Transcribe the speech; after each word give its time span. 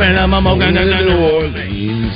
Flyer. 0.00 1.04
New 1.04 1.20
Orleans. 1.20 2.14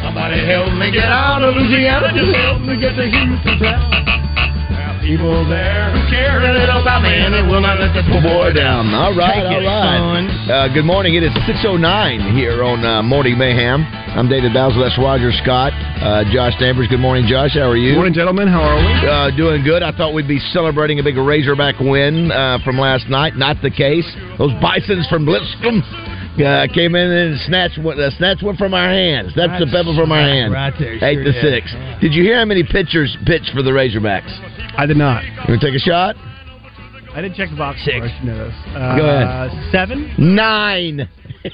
Somebody 0.00 0.40
help 0.46 0.72
me 0.76 0.88
get 0.92 1.04
out 1.04 1.44
of 1.44 1.56
Louisiana. 1.56 2.08
Just 2.16 2.32
help 2.36 2.62
me 2.62 2.80
get 2.80 2.96
to 2.96 3.04
Houston 3.04 3.58
town. 3.60 4.00
People 5.04 5.44
there 5.52 5.92
who 5.92 6.00
care 6.08 6.40
a 6.40 6.52
little 6.56 6.80
about 6.80 7.04
me, 7.04 7.12
and 7.12 7.34
they 7.34 7.44
will 7.44 7.60
not 7.60 7.76
let 7.76 7.92
this 7.92 8.08
poor 8.08 8.24
boy 8.24 8.56
down. 8.56 8.88
All 8.96 9.12
right, 9.12 9.36
Take 9.36 9.52
all 9.52 9.60
it, 9.60 9.68
right. 9.68 10.24
Uh, 10.48 10.72
good 10.72 10.88
morning. 10.88 11.14
It 11.14 11.22
is 11.22 11.32
6.09 11.44 12.32
here 12.32 12.64
on 12.64 12.80
uh, 12.80 13.02
Morning 13.02 13.36
Mayhem. 13.36 13.84
I'm 13.84 14.32
David 14.32 14.54
Basil. 14.54 14.80
That's 14.80 14.96
Roger 14.96 15.28
Scott. 15.44 15.76
Uh, 16.00 16.24
Josh 16.32 16.56
Chambers. 16.56 16.88
Good 16.88 17.04
morning, 17.04 17.28
Josh. 17.28 17.52
How 17.52 17.68
are 17.68 17.76
you? 17.76 17.92
Morning, 17.92 18.14
gentlemen. 18.14 18.48
How 18.48 18.64
are 18.64 18.80
we? 18.80 18.92
Uh, 19.04 19.36
doing 19.36 19.62
good. 19.62 19.82
I 19.82 19.92
thought 19.92 20.14
we'd 20.14 20.28
be 20.28 20.40
celebrating 20.56 21.00
a 21.00 21.02
big 21.02 21.18
Razorback 21.18 21.80
win 21.80 22.32
uh, 22.32 22.64
from 22.64 22.78
last 22.78 23.04
night. 23.10 23.36
Not 23.36 23.60
the 23.60 23.70
case. 23.70 24.08
Those 24.38 24.56
Bisons 24.64 25.06
from 25.12 25.28
Lipscomb 25.28 25.84
uh, 26.40 26.66
came 26.72 26.94
in 26.94 27.10
and 27.10 27.40
snatched 27.46 27.78
one, 27.78 27.98
uh, 28.00 28.10
snatched 28.18 28.42
one 28.42 28.56
from 28.56 28.74
our 28.74 28.88
hands. 28.88 29.32
That's 29.36 29.58
the 29.62 29.66
pebble 29.70 29.94
from 29.96 30.10
our 30.12 30.20
hands. 30.20 30.52
Right 30.52 30.72
there, 30.78 30.94
Eight 31.04 31.14
sure 31.14 31.24
to 31.24 31.32
did. 31.32 31.42
six. 31.42 31.74
Did 32.00 32.12
you 32.14 32.22
hear 32.22 32.38
how 32.38 32.44
many 32.44 32.62
pitchers 32.64 33.16
pitched 33.26 33.50
for 33.54 33.62
the 33.62 33.70
Razorbacks? 33.70 34.30
I 34.78 34.86
did 34.86 34.96
not. 34.96 35.24
You 35.24 35.30
want 35.48 35.60
to 35.60 35.66
take 35.66 35.74
a 35.76 35.78
shot? 35.78 36.16
I 37.14 37.22
didn't 37.22 37.36
check 37.36 37.50
the 37.50 37.56
box 37.56 37.78
Six. 37.84 37.94
score. 37.96 38.06
I 38.06 38.16
should 38.18 38.26
know 38.26 38.38
this. 38.48 38.54
Uh, 38.74 38.96
Go 38.96 39.04
ahead. 39.08 39.70
Seven. 39.70 40.14
Nine. 40.18 41.08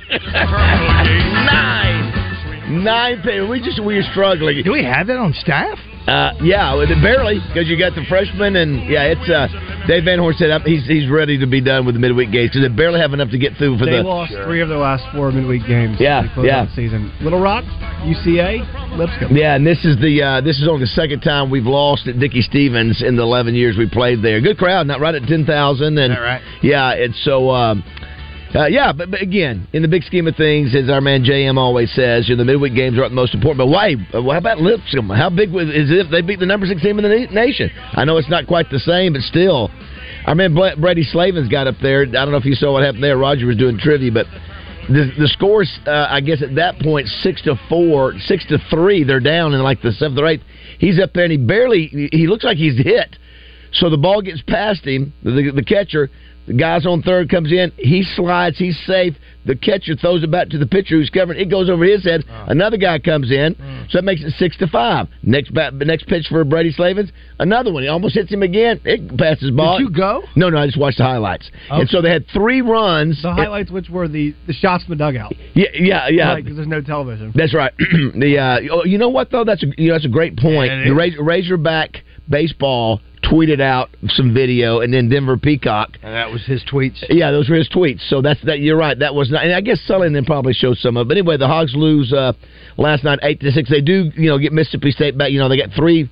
Nine. 1.10 2.84
Nine. 2.84 3.22
pa- 3.22 3.46
We 3.50 3.60
just 3.60 3.82
we 3.82 3.96
were 3.96 4.02
struggling. 4.12 4.62
Do 4.64 4.72
we 4.72 4.84
have 4.84 5.06
that 5.08 5.16
on 5.16 5.34
staff? 5.34 5.78
Uh, 6.06 6.32
yeah, 6.42 6.74
barely 7.02 7.38
because 7.48 7.68
you 7.68 7.78
got 7.78 7.94
the 7.94 8.04
freshman 8.08 8.56
and 8.56 8.88
yeah, 8.90 9.12
it's 9.12 9.28
uh, 9.28 9.46
Dave 9.86 10.04
Van 10.04 10.18
Horn 10.18 10.34
said 10.38 10.48
he's 10.64 10.86
he's 10.86 11.08
ready 11.08 11.38
to 11.38 11.46
be 11.46 11.60
done 11.60 11.84
with 11.84 11.94
the 11.94 12.00
midweek 12.00 12.32
games 12.32 12.50
because 12.50 12.66
they 12.66 12.74
barely 12.74 13.00
have 13.00 13.12
enough 13.12 13.30
to 13.30 13.38
get 13.38 13.56
through 13.56 13.78
for 13.78 13.84
they 13.84 13.98
the. 13.98 14.02
lost 14.02 14.32
three 14.44 14.60
of 14.60 14.68
their 14.68 14.78
last 14.78 15.04
four 15.14 15.30
midweek 15.30 15.66
games. 15.66 15.98
Yeah, 16.00 16.22
to 16.22 16.30
close 16.32 16.46
yeah. 16.46 16.64
the 16.64 16.72
season. 16.74 17.12
Little 17.20 17.40
Rock, 17.40 17.64
UCA, 18.02 18.96
Lipscomb. 18.96 19.36
Yeah, 19.36 19.56
and 19.56 19.66
this 19.66 19.84
is 19.84 20.00
the 20.00 20.22
uh, 20.22 20.40
this 20.40 20.58
is 20.58 20.66
only 20.66 20.84
the 20.84 20.94
second 20.96 21.20
time 21.20 21.50
we've 21.50 21.68
lost 21.68 22.08
at 22.08 22.18
Dickey 22.18 22.42
Stephens 22.42 23.02
in 23.02 23.16
the 23.16 23.22
eleven 23.22 23.54
years 23.54 23.76
we 23.76 23.88
played 23.88 24.22
there. 24.22 24.40
Good 24.40 24.58
crowd, 24.58 24.86
not 24.86 25.00
right 25.00 25.14
at 25.14 25.28
ten 25.28 25.44
thousand, 25.44 25.98
and 25.98 26.12
that 26.12 26.20
right? 26.20 26.42
yeah, 26.62 26.92
and 26.92 27.14
so 27.22 27.50
um, 27.50 27.84
uh, 28.54 28.66
yeah, 28.66 28.92
but, 28.92 29.10
but 29.10 29.22
again, 29.22 29.68
in 29.72 29.82
the 29.82 29.88
big 29.88 30.02
scheme 30.02 30.26
of 30.26 30.34
things, 30.34 30.74
as 30.74 30.90
our 30.90 31.00
man 31.00 31.22
JM 31.22 31.56
always 31.56 31.92
says, 31.94 32.28
you 32.28 32.34
know, 32.34 32.44
the 32.44 32.52
midweek 32.52 32.74
games 32.74 32.98
are 32.98 33.08
the 33.08 33.14
most 33.14 33.32
important. 33.34 33.58
But 33.58 33.68
why? 33.68 33.94
How 34.12 34.38
about 34.38 34.58
Lipscomb? 34.58 35.08
How 35.08 35.30
big 35.30 35.52
was 35.52 35.68
is 35.68 35.90
it 35.90 36.06
if 36.06 36.10
they 36.10 36.20
beat 36.20 36.40
the 36.40 36.46
number 36.46 36.66
six 36.66 36.82
team 36.82 36.98
in 36.98 37.04
the 37.04 37.26
nation? 37.32 37.70
I 37.92 38.04
know 38.04 38.16
it's 38.16 38.30
not 38.30 38.46
quite 38.46 38.68
the 38.70 38.80
same, 38.80 39.12
but 39.12 39.22
still. 39.22 39.70
Our 40.26 40.34
man 40.34 40.54
Brady 40.54 41.04
Slavens 41.04 41.48
got 41.48 41.66
up 41.66 41.76
there. 41.80 42.02
I 42.02 42.06
don't 42.06 42.32
know 42.32 42.36
if 42.36 42.44
you 42.44 42.54
saw 42.54 42.72
what 42.72 42.82
happened 42.82 43.04
there. 43.04 43.16
Roger 43.16 43.46
was 43.46 43.56
doing 43.56 43.78
trivia, 43.78 44.12
but 44.12 44.26
the 44.88 45.12
the 45.16 45.28
scores, 45.28 45.70
uh, 45.86 46.08
I 46.10 46.20
guess 46.20 46.42
at 46.42 46.56
that 46.56 46.78
point, 46.80 47.06
six 47.22 47.40
to 47.42 47.54
four, 47.68 48.14
six 48.18 48.44
to 48.46 48.58
three. 48.68 49.04
They're 49.04 49.20
down 49.20 49.54
in 49.54 49.62
like 49.62 49.80
the 49.80 49.92
seventh 49.92 50.18
or 50.18 50.26
eighth. 50.26 50.42
He's 50.78 51.00
up 51.00 51.12
there 51.14 51.24
and 51.24 51.32
he 51.32 51.38
barely. 51.38 52.08
He 52.12 52.26
looks 52.26 52.44
like 52.44 52.56
he's 52.56 52.76
hit. 52.76 53.16
So 53.72 53.90
the 53.90 53.98
ball 53.98 54.22
gets 54.22 54.42
past 54.42 54.84
him, 54.84 55.12
the, 55.22 55.52
the 55.54 55.64
catcher. 55.64 56.10
The 56.46 56.54
guy's 56.54 56.84
on 56.84 57.02
third, 57.02 57.30
comes 57.30 57.52
in, 57.52 57.70
he 57.76 58.02
slides, 58.02 58.58
he's 58.58 58.76
safe. 58.84 59.14
The 59.44 59.54
catcher 59.54 59.94
throws 59.94 60.24
it 60.24 60.32
back 60.32 60.48
to 60.48 60.58
the 60.58 60.66
pitcher 60.66 60.96
who's 60.96 61.08
covering. 61.08 61.38
It 61.38 61.48
goes 61.48 61.70
over 61.70 61.84
his 61.84 62.02
head. 62.02 62.24
Another 62.28 62.76
guy 62.76 62.98
comes 62.98 63.30
in, 63.30 63.54
so 63.88 63.98
that 63.98 64.04
makes 64.04 64.22
it 64.22 64.32
six 64.36 64.56
to 64.56 64.66
five. 64.66 65.06
Next 65.22 65.54
bat, 65.54 65.74
next 65.74 66.08
pitch 66.08 66.26
for 66.28 66.42
Brady 66.42 66.72
Slavens, 66.72 67.12
another 67.38 67.72
one. 67.72 67.84
He 67.84 67.88
almost 67.88 68.16
hits 68.16 68.32
him 68.32 68.42
again. 68.42 68.80
It 68.84 69.16
passes 69.16 69.52
ball. 69.52 69.78
Did 69.78 69.84
you 69.84 69.94
go? 69.94 70.24
No, 70.34 70.48
no, 70.48 70.58
I 70.58 70.66
just 70.66 70.78
watched 70.78 70.98
the 70.98 71.04
highlights. 71.04 71.48
And 71.70 71.88
so 71.88 72.02
they 72.02 72.10
had 72.10 72.26
three 72.32 72.62
runs. 72.62 73.22
The 73.22 73.32
highlights, 73.32 73.70
which 73.70 73.88
were 73.88 74.08
the, 74.08 74.34
the 74.48 74.52
shots 74.52 74.84
from 74.84 74.98
the 74.98 75.04
dugout. 75.04 75.32
Yeah, 75.54 75.68
yeah, 75.74 76.08
yeah. 76.08 76.34
Because 76.34 76.56
there's 76.56 76.68
no 76.68 76.80
television. 76.80 77.32
That's 77.34 77.54
right. 77.54 77.72
the 77.78 78.38
uh, 78.38 78.74
oh, 78.74 78.84
you 78.84 78.98
know 78.98 79.10
what 79.10 79.30
though? 79.30 79.44
That's 79.44 79.62
a 79.62 79.66
you 79.76 79.88
know 79.88 79.94
that's 79.94 80.06
a 80.06 80.08
great 80.08 80.36
point. 80.36 80.72
Yeah, 80.72 80.84
the 80.84 81.22
Razorback 81.22 82.02
baseball 82.28 83.00
tweeted 83.22 83.60
out 83.60 83.90
some 84.08 84.32
video, 84.34 84.80
and 84.80 84.92
then 84.92 85.08
Denver 85.08 85.36
Peacock. 85.36 85.90
And 86.02 86.14
that 86.14 86.30
was 86.30 86.44
his 86.44 86.62
tweets. 86.64 87.04
Yeah, 87.08 87.30
those 87.30 87.48
were 87.48 87.56
his 87.56 87.68
tweets. 87.68 88.08
So 88.08 88.22
that's 88.22 88.42
that. 88.44 88.60
You're 88.60 88.76
right. 88.76 88.98
That 88.98 89.14
was 89.14 89.30
not. 89.30 89.44
And 89.44 89.54
I 89.54 89.60
guess 89.60 89.80
Sully 89.86 90.12
then 90.12 90.24
probably 90.24 90.52
showed 90.52 90.78
some 90.78 90.96
of. 90.96 91.06
it. 91.06 91.08
But 91.08 91.16
anyway, 91.18 91.36
the 91.36 91.46
Hogs 91.46 91.74
lose 91.74 92.12
uh, 92.12 92.32
last 92.76 93.04
night 93.04 93.18
eight 93.22 93.40
to 93.40 93.50
six. 93.52 93.70
They 93.70 93.80
do 93.80 94.10
you 94.16 94.28
know 94.28 94.38
get 94.38 94.52
Mississippi 94.52 94.90
State 94.90 95.16
back. 95.16 95.30
You 95.30 95.38
know 95.38 95.48
they 95.48 95.58
got 95.58 95.70
three. 95.76 96.08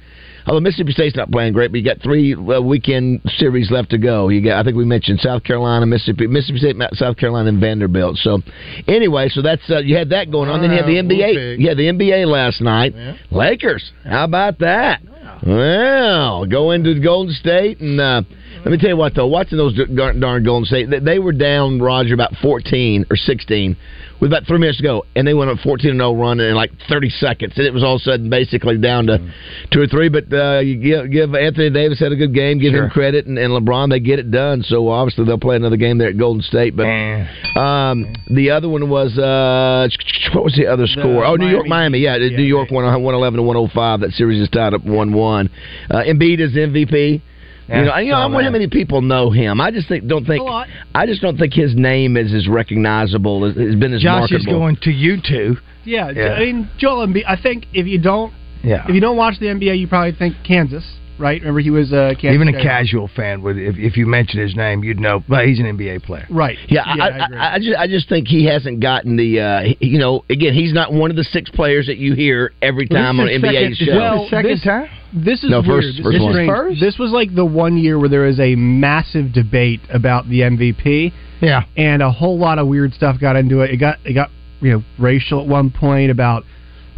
Although 0.48 0.60
Mississippi 0.60 0.92
State's 0.92 1.14
not 1.14 1.30
playing 1.30 1.52
great, 1.52 1.70
but 1.70 1.78
you 1.78 1.84
got 1.84 2.00
three 2.00 2.34
uh, 2.34 2.60
weekend 2.60 3.20
series 3.36 3.70
left 3.70 3.90
to 3.90 3.98
go. 3.98 4.30
You 4.30 4.42
got, 4.42 4.58
I 4.58 4.64
think 4.64 4.76
we 4.78 4.84
mentioned 4.86 5.20
South 5.20 5.44
Carolina, 5.44 5.84
Mississippi, 5.84 6.26
Mississippi 6.26 6.58
State, 6.60 6.76
South 6.94 7.18
Carolina, 7.18 7.50
and 7.50 7.60
Vanderbilt. 7.60 8.16
So, 8.16 8.40
anyway, 8.86 9.28
so 9.28 9.42
that's 9.42 9.62
uh, 9.70 9.80
you 9.80 9.94
had 9.94 10.08
that 10.08 10.30
going 10.30 10.48
on. 10.48 10.62
Then 10.62 10.70
you 10.70 10.78
had 10.78 10.86
the 10.86 10.96
NBA. 10.96 11.58
had 11.68 11.76
the 11.76 11.90
NBA 11.90 12.26
last 12.26 12.62
night. 12.62 12.94
Lakers. 13.30 13.92
How 14.04 14.24
about 14.24 14.58
that? 14.60 15.02
Well, 15.46 16.46
go 16.46 16.70
into 16.70 16.98
Golden 17.00 17.34
State 17.34 17.80
and 17.80 18.00
uh, 18.00 18.22
let 18.64 18.70
me 18.72 18.78
tell 18.78 18.90
you 18.90 18.96
what 18.96 19.14
though. 19.14 19.26
Watching 19.26 19.58
those 19.58 19.78
darn, 19.94 20.20
darn 20.20 20.44
Golden 20.44 20.66
State, 20.66 20.90
they, 20.90 20.98
they 20.98 21.18
were 21.18 21.32
down 21.32 21.80
Roger 21.80 22.14
about 22.14 22.32
fourteen 22.42 23.04
or 23.10 23.16
sixteen 23.16 23.76
with 24.20 24.30
about 24.30 24.46
three 24.46 24.58
minutes 24.58 24.78
to 24.78 24.82
go, 24.82 25.04
and 25.14 25.26
they 25.26 25.34
went 25.34 25.50
on 25.50 25.58
a 25.58 25.62
fourteen 25.62 25.90
and 25.92 26.00
zero 26.00 26.14
run 26.14 26.40
in 26.40 26.54
like 26.54 26.72
thirty 26.88 27.08
seconds, 27.08 27.52
and 27.56 27.66
it 27.66 27.72
was 27.72 27.84
all 27.84 27.96
of 27.96 28.00
a 28.00 28.04
sudden 28.04 28.28
basically 28.30 28.78
down 28.78 29.06
to 29.06 29.18
two 29.72 29.80
or 29.80 29.86
three. 29.86 30.08
But 30.08 30.32
uh, 30.32 30.60
you 30.60 30.76
give, 30.76 31.10
give 31.10 31.34
Anthony 31.34 31.70
Davis 31.70 32.00
had 32.00 32.12
a 32.12 32.16
good 32.16 32.34
game, 32.34 32.58
give 32.58 32.74
him 32.74 32.90
credit, 32.90 33.26
and, 33.26 33.38
and 33.38 33.52
LeBron 33.52 33.90
they 33.90 34.00
get 34.00 34.18
it 34.18 34.30
done. 34.30 34.62
So 34.62 34.88
obviously 34.88 35.24
they'll 35.24 35.38
play 35.38 35.56
another 35.56 35.76
game 35.76 35.98
there 35.98 36.08
at 36.08 36.18
Golden 36.18 36.42
State. 36.42 36.76
But 36.76 36.86
um, 37.58 38.12
the 38.34 38.50
other 38.50 38.68
one 38.68 38.88
was 38.90 39.16
uh, 39.18 39.88
what 40.34 40.44
was 40.44 40.54
the 40.54 40.66
other 40.66 40.86
score? 40.86 41.24
oh, 41.24 41.36
New 41.36 41.48
York, 41.48 41.66
Miami. 41.66 41.98
Yeah, 41.98 42.16
New 42.18 42.42
York 42.42 42.70
won 42.70 43.02
one 43.02 43.14
eleven 43.14 43.38
to 43.38 43.42
one 43.42 43.56
hundred 43.56 43.72
five. 43.72 44.00
That 44.00 44.10
series 44.12 44.40
is 44.40 44.48
tied 44.50 44.74
up 44.74 44.84
one 44.84 45.12
one. 45.12 45.50
Uh, 45.90 46.02
Embiid 46.02 46.40
is 46.40 46.52
MVP. 46.52 47.22
Yeah, 47.68 47.78
you 47.80 47.84
know, 47.84 47.96
you 47.98 48.10
know, 48.12 48.16
I 48.18 48.22
saw 48.26 48.32
wonder 48.32 48.44
how 48.44 48.50
many 48.52 48.68
people 48.68 49.02
know 49.02 49.30
him. 49.30 49.60
I 49.60 49.70
just 49.70 49.88
think 49.88 50.06
don't 50.06 50.24
think. 50.26 50.42
I 50.94 51.06
just 51.06 51.20
don't 51.20 51.36
think 51.38 51.52
his 51.52 51.74
name 51.74 52.16
is 52.16 52.32
as 52.32 52.48
recognizable. 52.48 53.44
As, 53.44 53.56
has 53.56 53.74
been 53.76 53.92
as 53.92 54.00
Josh 54.02 54.24
is 54.24 54.30
marketable. 54.46 54.58
going 54.58 54.76
to 54.82 54.90
you 54.90 55.18
two. 55.20 55.56
Yeah, 55.84 56.10
Yeah. 56.10 56.32
I 56.34 56.40
mean 56.40 56.70
Joel 56.78 57.06
Embiid. 57.06 57.24
I 57.26 57.36
think 57.40 57.66
if 57.72 57.86
you 57.86 57.98
don't, 57.98 58.32
Yeah. 58.62 58.84
if 58.88 58.94
you 58.94 59.00
don't 59.00 59.16
watch 59.16 59.38
the 59.38 59.46
NBA, 59.46 59.78
you 59.78 59.86
probably 59.86 60.12
think 60.12 60.36
Kansas, 60.46 60.84
right? 61.18 61.40
Remember 61.40 61.60
he 61.60 61.70
was 61.70 61.92
uh, 61.92 62.14
Kansas. 62.20 62.34
Even 62.34 62.48
a 62.48 62.52
State. 62.52 62.62
casual 62.62 63.08
fan 63.14 63.42
would, 63.42 63.58
if, 63.58 63.76
if 63.76 63.96
you 63.96 64.06
mentioned 64.06 64.42
his 64.42 64.54
name, 64.56 64.84
you'd 64.84 65.00
know. 65.00 65.22
But 65.28 65.46
he's 65.46 65.58
an 65.58 65.66
NBA 65.66 66.02
player. 66.04 66.26
Right. 66.30 66.56
Yeah, 66.68 66.82
I, 66.84 67.08
I, 67.08 67.54
I, 67.54 67.58
just 67.58 67.76
I 67.78 67.86
just 67.86 68.08
think 68.08 68.28
he 68.28 68.46
hasn't 68.46 68.80
gotten 68.80 69.16
the 69.16 69.40
uh, 69.40 69.60
you 69.80 69.98
know 69.98 70.24
again 70.30 70.54
he's 70.54 70.72
not 70.72 70.92
one 70.92 71.10
of 71.10 71.16
the 71.16 71.24
six 71.24 71.50
players 71.50 71.86
that 71.86 71.96
you 71.98 72.14
hear 72.14 72.52
every 72.62 72.86
time 72.88 73.20
on 73.20 73.26
NBA 73.28 73.74
show. 73.76 73.96
Well, 73.96 74.26
second 74.30 74.50
this, 74.50 74.64
This 75.12 75.44
is 75.44 75.50
No, 75.50 75.60
weird. 75.60 75.82
first- 75.82 75.96
this 75.96 76.04
first 76.04 76.16
is 76.16 76.22
one. 76.22 76.76
This 76.80 76.98
was 76.98 77.10
like 77.12 77.34
the 77.34 77.44
one 77.44 77.76
year 77.78 77.98
where 77.98 78.08
there 78.08 78.22
was 78.22 78.38
a 78.40 78.54
massive 78.54 79.32
debate 79.32 79.80
about 79.92 80.28
the 80.28 80.40
MVP. 80.40 81.12
Yeah, 81.40 81.62
and 81.76 82.02
a 82.02 82.10
whole 82.10 82.38
lot 82.38 82.58
of 82.58 82.66
weird 82.66 82.92
stuff 82.94 83.20
got 83.20 83.36
into 83.36 83.60
it. 83.60 83.70
It 83.70 83.76
got 83.76 83.98
it 84.04 84.12
got 84.14 84.30
you 84.60 84.72
know 84.72 84.82
racial 84.98 85.40
at 85.40 85.46
one 85.46 85.70
point 85.70 86.10
about 86.10 86.44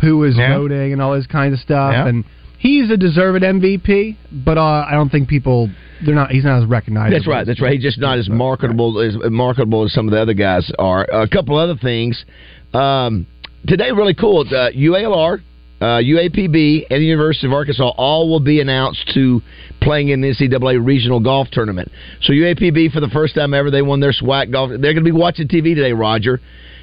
who 0.01 0.17
was 0.17 0.37
Yeah. 0.37 0.57
voting 0.57 0.93
and 0.95 1.03
all 1.03 1.13
this 1.15 1.27
kind 1.27 1.53
of 1.53 1.61
stuff. 1.61 1.93
Yeah. 1.93 2.07
And 2.07 2.25
he's 2.61 2.91
a 2.91 2.97
deserved 2.97 3.43
MVP, 3.43 4.17
but 4.45 4.57
uh, 4.57 4.87
I 4.89 4.93
don't 4.93 5.09
think 5.09 5.29
people 5.29 5.69
they're 6.05 6.15
not. 6.15 6.31
He's 6.31 6.45
not 6.45 6.63
as 6.63 6.69
recognizable. 6.69 7.19
That's 7.19 7.27
right. 7.27 7.47
That's 7.47 7.61
right. 7.61 7.73
He's 7.73 7.83
just 7.83 7.99
not 7.99 8.19
as 8.19 8.29
marketable 8.29 9.01
as 9.01 9.17
marketable 9.31 9.85
as 9.85 9.93
some 9.93 10.07
of 10.07 10.13
the 10.13 10.21
other 10.21 10.35
guys 10.35 10.71
are. 10.79 11.05
A 11.05 11.29
couple 11.29 11.59
other 11.59 11.77
things. 11.77 12.25
Um, 12.73 13.27
today, 13.67 13.91
really 13.91 14.15
cool. 14.15 14.43
Uh, 14.43 14.71
UALR, 14.71 15.41
uh, 15.81 15.85
UAPB, 15.85 16.87
and 16.91 17.01
the 17.01 17.05
University 17.05 17.47
of 17.47 17.53
Arkansas 17.53 17.89
all 17.97 18.31
will 18.31 18.41
be 18.41 18.61
announced 18.61 19.11
to 19.15 19.43
playing 19.81 20.11
in 20.11 20.21
the 20.21 20.29
NCAA 20.29 20.85
regional 20.85 21.21
golf 21.21 21.49
tournament. 21.51 21.91
So 22.23 22.33
UAPB, 22.33 22.93
for 22.93 23.01
the 23.01 23.09
first 23.09 23.35
time 23.35 23.55
ever, 23.55 23.71
they 23.71 23.83
won 23.83 24.01
their 24.01 24.13
SWAC 24.13 24.53
golf. 24.53 24.71
They're 24.71 24.95
going 24.95 24.97
to 24.97 25.03
be 25.03 25.13
watching 25.13 25.49
TV 25.49 25.75
today, 25.75 25.93
Roger. 25.93 26.41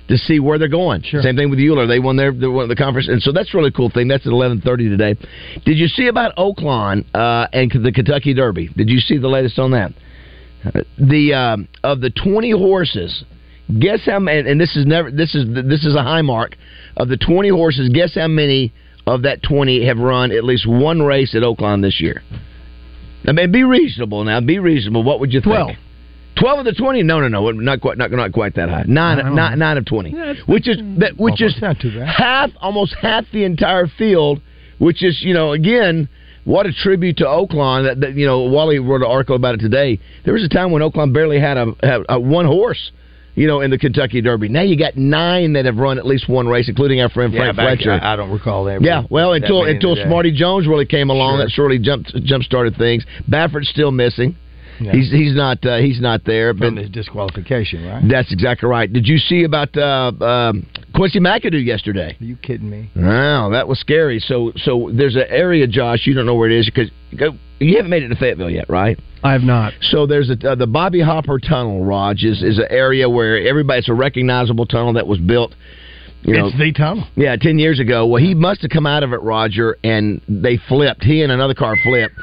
To 0.09 0.17
see 0.17 0.39
where 0.39 0.57
they're 0.57 0.69
going. 0.69 1.03
Same 1.03 1.35
thing 1.35 1.49
with 1.49 1.59
UALR. 1.59 1.85
They 1.85 1.99
won 1.99 2.15
their 2.15 2.31
they 2.31 2.47
won 2.47 2.69
the 2.69 2.77
conference, 2.77 3.09
and 3.09 3.21
so 3.21 3.33
that's 3.33 3.53
a 3.53 3.57
really 3.57 3.71
cool 3.71 3.89
thing. 3.89 4.07
That's 4.07 4.25
at 4.25 4.31
eleven 4.31 4.61
thirty 4.61 4.87
today. 4.87 5.15
Did 5.65 5.77
you 5.77 5.87
see 5.87 6.07
about 6.07 6.33
Oaklawn 6.37 7.03
uh, 7.13 7.47
and 7.51 7.69
the 7.69 7.91
Kentucky 7.91 8.33
Derby? 8.33 8.69
Did 8.69 8.89
you 8.89 8.99
see 8.99 9.17
the 9.17 9.27
latest 9.27 9.59
on 9.59 9.71
that? 9.71 9.91
the 10.97 11.33
um, 11.33 11.67
of 11.83 12.01
the 12.01 12.09
20 12.09 12.51
horses 12.51 13.23
guess 13.79 14.01
how 14.05 14.19
many 14.19 14.49
and 14.49 14.59
this 14.59 14.75
is 14.75 14.85
never 14.85 15.11
this 15.11 15.35
is 15.35 15.45
this 15.53 15.85
is 15.85 15.95
a 15.95 16.03
high 16.03 16.21
mark 16.21 16.55
of 16.95 17.09
the 17.09 17.17
20 17.17 17.49
horses 17.49 17.89
guess 17.93 18.15
how 18.15 18.27
many 18.27 18.73
of 19.05 19.23
that 19.23 19.43
20 19.43 19.85
have 19.85 19.97
run 19.97 20.31
at 20.31 20.43
least 20.43 20.67
one 20.67 21.01
race 21.01 21.35
at 21.35 21.41
Oaklawn 21.41 21.81
this 21.81 21.99
year 21.99 22.21
I 23.27 23.33
mean 23.33 23.51
be 23.51 23.63
reasonable 23.63 24.23
now 24.23 24.39
be 24.39 24.59
reasonable 24.59 25.03
what 25.03 25.19
would 25.19 25.33
you 25.33 25.41
think 25.41 25.55
12. 25.55 25.71
12 26.39 26.59
of 26.59 26.65
the 26.65 26.73
20 26.73 27.03
no 27.03 27.19
no 27.19 27.27
no 27.27 27.51
not 27.51 27.81
quite 27.81 27.97
not, 27.97 28.11
not 28.11 28.31
quite 28.33 28.55
that 28.55 28.69
high 28.69 28.83
nine, 28.87 29.35
nine, 29.35 29.57
nine 29.59 29.77
of 29.77 29.85
20 29.85 30.11
Yeah, 30.11 30.33
which 30.45 30.67
is 30.67 30.77
that 30.99 31.17
which 31.17 31.41
is 31.41 31.55
not 31.61 31.79
too 31.79 31.91
bad. 31.97 32.07
half 32.07 32.51
almost 32.61 32.95
half 33.01 33.25
the 33.33 33.43
entire 33.43 33.87
field 33.87 34.41
which 34.79 35.03
is 35.03 35.19
you 35.21 35.33
know 35.33 35.53
again 35.53 36.07
what 36.43 36.65
a 36.65 36.71
tribute 36.71 37.17
to 37.17 37.25
Oaklawn 37.25 37.85
that, 37.87 37.99
that 38.01 38.15
you 38.15 38.25
know 38.25 38.43
Wally 38.43 38.79
wrote 38.79 39.01
an 39.01 39.07
article 39.07 39.35
about 39.35 39.55
it 39.55 39.59
today 39.59 39.99
there 40.25 40.33
was 40.33 40.43
a 40.43 40.49
time 40.49 40.71
when 40.71 40.81
Oaklawn 40.81 41.13
barely 41.13 41.39
had 41.39 41.57
a, 41.57 41.73
had 41.81 42.01
a 42.09 42.19
one 42.19 42.45
horse 42.45 42.91
you 43.35 43.47
know 43.47 43.61
in 43.61 43.69
the 43.71 43.77
Kentucky 43.77 44.21
Derby 44.21 44.47
now 44.49 44.61
you 44.61 44.77
got 44.77 44.95
nine 44.95 45.53
that 45.53 45.65
have 45.65 45.77
run 45.77 45.97
at 45.97 46.05
least 46.05 46.27
one 46.29 46.47
race 46.47 46.67
including 46.69 47.01
our 47.01 47.09
friend 47.09 47.33
Yeah, 47.33 47.39
Frank 47.53 47.57
back- 47.57 47.77
Fletcher 47.79 47.91
I, 47.91 48.13
I 48.13 48.15
don't 48.15 48.31
recall 48.31 48.65
that. 48.65 48.81
yeah, 48.81 49.03
well, 49.09 49.33
until 49.33 49.61
many 49.63 49.75
until. 49.75 49.95
Smarty 49.95 50.31
Jones 50.31 50.67
really 50.67 50.85
came 50.85 51.09
along, 51.09 51.37
Sure. 51.37 51.45
that 51.45 51.51
surely 51.51 51.79
jumped 51.79 52.13
jump 52.23 52.43
started 52.43 52.75
things. 52.77 53.03
Baffert's 53.27 53.69
still 53.69 53.91
missing. 53.91 54.35
Yeah. 54.79 54.91
He's 54.91 55.09
he's 55.11 55.35
not 55.35 55.65
uh, 55.65 55.77
he's 55.77 55.99
not 55.99 56.23
there. 56.25 56.53
from 56.53 56.75
But 56.75 56.83
his 56.83 56.89
disqualification, 56.91 57.85
right? 57.85 58.03
that's 58.07 58.31
exactly 58.31 58.69
right. 58.69 58.91
Did 58.91 59.07
you 59.07 59.17
see 59.17 59.43
about 59.43 59.75
uh, 59.77 60.11
um 60.23 60.67
Quincy 60.95 61.19
McAdoo 61.19 61.63
yesterday? 61.63 62.17
Are 62.19 62.23
you 62.23 62.35
kidding 62.37 62.69
me? 62.69 62.89
Wow, 62.95 63.49
that 63.49 63.67
was 63.67 63.79
scary. 63.79 64.19
So 64.19 64.51
so 64.57 64.91
there's 64.93 65.15
an 65.15 65.25
area, 65.29 65.67
Josh. 65.67 66.05
You 66.05 66.13
don't 66.13 66.25
know 66.25 66.35
where 66.35 66.49
it 66.49 66.59
is 66.59 66.65
because 66.65 66.89
you 67.59 67.75
haven't 67.75 67.89
made 67.89 68.03
it 68.03 68.09
to 68.09 68.15
Fayetteville 68.15 68.49
yet, 68.49 68.69
right? 68.69 68.99
I 69.23 69.31
have 69.31 69.41
not. 69.41 69.73
So 69.81 70.05
there's 70.05 70.29
a, 70.29 70.51
uh, 70.51 70.55
the 70.55 70.67
Bobby 70.67 71.01
Hopper 71.01 71.39
Tunnel, 71.39 71.83
Raj, 71.83 72.23
is, 72.23 72.43
is 72.43 72.59
an 72.59 72.67
area 72.69 73.09
where 73.09 73.45
everybody. 73.47 73.79
It's 73.79 73.89
a 73.89 73.93
recognizable 73.93 74.65
tunnel 74.67 74.93
that 74.93 75.07
was 75.07 75.19
built. 75.19 75.55
You 76.23 76.33
know, 76.37 76.47
it's 76.47 76.57
the 76.57 76.71
tunnel. 76.73 77.07
yeah, 77.15 77.35
ten 77.35 77.57
years 77.57 77.79
ago. 77.79 78.05
Well, 78.05 78.21
he 78.21 78.33
must 78.33 78.61
have 78.61 78.71
come 78.71 78.85
out 78.85 79.03
of 79.03 79.13
it, 79.13 79.21
Roger, 79.21 79.77
and 79.83 80.21
they 80.27 80.57
flipped. 80.67 81.03
He 81.03 81.21
and 81.23 81.31
another 81.31 81.53
car 81.53 81.75
flipped. 81.83 82.15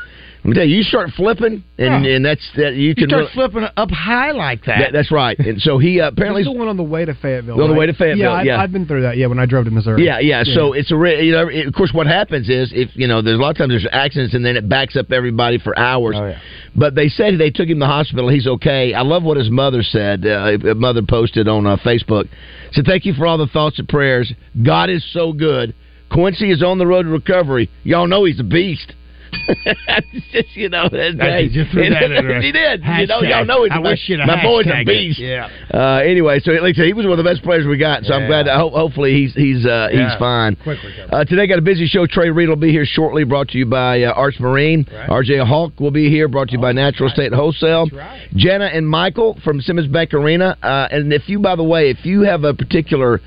Tell 0.52 0.62
you, 0.62 0.76
you 0.76 0.82
start 0.82 1.08
flipping, 1.16 1.64
and, 1.78 2.04
Yeah. 2.04 2.16
and 2.16 2.24
that's 2.26 2.46
that. 2.56 2.74
You 2.74 2.88
You 2.88 2.94
can. 2.94 3.08
start 3.08 3.20
really- 3.22 3.32
flipping 3.32 3.66
up 3.78 3.90
high 3.90 4.32
like 4.32 4.62
that. 4.66 4.78
that- 4.78 4.92
that's 4.92 5.10
right. 5.10 5.38
And 5.38 5.58
so 5.62 5.78
he 5.78 6.00
uh, 6.02 6.08
apparently. 6.08 6.42
Is 6.42 6.46
the 6.48 6.52
one 6.52 6.68
on 6.68 6.76
the 6.76 6.82
way 6.82 7.06
to 7.06 7.14
Fayetteville. 7.14 7.54
On 7.54 7.60
the 7.68 7.68
right? 7.72 7.78
way 7.78 7.86
to 7.86 7.94
Fayetteville, 7.94 8.18
Yeah, 8.18 8.32
I've, 8.32 8.44
yeah. 8.46 8.60
I've 8.60 8.70
been 8.70 8.84
through 8.84 9.02
that. 9.02 9.16
Yeah, 9.16 9.28
when 9.28 9.38
I 9.38 9.46
drove 9.46 9.64
to 9.64 9.70
Missouri. 9.70 10.04
Yeah, 10.04 10.18
yeah. 10.18 10.44
So 10.44 10.74
it's 10.74 10.90
a 10.90 10.96
re- 10.96 11.24
you 11.24 11.32
know, 11.32 11.48
it- 11.48 11.66
of 11.66 11.72
course, 11.72 11.94
what 11.94 12.06
happens 12.06 12.50
is 12.50 12.70
if 12.74 12.90
you 12.94 13.06
know, 13.06 13.22
there's 13.22 13.38
a 13.38 13.40
lot 13.42 13.52
of 13.52 13.56
times 13.56 13.70
there's 13.70 13.86
accidents 13.90 14.34
and 14.34 14.44
then 14.44 14.58
it 14.58 14.68
backs 14.68 14.96
up 14.96 15.10
everybody 15.12 15.56
for 15.56 15.78
hours. 15.78 16.14
Oh, 16.18 16.26
yeah. 16.26 16.38
But 16.76 16.94
they 16.94 17.08
said 17.08 17.38
they 17.38 17.50
took 17.50 17.68
him 17.68 17.76
to 17.76 17.80
the 17.80 17.86
hospital. 17.86 18.28
He's 18.28 18.46
okay. 18.46 18.92
I 18.92 19.00
love 19.00 19.22
what 19.22 19.38
his 19.38 19.48
mother 19.48 19.82
said. 19.82 20.26
Uh, 20.26 20.58
mother 20.76 21.00
posted 21.02 21.48
on 21.48 21.66
uh, 21.66 21.76
Facebook. 21.76 22.28
Said, 22.72 22.84
"Thank 22.84 23.06
you 23.06 23.14
for 23.14 23.26
all 23.26 23.38
the 23.38 23.46
thoughts 23.46 23.78
and 23.78 23.88
prayers. 23.88 24.30
God 24.62 24.90
is 24.90 25.02
so 25.12 25.32
good. 25.32 25.72
Quincy 26.10 26.50
is 26.50 26.62
on 26.62 26.76
the 26.78 26.86
road 26.86 27.04
to 27.04 27.08
recovery. 27.08 27.70
Y'all 27.82 28.06
know 28.06 28.24
he's 28.24 28.40
a 28.40 28.44
beast." 28.44 28.92
Just, 30.32 30.56
you 30.56 30.68
know, 30.68 30.88
that's, 30.90 31.16
hey, 31.18 31.42
you 31.50 31.64
threw 31.70 31.88
that 31.90 32.02
in 32.04 32.10
there. 32.26 32.40
he 32.42 32.52
did. 32.52 32.82
You 32.82 33.06
know, 33.06 33.22
y'all 33.22 33.44
know 33.44 33.62
he's 33.64 33.72
I 33.72 33.78
wish 33.78 33.98
beast. 34.00 34.08
you'd 34.08 34.18
My 34.26 34.42
boy's 34.42 34.66
a 34.66 34.70
hashtagged 34.70 34.80
it. 34.82 34.86
beast. 34.86 35.18
Yeah. 35.18 35.48
Uh, 35.72 36.00
anyway, 36.04 36.40
so 36.40 36.52
like 36.52 36.74
I 36.74 36.78
said, 36.78 36.86
he 36.86 36.92
was 36.92 37.04
one 37.06 37.18
of 37.18 37.24
the 37.24 37.28
best 37.30 37.42
players 37.42 37.66
we 37.66 37.76
got. 37.78 38.04
So 38.04 38.14
I'm 38.14 38.26
glad. 38.26 38.46
That, 38.46 38.56
ho- 38.58 38.70
hopefully, 38.70 39.12
he's 39.14 39.34
he's 39.34 39.64
uh, 39.66 39.88
he's 39.90 40.14
fine. 40.18 40.56
Quick 40.56 40.78
recovery. 40.82 41.08
Uh, 41.12 41.24
today 41.24 41.46
got 41.46 41.58
a 41.58 41.62
busy 41.62 41.86
show. 41.86 42.06
Trey 42.06 42.30
Reed 42.30 42.48
will 42.48 42.56
be 42.56 42.70
here 42.70 42.84
shortly. 42.86 43.24
Brought 43.24 43.48
to 43.48 43.58
you 43.58 43.66
by 43.66 44.02
uh, 44.02 44.12
Arts 44.12 44.38
Marine. 44.40 44.86
Right. 44.92 45.08
RJ 45.08 45.46
Hawk 45.46 45.78
will 45.80 45.90
be 45.90 46.08
here. 46.10 46.28
Brought 46.28 46.48
to 46.48 46.52
you 46.52 46.60
by 46.60 46.72
Natural 46.72 47.08
State 47.10 47.32
Wholesale. 47.32 47.88
right. 47.92 48.28
Jenna 48.34 48.66
and 48.66 48.88
Michael 48.88 49.38
from 49.44 49.60
Simmons 49.60 49.88
Bank 49.88 50.12
Arena. 50.14 50.56
Uh, 50.62 50.88
and 50.90 51.12
if 51.12 51.28
you, 51.28 51.38
by 51.38 51.56
the 51.56 51.64
way, 51.64 51.90
if 51.90 52.04
you 52.04 52.22
have 52.22 52.44
a 52.44 52.54
particular 52.54 53.20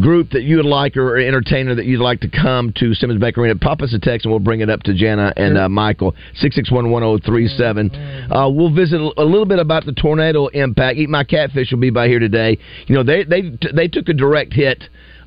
group 0.00 0.30
that 0.30 0.42
you 0.42 0.56
would 0.56 0.64
like 0.66 0.96
or 0.96 1.18
entertainer 1.18 1.74
that 1.74 1.84
you'd 1.84 2.00
like 2.00 2.20
to 2.20 2.28
come 2.28 2.72
to 2.76 2.94
Simmons 2.94 3.20
Bank 3.20 3.36
Arena, 3.36 3.56
pop 3.56 3.82
us 3.82 3.92
a 3.92 3.98
text 3.98 4.24
and 4.24 4.32
we'll 4.32 4.40
bring 4.40 4.60
it 4.60 4.70
up 4.70 4.82
to 4.84 4.94
Jana 4.94 5.32
and 5.36 5.58
uh, 5.58 5.68
Michael. 5.68 6.14
6611037. 6.42 8.30
Uh, 8.30 8.48
we'll 8.50 8.74
visit 8.74 9.00
a 9.00 9.24
little 9.24 9.46
bit 9.46 9.58
about 9.58 9.84
the 9.84 9.92
tornado 9.92 10.46
impact. 10.48 10.98
Eat 10.98 11.08
My 11.08 11.24
Catfish 11.24 11.70
will 11.70 11.78
be 11.78 11.90
by 11.90 12.08
here 12.08 12.18
today. 12.18 12.58
You 12.86 12.94
know, 12.94 13.02
they 13.02 13.24
they 13.24 13.52
they 13.74 13.88
took 13.88 14.08
a 14.08 14.14
direct 14.14 14.52
hit 14.52 14.84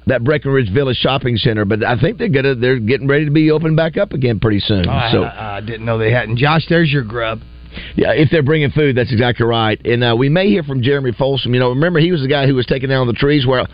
that 0.08 0.24
Breckenridge 0.24 0.72
Village 0.72 0.98
Shopping 0.98 1.36
Center, 1.38 1.66
but 1.66 1.84
I 1.84 2.00
think 2.00 2.18
they're 2.18 2.30
gonna 2.30 2.56
they're 2.56 2.80
getting 2.80 3.08
ready 3.08 3.26
to 3.26 3.32
be 3.32 3.52
open 3.52 3.76
back 3.76 3.98
up 3.98 4.14
again 4.14 4.40
pretty 4.40 4.60
soon. 4.60 4.88
Oh, 4.88 4.92
I, 4.92 5.12
so 5.12 5.24
I, 5.24 5.58
I 5.58 5.62
didn't 5.62 5.86
know 5.86 5.98
they 5.98 6.12
hadn't. 6.12 6.38
Josh, 6.38 6.66
there's 6.70 6.92
your 6.92 7.04
grub. 7.04 7.42
yeah, 7.96 8.12
if 8.12 8.30
they're 8.32 8.44
bringing 8.44 8.72
food, 8.72 8.96
that's 8.96 9.12
exactly 9.12 9.46
right. 9.46 9.84
And 9.86 10.04
uh, 10.04 10.16
we 10.18 10.30
may 10.30 10.48
hear 10.48 10.64
from 10.64 10.82
Jeremy 10.82 11.12
Folsom. 11.18 11.54
You 11.54 11.60
know, 11.60 11.70
remember 11.70 12.00
he 12.00 12.12
was 12.12 12.22
the 12.22 12.28
guy 12.28 12.46
who 12.48 12.56
was 12.56 12.66
taking 12.66 12.90
down 12.90 13.08
the 13.08 13.14
trees. 13.14 13.46
Well, 13.46 13.68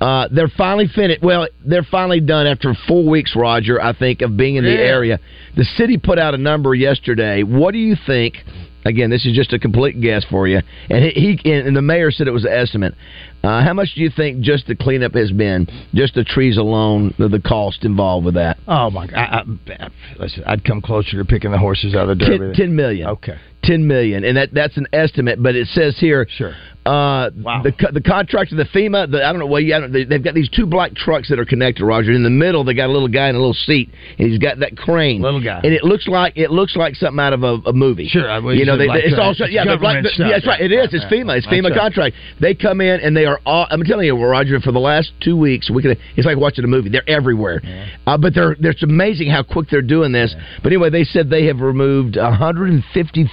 uh, 0.00 0.28
they're 0.30 0.48
finally 0.56 0.86
finished. 0.94 1.22
Well, 1.22 1.48
they're 1.66 1.82
finally 1.90 2.20
done 2.20 2.46
after 2.46 2.74
four 2.86 3.04
weeks, 3.08 3.34
Roger. 3.34 3.80
I 3.82 3.92
think 3.92 4.22
of 4.22 4.36
being 4.36 4.56
in 4.56 4.64
the 4.64 4.70
Yeah. 4.70 4.78
area. 4.78 5.20
The 5.56 5.64
city 5.64 5.96
put 5.98 6.18
out 6.18 6.34
a 6.34 6.38
number 6.38 6.74
yesterday. 6.74 7.42
What 7.42 7.72
do 7.72 7.78
you 7.78 7.96
think? 8.06 8.36
Again, 8.84 9.10
this 9.10 9.26
is 9.26 9.34
just 9.34 9.52
a 9.52 9.58
complete 9.58 10.00
guess 10.00 10.24
for 10.30 10.46
you. 10.46 10.60
And 10.88 11.04
he, 11.04 11.38
he 11.42 11.52
and 11.52 11.76
the 11.76 11.82
mayor 11.82 12.10
said 12.12 12.28
it 12.28 12.30
was 12.30 12.44
an 12.44 12.52
estimate. 12.52 12.94
Uh, 13.42 13.62
how 13.62 13.72
much 13.74 13.94
do 13.94 14.00
you 14.00 14.08
think 14.08 14.40
just 14.40 14.66
the 14.68 14.76
cleanup 14.76 15.14
has 15.14 15.30
been? 15.32 15.66
Just 15.94 16.14
the 16.14 16.24
trees 16.24 16.56
alone, 16.56 17.12
the, 17.18 17.28
the 17.28 17.40
cost 17.40 17.84
involved 17.84 18.24
with 18.24 18.34
that? 18.34 18.56
Oh 18.68 18.88
my! 18.90 19.06
I, 19.14 19.42
I, 19.42 19.88
listen, 20.18 20.44
I'd 20.46 20.64
come 20.64 20.80
closer 20.80 21.18
to 21.18 21.24
picking 21.24 21.50
the 21.50 21.58
horses 21.58 21.94
out 21.94 22.08
of 22.08 22.18
the 22.18 22.24
Ten, 22.24 22.38
derby. 22.38 22.56
10 22.56 22.76
million. 22.76 23.08
Okay. 23.08 23.36
10 23.68 23.86
million 23.86 24.24
and 24.24 24.36
that 24.36 24.48
that's 24.54 24.76
an 24.78 24.86
estimate 24.92 25.42
but 25.42 25.54
it 25.54 25.66
says 25.68 25.96
here 25.98 26.26
Sure. 26.36 26.54
uh 26.86 27.28
Wow. 27.36 27.62
the 27.62 27.72
the 27.92 28.00
contractor 28.00 28.56
the 28.56 28.64
FEMA 28.64 29.10
the, 29.10 29.22
I 29.24 29.30
don't 29.30 29.40
know 29.40 29.46
well 29.46 29.60
yeah 29.60 29.86
they, 29.86 30.04
they've 30.04 30.22
got 30.24 30.34
these 30.34 30.48
two 30.48 30.64
black 30.66 30.94
trucks 30.94 31.28
that 31.28 31.38
are 31.38 31.44
connected 31.44 31.84
Roger. 31.84 32.12
In 32.12 32.22
the 32.22 32.30
middle 32.30 32.64
they 32.64 32.72
got 32.72 32.88
a 32.88 32.92
little 32.92 33.08
guy 33.08 33.28
in 33.28 33.34
a 33.34 33.38
little 33.38 33.52
seat 33.68 33.90
and 34.18 34.28
he's 34.30 34.38
got 34.38 34.58
that 34.60 34.76
crane. 34.76 35.20
Little 35.20 35.42
guy. 35.44 35.60
and 35.62 35.72
it 35.74 35.84
looks 35.84 36.06
like 36.08 36.32
it 36.36 36.50
looks 36.50 36.74
like 36.76 36.94
something 36.94 37.20
out 37.20 37.32
of 37.34 37.42
a, 37.42 37.54
a 37.66 37.72
movie. 37.74 38.08
Sure, 38.08 38.30
I- 38.30 38.38
you 38.54 38.64
know 38.64 38.74
it's 38.74 38.82
they, 38.82 38.86
like 38.88 39.04
it's 39.04 39.18
also 39.18 39.44
It's 39.44 39.52
yeah 39.52 39.64
they're 39.64 39.76
like 39.78 40.04
stuff. 40.06 40.18
yeah, 40.18 40.30
that's 40.36 40.46
right 40.46 40.60
it 40.62 40.72
is 40.72 40.88
it's 40.94 41.04
Yeah, 41.10 41.10
FEMA 41.24 41.36
it's 41.38 41.46
FEMA 41.46 41.74
contract. 41.76 42.16
They 42.40 42.54
come 42.54 42.80
in 42.80 43.00
and 43.00 43.14
they 43.16 43.26
are 43.26 43.40
all 43.44 43.66
I'm 43.70 43.82
telling 43.84 44.06
you 44.06 44.16
Roger 44.16 44.58
for 44.60 44.72
the 44.72 44.80
last 44.80 45.12
two 45.20 45.36
weeks 45.36 45.68
we 45.70 45.82
could 45.82 45.98
it's 46.16 46.26
like 46.26 46.38
watching 46.38 46.64
a 46.64 46.68
movie 46.68 46.88
they're 46.88 47.08
everywhere. 47.08 47.60
Uh, 48.06 48.16
but 48.16 48.32
they're 48.34 48.56
it's 48.60 48.82
amazing 48.82 49.28
how 49.30 49.42
quick 49.42 49.68
they're 49.70 49.82
doing 49.82 50.12
this. 50.12 50.34
But 50.62 50.72
anyway 50.72 50.88
they 50.90 51.04
said 51.04 51.28
they 51.28 51.44
have 51.46 51.60
removed 51.60 52.16
150,000 52.16 53.28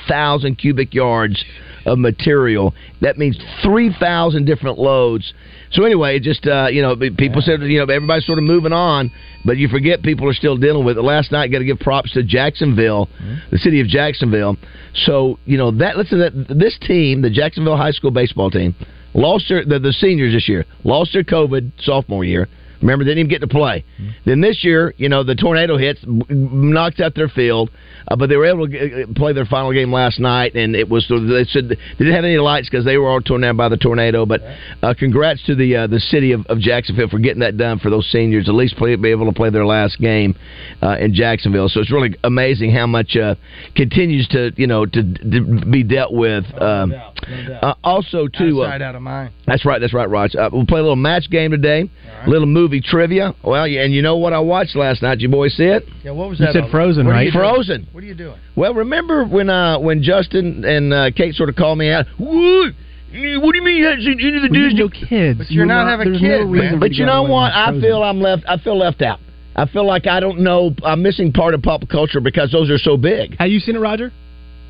cubic 0.55 0.93
yards 0.93 1.43
of 1.85 1.99
material. 1.99 2.73
That 3.01 3.17
means 3.17 3.37
3,000 3.63 4.45
different 4.45 4.79
loads. 4.79 5.33
So 5.71 5.83
anyway, 5.83 6.19
just 6.19 6.47
uh, 6.47 6.67
you 6.71 6.81
know, 6.81 6.95
people 6.95 7.41
said 7.41 7.61
you 7.61 7.79
know 7.79 7.93
everybody's 7.93 8.25
sort 8.25 8.37
of 8.37 8.45
moving 8.45 8.71
on, 8.71 9.11
but 9.43 9.57
you 9.57 9.67
forget 9.67 10.03
people 10.03 10.27
are 10.29 10.33
still 10.33 10.57
dealing 10.57 10.85
with 10.85 10.97
it. 10.97 11.01
Last 11.01 11.31
night, 11.31 11.51
got 11.51 11.59
to 11.59 11.65
give 11.65 11.79
props 11.79 12.13
to 12.13 12.23
Jacksonville, 12.23 13.09
the 13.51 13.57
city 13.57 13.81
of 13.81 13.87
Jacksonville. 13.87 14.57
So 15.05 15.37
you 15.45 15.57
know 15.57 15.71
that 15.71 15.97
listen, 15.97 16.19
that 16.19 16.55
this 16.57 16.77
team, 16.81 17.21
the 17.21 17.29
Jacksonville 17.29 17.77
High 17.77 17.91
School 17.91 18.11
baseball 18.11 18.49
team, 18.49 18.73
lost 19.13 19.45
their 19.49 19.65
the, 19.65 19.79
the 19.79 19.91
seniors 19.91 20.33
this 20.33 20.47
year, 20.47 20.65
lost 20.83 21.11
their 21.13 21.23
COVID 21.23 21.71
sophomore 21.79 22.23
year. 22.23 22.47
Remember, 22.85 23.03
they 23.03 23.11
didn't 23.11 23.19
even 23.25 23.29
get 23.31 23.41
to 23.41 23.47
play. 23.47 23.83
Then 24.25 24.41
this 24.41 24.63
year, 24.63 24.93
you 24.97 25.09
know, 25.09 25.23
the 25.23 25.33
tornado 25.33 25.75
hits, 25.75 25.99
knocks 26.05 26.99
out 26.99 27.15
their 27.15 27.29
field, 27.29 27.71
uh, 28.07 28.15
but 28.15 28.29
they 28.29 28.35
were 28.37 28.45
able 28.45 28.67
to 28.67 28.71
g- 28.71 29.03
uh, 29.03 29.07
play 29.15 29.33
their 29.33 29.45
final 29.45 29.73
game 29.73 29.91
last 29.91 30.19
night, 30.19 30.53
and 30.55 30.75
it 30.75 30.87
was. 30.87 31.07
They 31.09 31.45
said 31.45 31.69
they 31.69 31.75
didn't 31.97 32.13
have 32.13 32.23
any 32.23 32.37
lights 32.37 32.69
because 32.69 32.85
they 32.85 32.97
were 32.97 33.09
all 33.09 33.21
torn 33.21 33.41
down 33.41 33.57
by 33.57 33.69
the 33.69 33.77
tornado. 33.77 34.27
But 34.27 34.41
uh, 34.83 34.93
congrats 34.97 35.43
to 35.47 35.55
the 35.55 35.75
uh, 35.75 35.87
the 35.87 35.99
city 35.99 36.31
of, 36.31 36.45
of 36.45 36.59
Jacksonville 36.59 37.09
for 37.09 37.17
getting 37.17 37.39
that 37.39 37.57
done 37.57 37.79
for 37.79 37.89
those 37.89 38.07
seniors. 38.11 38.47
At 38.47 38.53
least 38.53 38.75
play, 38.77 38.95
be 38.95 39.09
able 39.09 39.25
to 39.25 39.33
play 39.33 39.49
their 39.49 39.65
last 39.65 39.99
game 39.99 40.35
uh, 40.83 40.97
in 40.99 41.15
Jacksonville. 41.15 41.67
So 41.69 41.79
it's 41.79 41.91
really 41.91 42.15
amazing 42.23 42.71
how 42.71 42.85
much 42.85 43.15
uh, 43.17 43.33
continues 43.75 44.27
to 44.27 44.51
you 44.55 44.67
know 44.67 44.85
to, 44.85 45.01
to 45.01 45.65
be 45.71 45.81
dealt 45.81 46.13
with. 46.13 46.45
Um, 46.61 46.93
uh, 47.61 47.73
also, 47.83 48.27
too. 48.27 48.63
Outside 48.63 48.83
out 48.83 48.95
of 48.95 49.01
mind. 49.01 49.33
That's 49.47 49.65
right. 49.65 49.81
That's 49.81 49.93
right, 49.93 50.09
Raj. 50.09 50.35
Uh, 50.35 50.49
we'll 50.53 50.67
play 50.67 50.79
a 50.79 50.83
little 50.83 50.95
match 50.95 51.29
game 51.31 51.49
today. 51.49 51.89
A 52.25 52.29
little 52.29 52.47
movie 52.47 52.74
trivia. 52.81 53.33
Well, 53.43 53.67
yeah, 53.67 53.83
and 53.83 53.93
you 53.93 54.01
know 54.01 54.17
what 54.17 54.33
I 54.33 54.39
watched 54.39 54.75
last 54.75 55.01
night? 55.01 55.15
Did 55.15 55.21
you 55.23 55.29
boys 55.29 55.55
see 55.55 55.63
it? 55.63 55.83
Yeah, 56.03 56.11
what 56.11 56.29
was 56.29 56.39
that? 56.39 56.53
You 56.55 56.61
said 56.61 56.71
Frozen, 56.71 57.07
right? 57.07 57.25
you 57.25 57.31
doing? 57.31 57.41
Frozen. 57.43 57.87
What 57.91 58.03
are 58.03 58.07
you 58.07 58.15
doing? 58.15 58.37
Well, 58.55 58.73
remember 58.73 59.25
when 59.25 59.49
uh, 59.49 59.79
when 59.79 60.01
Justin 60.03 60.63
and 60.65 60.93
uh, 60.93 61.11
Kate 61.15 61.35
sort 61.35 61.49
of 61.49 61.55
called 61.55 61.77
me 61.77 61.89
out? 61.91 62.05
What? 62.17 62.73
What 63.11 63.51
do 63.53 63.57
you 63.57 63.63
mean 63.63 63.77
you 63.77 63.85
haven't 63.85 64.01
seen 64.03 64.19
any 64.19 64.35
of 64.35 64.43
the 64.43 64.49
We 64.51 64.57
Disney? 64.67 64.81
have 64.81 64.91
no 64.91 65.07
kids. 65.07 65.37
But 65.37 65.51
you're 65.51 65.65
not 65.65 65.87
having 65.87 66.13
kids, 66.19 66.43
no 66.43 66.47
man. 66.47 66.79
But 66.79 66.91
you 66.93 67.05
know 67.05 67.23
what? 67.23 67.53
I 67.53 67.67
Frozen. 67.67 67.81
feel 67.81 68.03
I'm 68.03 68.19
left. 68.19 68.43
I 68.47 68.57
feel 68.57 68.77
left 68.77 69.01
out. 69.01 69.19
I 69.55 69.65
feel 69.67 69.87
like 69.87 70.05
I 70.05 70.19
don't 70.19 70.39
know. 70.41 70.75
I'm 70.83 71.01
missing 71.01 71.31
part 71.31 71.53
of 71.53 71.61
pop 71.61 71.87
culture 71.89 72.19
because 72.19 72.51
those 72.51 72.69
are 72.69 72.77
so 72.77 72.97
big. 72.97 73.37
Have 73.39 73.49
you 73.49 73.59
seen 73.59 73.77
it, 73.77 73.79
Roger? 73.79 74.11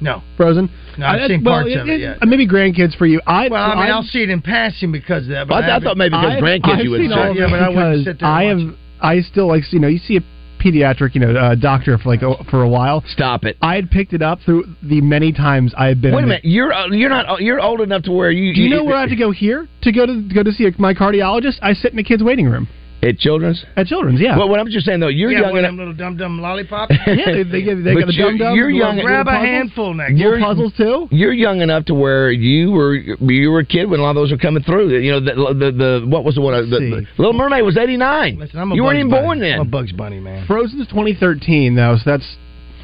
No. 0.01 0.21
Frozen. 0.37 0.69
No, 0.97 1.05
I've 1.05 1.21
I- 1.21 1.27
seen 1.27 1.43
well, 1.43 1.55
parts 1.63 1.75
of 1.75 1.87
it, 1.87 1.99
yeah. 2.01 2.15
uh, 2.21 2.25
Maybe 2.25 2.47
grandkids 2.47 2.95
for 2.97 3.05
you. 3.05 3.21
I 3.25 3.47
Well, 3.49 3.61
I 3.63 3.69
mean, 3.69 3.77
I've- 3.83 3.91
I'll 3.91 4.03
see 4.03 4.23
it 4.23 4.29
in 4.29 4.41
passing 4.41 4.91
because 4.91 5.23
of 5.23 5.29
that. 5.29 5.41
I, 5.41 5.43
But 5.45 5.63
I 5.63 5.67
haven't- 5.67 5.83
thought 5.87 5.97
maybe 5.97 6.09
because 6.09 6.31
I've- 6.33 6.41
grandkids 6.41 6.77
I've 6.79 6.83
you 6.83 6.91
would 6.91 6.99
seen 7.01 7.09
say. 7.11 7.33
Yeah, 7.35 7.47
but 7.49 7.59
I 7.61 7.69
wouldn't 7.69 8.03
sit 8.05 8.19
there 8.19 8.29
I 8.29 8.53
watch 8.53 8.59
have. 8.63 8.75
I 9.01 9.21
still 9.21 9.47
like 9.47 9.71
you 9.73 9.79
know 9.79 9.87
you 9.87 9.97
see 9.99 10.17
a 10.17 10.21
pediatric 10.59 11.13
you 11.15 11.21
know 11.21 11.35
uh, 11.35 11.53
doctor 11.55 11.97
for 11.97 12.09
like 12.09 12.21
a, 12.23 12.43
for 12.45 12.61
a 12.63 12.67
while. 12.67 13.03
Stop 13.07 13.45
it. 13.45 13.55
I 13.61 13.75
had 13.75 13.91
picked 13.91 14.13
it 14.13 14.21
up 14.21 14.39
through 14.41 14.65
the 14.81 15.01
many 15.01 15.31
times 15.31 15.73
I 15.77 15.87
had 15.87 16.01
been. 16.01 16.13
Wait 16.13 16.21
a 16.21 16.23
in 16.23 16.29
minute. 16.29 16.45
You're 16.45 16.73
uh, 16.73 16.87
you're 16.87 17.09
not 17.09 17.41
you're 17.41 17.61
old 17.61 17.81
enough 17.81 18.03
to 18.03 18.11
where 18.11 18.31
you 18.31 18.53
Do 18.53 18.61
you 18.61 18.69
know 18.69 18.83
where 18.83 18.95
I 18.95 19.01
have 19.01 19.09
to 19.09 19.15
go 19.15 19.31
here 19.31 19.67
to 19.81 19.91
go 19.91 20.05
to 20.05 20.21
go 20.33 20.43
to 20.43 20.51
see 20.51 20.69
my 20.77 20.93
cardiologist? 20.93 21.59
I 21.61 21.73
sit 21.73 21.91
in 21.91 21.97
the 21.97 22.03
kids' 22.03 22.23
waiting 22.23 22.47
room 22.47 22.67
at 23.03 23.17
Children's. 23.19 23.63
at 23.75 23.85
Children's. 23.87 24.19
Yeah, 24.19 24.37
Well, 24.37 24.49
what 24.49 24.59
I'm 24.59 24.67
just 24.69 24.85
saying 24.85 24.99
though, 24.99 25.09
you're 25.09 25.31
yeah, 25.31 25.41
young 25.41 25.51
one 25.51 25.65
of 25.65 25.69
enough. 25.69 25.71
them 25.71 25.77
little 25.77 25.93
dum 25.93 26.17
dum 26.17 26.41
lollipops. 26.41 26.95
yeah. 27.07 27.15
They, 27.25 27.43
they, 27.43 27.61
give, 27.61 27.83
they 27.83 27.93
But 27.93 27.99
got 28.01 28.07
the 28.07 28.13
you're- 28.13 28.29
dum 28.31 28.37
dums. 28.37 28.55
you're 28.57 28.69
young- 28.71 28.99
Grab 28.99 29.27
a 29.27 29.31
handful 29.31 29.93
next. 29.93 30.13
You're- 30.15 30.41
puzzles 30.41 30.73
too. 30.75 31.07
You're 31.11 31.33
young 31.33 31.61
enough 31.61 31.85
to 31.85 31.93
where 31.93 32.31
you 32.31 32.71
were 32.71 32.95
you 32.95 33.51
were 33.51 33.59
a 33.59 33.65
kid 33.65 33.85
when 33.89 33.99
a 33.99 34.03
lot 34.03 34.11
of 34.11 34.15
those 34.15 34.31
were 34.31 34.37
coming 34.37 34.63
through. 34.63 34.97
You 34.97 35.11
know 35.11 35.19
the 35.19 35.33
the, 35.53 35.71
the 35.71 36.05
what 36.07 36.23
was 36.23 36.35
the 36.35 36.41
one? 36.41 36.53
The, 36.53 36.61
Let's 36.77 37.05
the 37.17 37.21
Little 37.21 37.33
Mermaid 37.33 37.63
was 37.63 37.77
eighty 37.77 37.97
nine. 37.97 38.37
Listen, 38.39 38.59
I'm 38.59 38.71
a 38.71 38.75
You 38.75 38.83
weren't 38.83 38.95
Bugs 38.95 38.99
even 38.99 39.11
Bunny. 39.11 39.23
born 39.23 39.39
then. 39.39 39.53
I'm 39.59 39.67
a 39.67 39.69
Bugs 39.69 39.91
Bunny 39.91 40.19
man. 40.19 40.47
Frozen's 40.47 40.87
2013 40.87 41.75
though, 41.75 41.97
so 41.97 42.09
that's 42.09 42.35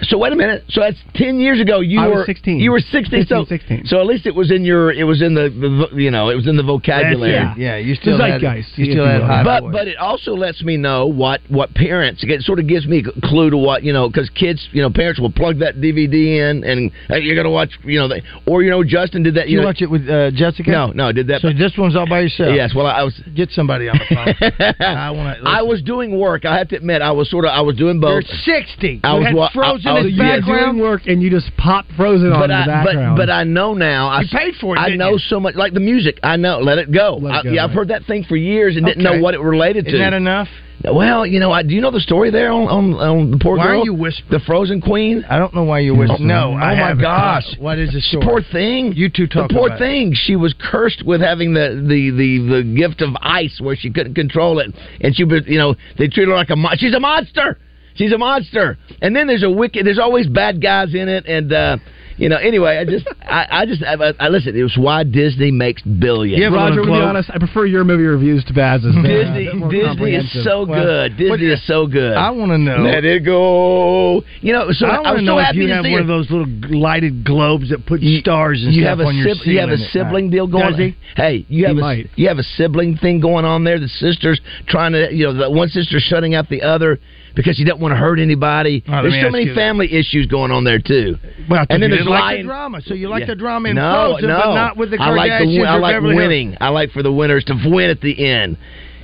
So 0.03 0.17
wait 0.17 0.33
a 0.33 0.35
minute. 0.35 0.63
So 0.69 0.81
that's 0.81 0.97
ten 1.15 1.39
years 1.39 1.59
ago. 1.61 1.79
You 1.81 1.99
I 2.01 2.07
was 2.07 2.15
were 2.17 2.25
16. 2.25 2.59
You 2.59 2.71
were 2.71 2.79
sixteen. 2.79 3.21
15, 3.21 3.27
so 3.27 3.45
16. 3.45 3.85
So 3.85 3.99
at 3.99 4.05
least 4.07 4.25
it 4.25 4.33
was 4.35 4.51
in 4.51 4.65
your. 4.65 4.91
It 4.91 5.03
was 5.03 5.21
in 5.21 5.33
the, 5.33 5.49
the 5.91 6.01
you 6.01 6.09
know 6.11 6.29
it 6.29 6.35
was 6.35 6.47
in 6.47 6.57
the 6.57 6.63
vocabulary. 6.63 7.33
That's 7.33 7.57
it. 7.57 7.61
Yeah, 7.61 7.77
you 7.77 7.95
still 7.95 8.17
The 8.17 8.23
had, 8.27 8.41
zeitgeist, 8.41 8.77
you 8.77 8.85
still 8.85 8.95
you 9.05 9.11
had 9.11 9.21
high 9.21 9.43
But 9.43 9.61
voice. 9.63 9.71
but 9.73 9.87
it 9.87 9.97
also 9.97 10.33
lets 10.35 10.61
me 10.63 10.77
know 10.77 11.05
what 11.07 11.41
what 11.49 11.73
parents. 11.75 12.23
It 12.27 12.41
sort 12.41 12.59
of 12.59 12.67
gives 12.67 12.87
me 12.87 13.03
a 13.05 13.27
clue 13.27 13.49
to 13.51 13.57
what 13.57 13.83
you 13.83 13.93
know 13.93 14.07
because 14.09 14.29
kids 14.31 14.67
you 14.71 14.81
know 14.81 14.89
parents 14.89 15.19
will 15.19 15.31
plug 15.31 15.59
that 15.59 15.75
DVD 15.75 16.49
in 16.49 16.63
and 16.63 16.91
hey, 17.07 17.19
you're 17.21 17.35
gonna 17.35 17.51
watch 17.51 17.71
you 17.83 17.99
know 17.99 18.07
they, 18.07 18.23
or 18.47 18.63
you 18.63 18.69
know 18.71 18.83
Justin 18.83 19.23
did 19.23 19.35
that. 19.35 19.47
you 19.49 19.55
You, 19.57 19.61
know, 19.61 19.67
watch 19.67 19.81
it 19.81 19.89
with 19.89 20.09
uh, 20.09 20.31
Jessica? 20.31 20.71
No, 20.71 20.87
no, 20.87 21.11
did 21.11 21.27
that. 21.27 21.41
So 21.41 21.53
this 21.53 21.73
one's 21.77 21.95
all 21.95 22.07
by 22.07 22.21
yourself. 22.21 22.55
yes. 22.55 22.73
Well, 22.75 22.87
I 22.87 23.03
was. 23.03 23.13
Get 23.35 23.51
somebody 23.51 23.87
on 23.87 23.97
the 23.99 24.15
phone. 24.15 24.75
I 24.79 25.11
want 25.11 25.41
to. 25.43 25.47
I 25.47 25.61
was 25.61 25.81
doing 25.83 26.17
work. 26.19 26.43
I 26.45 26.57
have 26.57 26.69
to 26.69 26.75
admit, 26.77 27.01
I 27.01 27.11
was 27.11 27.29
sort 27.29 27.45
of 27.45 27.51
I 27.51 27.61
was 27.61 27.75
doing 27.75 27.99
both. 27.99 28.23
You're 28.45 28.57
60. 28.63 29.01
I 29.03 29.13
You 29.13 29.35
was 29.35 29.49
had 29.49 29.53
Frozen 29.53 29.87
I- 29.87 29.90
I 29.90 29.90
in 29.97 30.03
oh, 30.03 30.03
was- 30.05 30.11
the 30.13 30.17
background. 30.17 30.71
doing 30.77 30.81
work 30.81 31.01
and 31.07 31.21
you 31.21 31.29
just 31.29 31.55
pop 31.57 31.85
Frozen 31.97 32.31
on 32.31 32.39
but 32.39 32.47
the 32.47 32.63
background. 32.67 33.17
but 33.17 33.27
but 33.27 33.29
I 33.31 33.43
know 33.43 33.73
now. 33.73 34.07
I 34.09 34.21
You 34.21 34.27
paid 34.31 34.55
for 34.55 34.75
it, 34.75 34.79
I 34.79 34.85
didn't 34.85 34.99
know 34.99 35.11
you? 35.11 35.19
so 35.19 35.39
much, 35.39 35.55
like 35.55 35.73
the 35.73 35.79
music. 35.79 36.19
I 36.23 36.37
know. 36.37 36.59
Let 36.59 36.77
it 36.77 36.91
go. 36.91 37.17
Let 37.21 37.31
it 37.33 37.37
I- 37.37 37.43
go, 37.43 37.49
yeah, 37.51 37.63
I've 37.65 37.71
heard 37.71 37.89
that 37.89 38.05
thing 38.05 38.23
for 38.23 38.35
years 38.35 38.75
and 38.77 38.85
didn't 38.85 39.03
know 39.03 39.19
what 39.19 39.33
it 39.33 39.39
related 39.41 39.85
to. 39.85 39.89
Isn't 39.91 39.99
that 39.99 40.13
enough? 40.13 40.47
well, 40.83 41.27
you 41.27 41.39
know, 41.39 41.51
I, 41.51 41.61
do 41.61 41.75
you 41.75 41.81
know 41.81 41.91
the 41.91 41.99
story 41.99 42.31
there 42.31 42.51
on 42.51 42.67
on, 42.67 42.93
on 42.95 43.31
the 43.31 43.37
poor 43.37 43.55
Why 43.55 43.67
girl? 43.67 43.81
are 43.81 43.85
you 43.85 43.93
whispering? 43.93 44.31
the 44.31 44.39
Frozen 44.47 44.81
Queen? 44.81 45.23
I 45.29 45.37
don't 45.37 45.53
know 45.53 45.61
why 45.63 45.77
you 45.79 45.93
whispering. 45.93 46.25
No, 46.25 46.53
Oh 46.53 46.55
I 46.55 46.73
my 46.73 46.87
haven't. 46.87 47.03
gosh. 47.03 47.43
What 47.59 47.77
is 47.77 47.91
the 47.93 48.01
story? 48.01 48.25
Poor 48.25 48.41
thing. 48.51 48.93
You 48.93 49.07
two 49.07 49.27
talk 49.27 49.35
about 49.45 49.47
The 49.49 49.53
poor 49.53 49.67
about 49.67 49.75
it. 49.75 49.85
thing. 49.85 50.13
She 50.15 50.35
was 50.35 50.55
cursed 50.59 51.05
with 51.05 51.21
having 51.21 51.53
the, 51.53 51.85
the, 51.87 52.09
the, 52.09 52.55
the 52.57 52.63
gift 52.75 53.01
of 53.03 53.09
ice 53.21 53.59
where 53.61 53.75
she 53.75 53.91
couldn't 53.91 54.15
control 54.15 54.57
it, 54.57 54.73
and 55.01 55.15
she 55.15 55.23
was 55.23 55.43
you 55.45 55.59
know 55.59 55.75
they 55.99 56.07
treat 56.07 56.27
her 56.27 56.33
like 56.33 56.49
a 56.49 56.55
mo- 56.55 56.69
she's 56.77 56.95
a 56.95 56.99
monster. 56.99 57.59
She's 57.95 58.11
a 58.13 58.17
monster. 58.17 58.77
And 59.01 59.15
then 59.15 59.27
there's 59.27 59.43
a 59.43 59.49
wicked. 59.49 59.85
There's 59.85 59.99
always 59.99 60.27
bad 60.27 60.61
guys 60.61 60.93
in 60.93 61.09
it, 61.09 61.25
and 61.25 61.51
uh, 61.51 61.77
you 62.17 62.29
know. 62.29 62.37
Anyway, 62.37 62.77
I 62.77 62.85
just 62.85 63.05
I, 63.21 63.47
I 63.51 63.65
just 63.65 63.83
I, 63.83 63.95
I, 64.19 64.29
listen. 64.29 64.55
It 64.55 64.63
was 64.63 64.75
why 64.77 65.03
Disney 65.03 65.51
makes 65.51 65.81
billions. 65.81 66.41
Yeah, 66.41 66.49
but- 66.49 66.55
Roger, 66.55 66.81
to 66.81 66.87
be 66.87 66.93
honest, 66.93 67.29
I 67.33 67.37
prefer 67.37 67.65
your 67.65 67.83
movie 67.83 68.03
reviews 68.03 68.43
to 68.45 68.53
Baz's. 68.53 68.83
Disney 68.95 69.03
Disney 69.45 69.75
is 69.79 69.87
comprehensive. 69.87 70.43
so 70.43 70.65
Well, 70.65 70.83
good. 70.83 71.17
Disney 71.17 71.47
is 71.47 71.67
so 71.67 71.87
good. 71.87 72.13
I 72.15 72.29
want 72.31 72.51
to 72.51 72.57
know. 72.57 72.77
Let 72.83 73.03
it 73.03 73.25
go. 73.25 74.21
You 74.41 74.53
know, 74.53 74.67
so 74.71 74.85
I 74.87 74.95
I, 74.95 74.99
want 75.01 75.13
was 75.15 75.21
to 75.21 75.25
so 75.25 75.25
know 75.25 75.39
if 75.39 75.45
happy 75.45 75.57
you 75.59 75.67
to 75.67 75.73
have 75.75 75.85
see 75.85 75.91
one 75.91 75.97
her. 75.97 76.01
of 76.01 76.07
those 76.07 76.31
little 76.31 76.79
lighted 76.79 77.25
globes 77.25 77.69
that 77.69 77.85
put 77.85 78.01
You- 78.01 78.19
stars 78.19 78.63
and 78.63 78.73
you 78.73 78.83
stuff 78.83 78.89
have 78.89 78.99
a 78.99 79.03
on 79.09 79.15
your 79.17 79.33
sib- 79.35 79.47
you 79.47 79.59
have 79.59 79.69
a 79.69 79.77
sibling 79.91 80.29
deal 80.29 80.47
going. 80.47 80.77
Does? 80.77 80.93
Hey, 81.15 81.45
you 81.49 81.65
have 81.65 81.75
He 81.75 81.79
a 81.79 81.81
might. 81.81 82.09
you 82.15 82.27
have 82.27 82.37
a 82.39 82.43
sibling 82.43 82.97
thing 82.97 83.19
going 83.19 83.45
on 83.45 83.63
there. 83.63 83.79
The 83.79 83.87
sisters 83.87 84.39
trying 84.67 84.93
to 84.93 85.13
you 85.13 85.25
know 85.25 85.33
the 85.33 85.49
one 85.51 85.67
sister 85.69 85.99
shutting 85.99 86.35
out 86.35 86.47
the 86.49 86.61
other 86.61 86.99
because 87.35 87.55
she 87.55 87.63
doesn't 87.63 87.81
want 87.81 87.91
to 87.93 87.97
hurt 87.97 88.19
anybody. 88.19 88.83
Right, 88.87 89.01
There's 89.03 89.21
so 89.23 89.29
many 89.29 89.53
family 89.53 89.91
issues 89.93 90.27
going 90.27 90.51
on 90.51 90.63
there 90.63 90.79
too. 90.79 91.15
Well, 91.49 91.65
And 91.69 91.81
then 91.81 91.89
there's 91.91 92.05
like 92.05 92.37
the 92.39 92.43
drama, 92.43 92.81
so 92.81 92.93
you 92.93 93.09
like 93.09 93.21
Yeah. 93.21 93.25
the 93.27 93.35
drama 93.35 93.69
in 93.69 93.75
no, 93.75 94.11
Frozen, 94.13 94.29
no. 94.29 94.37
but 94.43 94.53
not 94.53 94.77
with 94.77 94.91
the 94.91 94.97
Kardashians 94.97 95.01
I 95.01 95.09
like 95.15 95.29
the 95.41 95.65
I 95.65 95.75
like 95.77 96.01
Hills. 96.01 96.15
winning. 96.15 96.57
I 96.61 96.69
like 96.69 96.91
for 96.91 97.03
the 97.03 97.11
winners 97.11 97.43
to 97.45 97.55
win 97.69 97.89
at 97.89 98.01
the 98.01 98.25
end. 98.25 98.57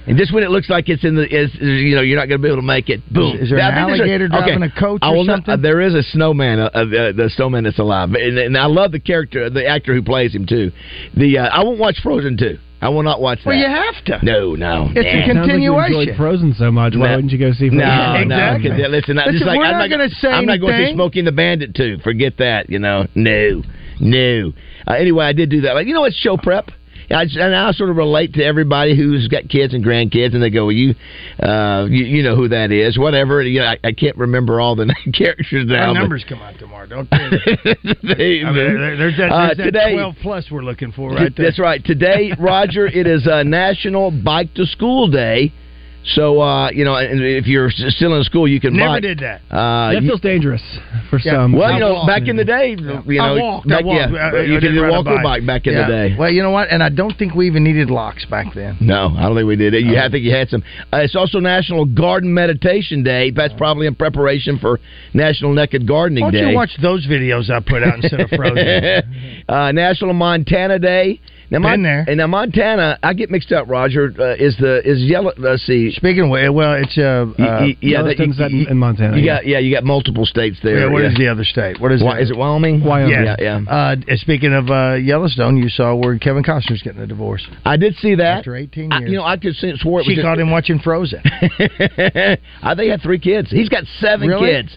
And 0.07 0.17
just 0.17 0.31
when 0.33 0.41
it 0.43 0.49
looks 0.51 0.69
like 0.69 0.87
it's 0.87 1.03
in 1.03 1.15
the, 1.15 1.23
is 1.23 1.53
you 1.59 1.93
know, 1.93 2.01
you're 2.01 2.17
not 2.17 2.29
going 2.29 2.39
to 2.39 2.41
be 2.41 2.47
able 2.47 2.61
to 2.61 2.65
make 2.65 2.87
it. 2.87 3.01
Boom. 3.13 3.35
Is 3.35 3.49
there 3.49 3.59
an 3.59 3.65
I 3.65 3.75
think 3.75 3.87
there's 3.89 3.99
alligator 3.99 4.27
driving 4.29 4.63
a 4.63 4.71
coach 4.71 4.99
I 5.01 5.09
or 5.09 5.17
will 5.17 5.23
not- 5.25 5.39
something? 5.39 5.53
uh, 5.55 5.57
there 5.57 5.81
is 5.81 5.95
a 5.95 6.03
snowman, 6.03 6.59
uh, 6.59 6.69
uh, 6.73 6.85
the 7.11 7.29
snowman 7.35 7.65
that's 7.65 7.77
alive, 7.77 8.13
and, 8.13 8.37
and 8.37 8.57
I 8.57 8.67
love 8.67 8.93
the 8.93 9.01
character, 9.01 9.49
the 9.49 9.67
actor 9.67 9.93
who 9.93 10.01
plays 10.01 10.33
him 10.33 10.45
too. 10.45 10.71
The 11.17 11.39
uh, 11.39 11.47
I 11.49 11.61
won't 11.65 11.77
watch 11.77 11.97
Frozen 12.01 12.37
two. 12.37 12.57
I 12.79 12.89
will 12.89 13.01
not 13.03 13.19
watch 13.21 13.39
that. 13.39 13.47
Well, 13.47 13.57
you 13.57 13.65
have 13.65 14.03
to. 14.05 14.19
No, 14.23 14.53
no. 14.55 14.89
It's 14.95 14.97
a 14.97 15.33
nah. 15.33 15.33
Sounds 15.43 15.49
like 15.49 15.61
you 15.61 15.71
continuation. 15.73 16.15
Frozen 16.15 16.53
so 16.59 16.71
much. 16.71 16.93
Why 16.95 17.07
No. 17.09 17.15
wouldn't 17.15 17.31
you 17.33 17.39
go 17.39 17.51
see 17.51 17.69
Frozen? 17.69 17.77
No, 17.77 18.13
Exactly. 18.21 18.25
no. 18.27 18.69
'cause, 18.69 18.79
yeah, 18.79 18.87
Listen, 18.87 19.17
I- 19.17 19.25
Listen, 19.25 19.33
just 19.39 19.45
like 19.47 19.57
we're 19.57 19.65
I'm 19.65 19.79
not 19.79 19.89
gonna 19.89 20.09
say 20.09 20.27
I'm 20.29 20.45
not 20.45 20.59
going 20.59 20.73
to 20.73 20.77
see 20.77 20.81
anything. 20.83 20.95
Smokey 20.97 21.19
and 21.19 21.27
the 21.27 21.31
Bandit 21.31 21.73
too. 21.75 21.97
Forget 22.03 22.37
that. 22.37 22.69
You 22.69 22.77
know, 22.79 23.07
no, 23.15 23.63
no. 23.99 24.53
Uh, 24.87 24.93
anyway, 24.93 25.25
I 25.25 25.33
did 25.33 25.49
do 25.49 25.61
that. 25.61 25.73
Like 25.73 25.87
you 25.87 25.93
know, 25.93 26.03
it's 26.05 26.15
show 26.17 26.37
prep. 26.37 26.69
I, 27.09 27.23
and 27.23 27.55
I 27.55 27.71
sort 27.71 27.89
of 27.89 27.95
relate 27.95 28.33
to 28.33 28.43
everybody 28.43 28.95
who's 28.95 29.27
got 29.27 29.47
kids 29.49 29.73
and 29.73 29.83
grandkids, 29.83 30.33
and 30.33 30.43
they 30.43 30.49
go, 30.49 30.65
"Well, 30.65 30.73
you, 30.75 30.93
uh, 31.41 31.87
you, 31.89 32.05
you 32.05 32.23
know 32.23 32.35
who 32.35 32.49
that 32.49 32.71
is, 32.71 32.97
whatever." 32.97 33.41
You 33.41 33.61
know, 33.61 33.67
I, 33.67 33.77
I 33.83 33.91
can't 33.93 34.17
remember 34.17 34.59
all 34.59 34.75
the 34.75 34.93
characters 35.13 35.65
now. 35.67 35.87
Our 35.89 35.93
but- 35.93 35.99
numbers 36.01 36.25
come 36.27 36.39
out 36.41 36.59
tomorrow, 36.59 36.87
don't 36.87 37.09
they? 37.09 37.17
They 38.17 38.43
I 38.43 38.51
mean, 38.51 38.97
there's 38.97 39.17
that, 39.17 39.31
Uh, 39.31 39.53
there's 39.55 39.73
that 39.73 39.91
12 39.91 40.15
plus 40.21 40.45
we're 40.51 40.61
looking 40.61 40.91
for 40.91 41.11
right 41.11 41.33
there. 41.35 41.45
That's 41.45 41.59
right. 41.59 41.83
Today, 41.83 42.31
Roger, 42.39 42.87
it 42.87 43.07
is 43.07 43.27
uh, 43.27 43.43
National 43.43 44.11
Bike 44.11 44.53
to 44.55 44.65
School 44.65 45.07
Day. 45.09 45.51
So 46.15 46.39
uh, 46.39 46.71
you 46.71 46.85
know, 46.85 46.95
and 46.95 47.21
if 47.21 47.47
you're 47.47 47.69
still 47.69 48.15
in 48.15 48.23
school, 48.23 48.47
you 48.47 48.61
can 48.61 48.73
Never 48.75 48.93
bike. 48.93 49.01
did 49.01 49.19
that. 49.19 49.41
Uh, 49.51 49.91
That 49.93 50.01
you- 50.03 50.07
feels 50.09 50.21
dangerous 50.21 50.61
for 51.09 51.19
Yeah. 51.19 51.33
some. 51.33 51.51
well, 51.51 51.73
you 51.73 51.79
know, 51.79 52.05
back 52.07 52.27
in 52.29 52.37
the 52.37 52.45
day, 52.45 52.69
you 52.69 52.77
know, 52.77 53.03
I 53.21 53.33
walked. 53.39 53.67
back, 53.67 53.81
I 53.81 53.83
walked. 53.85 54.11
yeah, 54.13 54.17
I- 54.17 54.29
I 54.29 54.41
you 54.43 54.53
could 54.55 54.59
didn't 54.61 54.77
either 54.77 54.89
walk 54.89 55.05
or 55.05 55.21
bike. 55.21 55.45
back 55.45 55.67
in 55.67 55.73
Yeah. 55.73 55.85
the 55.87 55.91
day. 55.91 56.15
Well, 56.17 56.29
you 56.31 56.41
know 56.43 56.51
what? 56.51 56.69
And 56.71 56.81
I 56.81 56.87
don't 56.89 57.13
think 57.17 57.35
we 57.35 57.47
even 57.47 57.63
needed 57.65 57.89
locks 57.89 58.23
back 58.25 58.53
then. 58.53 58.77
No, 58.79 59.13
I 59.17 59.23
don't 59.23 59.35
think 59.35 59.47
we 59.47 59.57
did 59.57 59.73
it. 59.73 59.83
You, 59.83 59.97
I 59.97 60.07
think 60.09 60.23
you 60.23 60.31
had 60.31 60.49
some. 60.49 60.63
Uh, 60.93 60.97
it's 60.99 61.15
also 61.15 61.39
National 61.39 61.83
Garden 61.83 62.33
Meditation 62.33 63.03
Day. 63.03 63.31
That's 63.31 63.53
probably 63.55 63.85
in 63.87 63.95
preparation 63.95 64.59
for 64.59 64.79
National 65.13 65.53
Naked 65.53 65.85
Gardening 65.85 66.23
Why 66.23 66.31
don't 66.31 66.41
Day. 66.43 66.49
you 66.51 66.55
watch 66.55 66.71
those 66.81 67.05
videos 67.05 67.49
I 67.49 67.59
put 67.59 67.83
out 67.83 67.95
instead 68.01 68.21
of 68.21 68.29
Frozen? 68.29 69.03
uh, 69.49 69.71
National 69.73 70.13
Montana 70.13 70.79
Day. 70.79 71.19
Now, 71.49 71.59
Been 71.59 71.81
there. 71.83 72.03
And 72.07 72.17
now 72.17 72.27
Montana, 72.27 72.99
I 73.01 73.13
get 73.13 73.29
mixed 73.31 73.51
up. 73.53 73.69
Roger 73.69 74.13
uh, 74.19 74.35
is 74.35 74.57
the 74.57 74.81
is 74.83 75.01
yellow. 75.03 75.31
Let's 75.37 75.65
see. 75.65 75.91
Speaking 75.91 76.23
of, 76.25 76.53
well, 76.53 76.73
it's 76.73 76.97
uh, 76.97 77.25
Y- 77.39 77.45
uh 77.45 77.59
y- 77.61 77.77
yeah, 77.81 78.01
that, 78.03 78.17
Yellowstone's 78.17 78.37
that 78.39 78.51
in- 78.51 78.67
in 78.67 78.77
Montana, 78.77 79.15
You 79.17 79.23
yeah. 79.23 79.35
got 79.37 79.45
yeah, 79.47 79.59
you 79.59 79.73
got 79.73 79.83
multiple 79.85 80.25
states 80.25 80.57
there. 80.61 80.79
yeah, 80.87 80.91
what 80.91 81.03
yeah. 81.03 81.09
is 81.11 81.15
the 81.17 81.27
other 81.29 81.45
state? 81.45 81.79
What 81.79 81.91
is 81.93 82.03
Why, 82.03 82.19
it? 82.19 82.23
is 82.23 82.31
it 82.31 82.37
Wyoming? 82.37 82.83
Wyoming. 82.83 83.11
Yes. 83.23 83.37
Yeah, 83.39 83.59
yeah. 83.65 83.71
Uh, 83.71 83.95
speaking 84.17 84.53
of 84.53 84.69
uh, 84.69 84.95
Yellowstone, 84.95 85.55
you 85.55 85.69
saw 85.69 85.95
where 85.95 86.17
Kevin 86.19 86.43
Costner's 86.43 86.81
getting 86.81 87.01
a 87.01 87.07
divorce 87.07 87.47
I 87.63 87.77
did 87.77 87.95
see 87.95 88.15
that. 88.15 88.39
after 88.39 88.55
18 88.55 88.91
I, 88.91 88.99
years. 88.99 89.11
you 89.11 89.17
know, 89.17 89.23
I 89.23 89.37
could 89.37 89.55
see, 89.55 89.71
swore 89.77 90.01
it 90.01 90.05
she 90.05 90.15
was 90.15 90.23
caught 90.23 90.35
just, 90.37 90.41
him 90.41 90.51
watching 90.51 90.79
Frozen. 90.79 91.21
I 91.23 92.37
think 92.75 92.81
he 92.81 92.89
had 92.89 93.01
three 93.01 93.19
kids. 93.19 93.49
He's 93.51 93.69
got 93.69 93.83
seven 93.99 94.27
Really? 94.27 94.49
kids. 94.51 94.75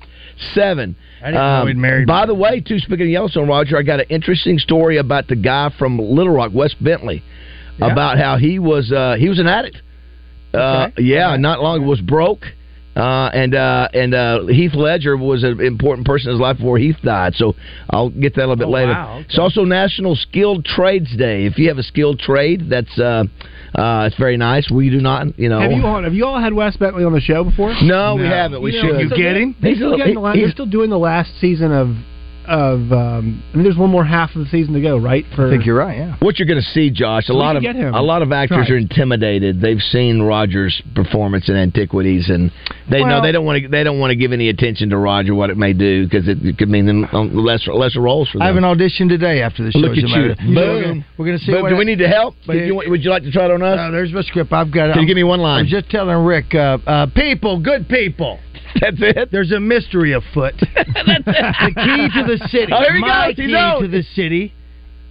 Seven. 0.54 0.96
Um, 1.22 1.26
I 1.26 1.30
didn't 1.30 1.42
know 1.60 1.66
he'd 1.66 1.76
married- 1.76 2.06
By 2.06 2.26
the 2.26 2.34
way, 2.34 2.60
too, 2.60 2.78
speaking 2.78 3.02
of 3.02 3.08
Yellowstone, 3.10 3.48
Roger, 3.48 3.76
I 3.78 3.82
got 3.82 4.00
an 4.00 4.06
interesting 4.08 4.58
story 4.58 4.96
about 4.96 5.28
the 5.28 5.36
guy 5.36 5.70
from 5.78 5.98
Little 5.98 6.32
Rock, 6.32 6.50
Wes 6.54 6.74
Bentley, 6.74 7.22
Yeah? 7.78 7.92
about 7.92 8.18
how 8.18 8.36
he 8.36 8.58
was 8.58 8.90
uh, 8.92 9.16
he 9.18 9.28
was 9.28 9.38
an 9.38 9.46
addict. 9.46 9.82
Uh, 10.52 10.88
Okay. 10.92 11.02
yeah, 11.02 11.30
right. 11.30 11.40
not 11.40 11.62
long 11.62 11.86
was 11.86 12.00
broke. 12.00 12.46
Uh, 12.96 13.30
and 13.32 13.54
uh, 13.54 13.88
and 13.94 14.14
uh, 14.14 14.46
Heath 14.46 14.74
Ledger 14.74 15.16
was 15.16 15.44
an 15.44 15.60
important 15.60 16.06
person 16.06 16.28
in 16.30 16.34
his 16.34 16.40
life 16.40 16.56
before 16.56 16.76
Heath 16.76 16.96
died. 17.04 17.34
So 17.36 17.54
I'll 17.88 18.10
get 18.10 18.34
that 18.34 18.40
a 18.42 18.48
little 18.48 18.56
bit 18.56 18.66
Oh, 18.66 18.70
later. 18.70 18.92
wow, 18.92 19.14
okay. 19.18 19.26
It's 19.28 19.38
also 19.38 19.62
National 19.64 20.16
Skilled 20.16 20.64
Trades 20.64 21.16
Day. 21.16 21.46
If 21.46 21.56
you 21.56 21.68
have 21.68 21.78
a 21.78 21.84
skilled 21.84 22.18
trade, 22.18 22.68
that's 22.68 22.98
uh, 22.98 23.24
uh, 23.78 24.08
it's 24.08 24.16
very 24.18 24.36
nice. 24.36 24.68
We 24.70 24.90
do 24.90 25.00
not, 25.00 25.38
you 25.38 25.48
know. 25.48 25.60
Have 25.60 25.70
you 25.70 25.86
all 25.86 26.02
have 26.02 26.14
you 26.14 26.26
all 26.26 26.40
had 26.40 26.52
Wes 26.52 26.76
Bentley 26.76 27.04
on 27.04 27.12
the 27.12 27.20
show 27.20 27.44
before? 27.44 27.72
No, 27.80 28.16
we 28.16 28.22
haven't. 28.26 28.60
We 28.60 28.72
You 28.74 28.82
know, 28.82 28.88
should. 28.88 29.00
You 29.02 29.08
so 29.08 29.16
get 29.16 29.22
they're- 29.22 29.40
him? 29.42 29.56
They're 29.62 29.70
He's 29.70 29.78
still, 29.78 29.94
a- 29.94 29.96
getting 29.96 30.14
the 30.14 30.20
la- 30.20 30.32
he's- 30.32 30.46
they're 30.46 30.52
still 30.52 30.66
doing 30.66 30.90
the 30.90 30.98
last 30.98 31.30
season 31.40 31.70
of 31.72 31.94
of. 32.50 32.92
Um, 32.92 33.42
I 33.52 33.56
mean, 33.56 33.64
there's 33.64 33.76
one 33.76 33.90
more 33.90 34.04
half 34.04 34.34
of 34.34 34.42
the 34.44 34.50
season 34.50 34.74
to 34.74 34.80
go, 34.80 34.96
right? 34.98 35.24
For 35.36 35.46
I 35.46 35.50
think 35.50 35.64
you're 35.64 35.76
right. 35.78 35.96
Yeah. 35.96 36.16
What 36.20 36.38
you're 36.38 36.48
going 36.48 36.60
to 36.60 36.68
see, 36.74 36.90
Josh, 36.90 37.28
a 37.28 37.32
We 37.32 37.38
lot 37.38 37.56
of 37.56 37.64
a 37.64 38.02
lot 38.02 38.22
of 38.22 38.32
actors 38.32 38.58
Right. 38.58 38.70
are 38.70 38.76
intimidated. 38.76 39.60
They've 39.60 39.80
seen 39.80 40.20
Roger's 40.22 40.80
performance 40.94 41.48
in 41.48 41.56
Antiquities, 41.56 42.28
and 42.28 42.50
they 42.90 43.02
know 43.04 43.22
they 43.22 43.32
don't 43.32 43.44
want 43.44 43.62
to 43.62 43.68
they 43.68 43.84
don't 43.84 43.98
want 44.00 44.10
to 44.10 44.16
give 44.16 44.32
any 44.32 44.48
attention 44.48 44.90
to 44.90 44.96
Roger 44.98 45.34
what 45.34 45.50
it 45.50 45.56
may 45.56 45.72
do 45.72 46.04
because 46.04 46.28
it, 46.28 46.44
it 46.44 46.58
could 46.58 46.68
mean 46.68 46.86
them 46.86 47.04
um, 47.12 47.34
lesser 47.34 47.72
lesser 47.72 48.00
roles 48.00 48.28
for 48.28 48.38
them. 48.38 48.42
I 48.42 48.46
have 48.48 48.56
an 48.56 48.64
audition 48.64 49.08
today 49.08 49.42
after 49.42 49.62
the 49.64 49.70
show. 49.70 49.78
Look 49.78 49.92
at 49.92 49.98
you, 50.08 50.30
of- 50.32 50.36
boom. 50.38 50.54
We're 50.54 50.82
gonna, 50.82 51.06
we're 51.18 51.26
gonna 51.26 51.38
see. 51.38 51.52
But 51.52 51.62
what 51.62 51.68
do 51.68 51.76
I- 51.76 51.78
we 51.78 51.84
need 51.84 51.98
to 52.00 52.08
help? 52.08 52.34
But 52.46 52.56
If 52.56 52.66
you 52.66 52.74
want- 52.74 52.90
would 52.90 53.04
you 53.04 53.10
like 53.10 53.22
to 53.22 53.30
try 53.30 53.44
it 53.46 53.50
on 53.52 53.62
us? 53.62 53.78
Uh, 53.78 53.90
there's 53.92 54.12
my 54.12 54.22
script. 54.22 54.52
I've 54.52 54.72
got. 54.72 54.92
Can 54.92 55.02
you 55.02 55.06
give 55.06 55.16
me 55.16 55.24
one 55.24 55.40
line? 55.40 55.60
I'm 55.60 55.66
just 55.66 55.88
telling 55.88 56.16
Rick, 56.24 56.54
uh, 56.54 56.78
uh, 56.86 57.06
people, 57.14 57.60
good 57.60 57.88
people. 57.88 58.38
That's 58.80 58.96
it. 59.00 59.28
There's 59.30 59.52
a 59.52 59.60
mystery 59.60 60.12
afoot. 60.12 60.54
the 60.60 61.72
key 61.74 62.20
to 62.20 62.26
the 62.26 62.48
city, 62.48 62.72
Oh, 62.72 62.80
here 62.80 62.94
he 62.94 63.00
my 63.00 63.28
goes. 63.28 63.36
He's 63.36 63.46
key 63.46 63.56
out. 63.56 63.80
to 63.80 63.88
the 63.88 64.02
city, 64.14 64.54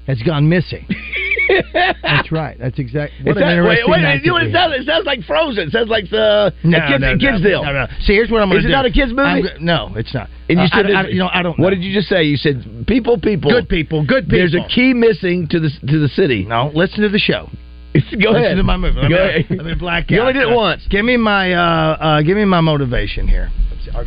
has 0.07 0.21
gone 0.23 0.47
missing. 0.49 0.87
That's 2.03 2.31
right. 2.31 2.57
That's 2.59 2.77
exactly. 2.77 3.25
What 3.25 3.37
It's 3.37 3.41
an 3.43 3.57
not- 3.57 3.67
wait, 3.67 3.79
wait, 3.87 4.21
you 4.23 4.31
know 4.31 4.37
it 4.37 4.53
sounds, 4.53 4.73
it 4.77 4.85
sounds 4.85 5.05
like 5.05 5.23
Frozen. 5.23 5.69
It 5.69 5.71
sounds 5.71 5.89
like 5.89 6.09
the, 6.09 6.53
No, 6.63 6.77
a 6.77 6.87
kids, 6.87 7.01
no, 7.01 7.11
kids 7.17 7.41
no, 7.41 7.49
deal. 7.49 7.63
No, 7.65 7.73
no. 7.73 7.87
See, 8.01 8.13
here's 8.13 8.29
what 8.29 8.41
I'm 8.41 8.49
going 8.49 8.61
to. 8.61 8.67
Is 8.67 8.71
it 8.71 8.75
not 8.75 8.85
a 8.85 8.91
kids 8.91 9.09
movie? 9.11 9.23
I'm 9.49 9.65
no, 9.65 9.91
it's 9.95 10.13
not. 10.13 10.29
And 10.47 10.59
you 10.59 10.65
Uh, 10.65 10.69
said, 10.75 10.85
I, 10.91 11.01
I, 11.01 11.07
you 11.07 11.19
know, 11.19 11.29
I 11.33 11.41
don't. 11.41 11.57
What 11.59 11.69
know. 11.69 11.75
did 11.75 11.83
you 11.83 11.93
just 11.93 12.07
say? 12.07 12.23
You 12.23 12.37
said 12.37 12.85
people, 12.87 13.17
people, 13.19 13.49
Good 13.51 13.67
people, 13.69 14.05
good 14.05 14.25
people. 14.25 14.37
There's 14.37 14.53
a 14.55 14.67
key 14.73 14.93
missing 14.93 15.47
to 15.49 15.59
the 15.59 15.69
to 15.87 15.99
the 15.99 16.07
city. 16.09 16.45
No, 16.45 16.71
listen 16.73 17.01
to 17.01 17.09
the 17.09 17.19
show. 17.19 17.49
Go 17.93 17.99
Listen 17.99 18.35
ahead. 18.35 18.57
to 18.57 18.63
my 18.63 18.77
movie. 18.77 19.09
Go 19.09 19.15
ahead. 19.15 19.49
me 19.49 19.73
black 19.73 20.11
You 20.11 20.21
only 20.21 20.33
did 20.33 20.43
it 20.43 20.55
once. 20.55 20.85
Give 20.89 21.03
me 21.03 21.17
my 21.17 21.53
uh, 21.53 21.97
uh, 21.99 22.21
give 22.21 22.37
me 22.37 22.45
my 22.45 22.61
motivation 22.61 23.27
here. 23.27 23.49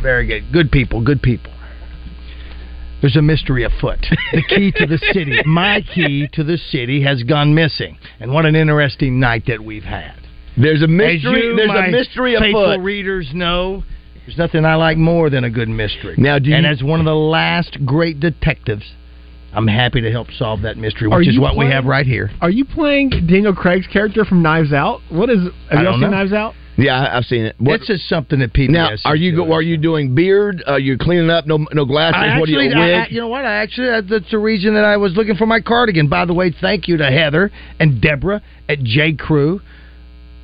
Very 0.01 0.25
good. 0.25 0.51
Good 0.53 0.71
people. 0.71 1.03
Good 1.03 1.21
people. 1.21 1.51
There's 3.01 3.17
a 3.17 3.21
mystery 3.21 3.65
afoot. 3.65 3.99
The 4.31 4.43
key 4.47 4.71
to 4.77 4.85
the 4.87 4.97
city, 5.11 5.37
my 5.45 5.81
key 5.93 6.29
to 6.31 6.43
the 6.45 6.57
city, 6.57 7.03
has 7.03 7.21
gone 7.23 7.53
missing. 7.53 7.97
And 8.21 8.31
what 8.33 8.45
an 8.45 8.55
interesting 8.55 9.19
night 9.19 9.43
that 9.47 9.61
we've 9.61 9.83
had. 9.83 10.15
There's 10.55 10.81
a 10.81 10.87
mystery. 10.87 11.47
you, 11.47 11.55
there's 11.57 11.69
a 11.69 11.91
mystery 11.91 12.37
faithful 12.39 12.71
afoot. 12.71 12.81
readers 12.81 13.29
know, 13.33 13.83
there's 14.25 14.37
nothing 14.37 14.63
I 14.63 14.75
like 14.75 14.97
more 14.97 15.29
than 15.29 15.43
a 15.43 15.49
good 15.49 15.67
mystery. 15.67 16.15
Now, 16.17 16.39
do 16.39 16.53
and 16.53 16.65
as 16.65 16.81
one 16.81 17.01
of 17.01 17.05
the 17.05 17.13
last 17.15 17.77
great 17.85 18.21
detectives, 18.21 18.83
I'm 19.55 19.67
happy 19.67 20.01
to 20.01 20.11
help 20.11 20.31
solve 20.31 20.61
that 20.63 20.77
mystery, 20.77 21.07
which 21.07 21.27
is 21.27 21.35
you 21.35 21.41
what 21.41 21.55
we 21.57 21.65
have 21.67 21.85
right 21.85 22.05
here. 22.05 22.31
Are 22.41 22.49
you 22.49 22.65
playing 22.65 23.09
Daniel 23.27 23.53
Craig's 23.53 23.87
character 23.87 24.25
from 24.25 24.41
Knives 24.41 24.73
Out? 24.73 25.01
What 25.09 25.29
is? 25.29 25.39
Have 25.69 25.81
you 25.81 25.87
all 25.87 25.93
seen 25.93 26.01
know. 26.01 26.09
Knives 26.09 26.33
Out? 26.33 26.53
Yeah, 26.75 26.99
I- 26.99 27.17
I've 27.17 27.25
seen 27.25 27.45
it. 27.45 27.55
What, 27.59 27.75
It's 27.75 27.87
just 27.87 28.09
something 28.09 28.39
that 28.39 28.51
people. 28.51 28.73
now, 28.73 28.89
are 29.05 29.15
you 29.15 29.35
doing. 29.35 29.51
are 29.51 29.61
you 29.61 29.77
doing 29.77 30.15
beard? 30.15 30.63
Are 30.65 30.79
you 30.79 30.97
cleaning 30.97 31.29
up? 31.29 31.45
No, 31.45 31.57
no 31.71 31.85
glasses. 31.85 32.15
I 32.17 32.39
what 32.39 32.47
do 32.47 32.53
you 32.53 32.59
actually, 32.61 32.81
a 32.81 32.83
I, 32.83 32.89
I- 32.97 33.01
wig? 33.03 33.11
you 33.11 33.19
know 33.21 33.27
what? 33.27 33.45
I 33.45 33.53
actually 33.57 33.87
that- 33.89 34.07
that's 34.09 34.31
the 34.31 34.39
reason 34.39 34.73
that 34.73 34.83
I 34.85 34.97
was 34.97 35.15
looking 35.15 35.35
for 35.35 35.45
my 35.45 35.59
cardigan. 35.59 36.07
By 36.07 36.25
the 36.25 36.33
way, 36.33 36.49
thank 36.49 36.87
you 36.87 36.97
to 36.97 37.05
Heather 37.11 37.51
and 37.79 38.01
Deborah 38.01 38.41
at 38.67 38.81
J 38.81 39.13
Crew. 39.13 39.61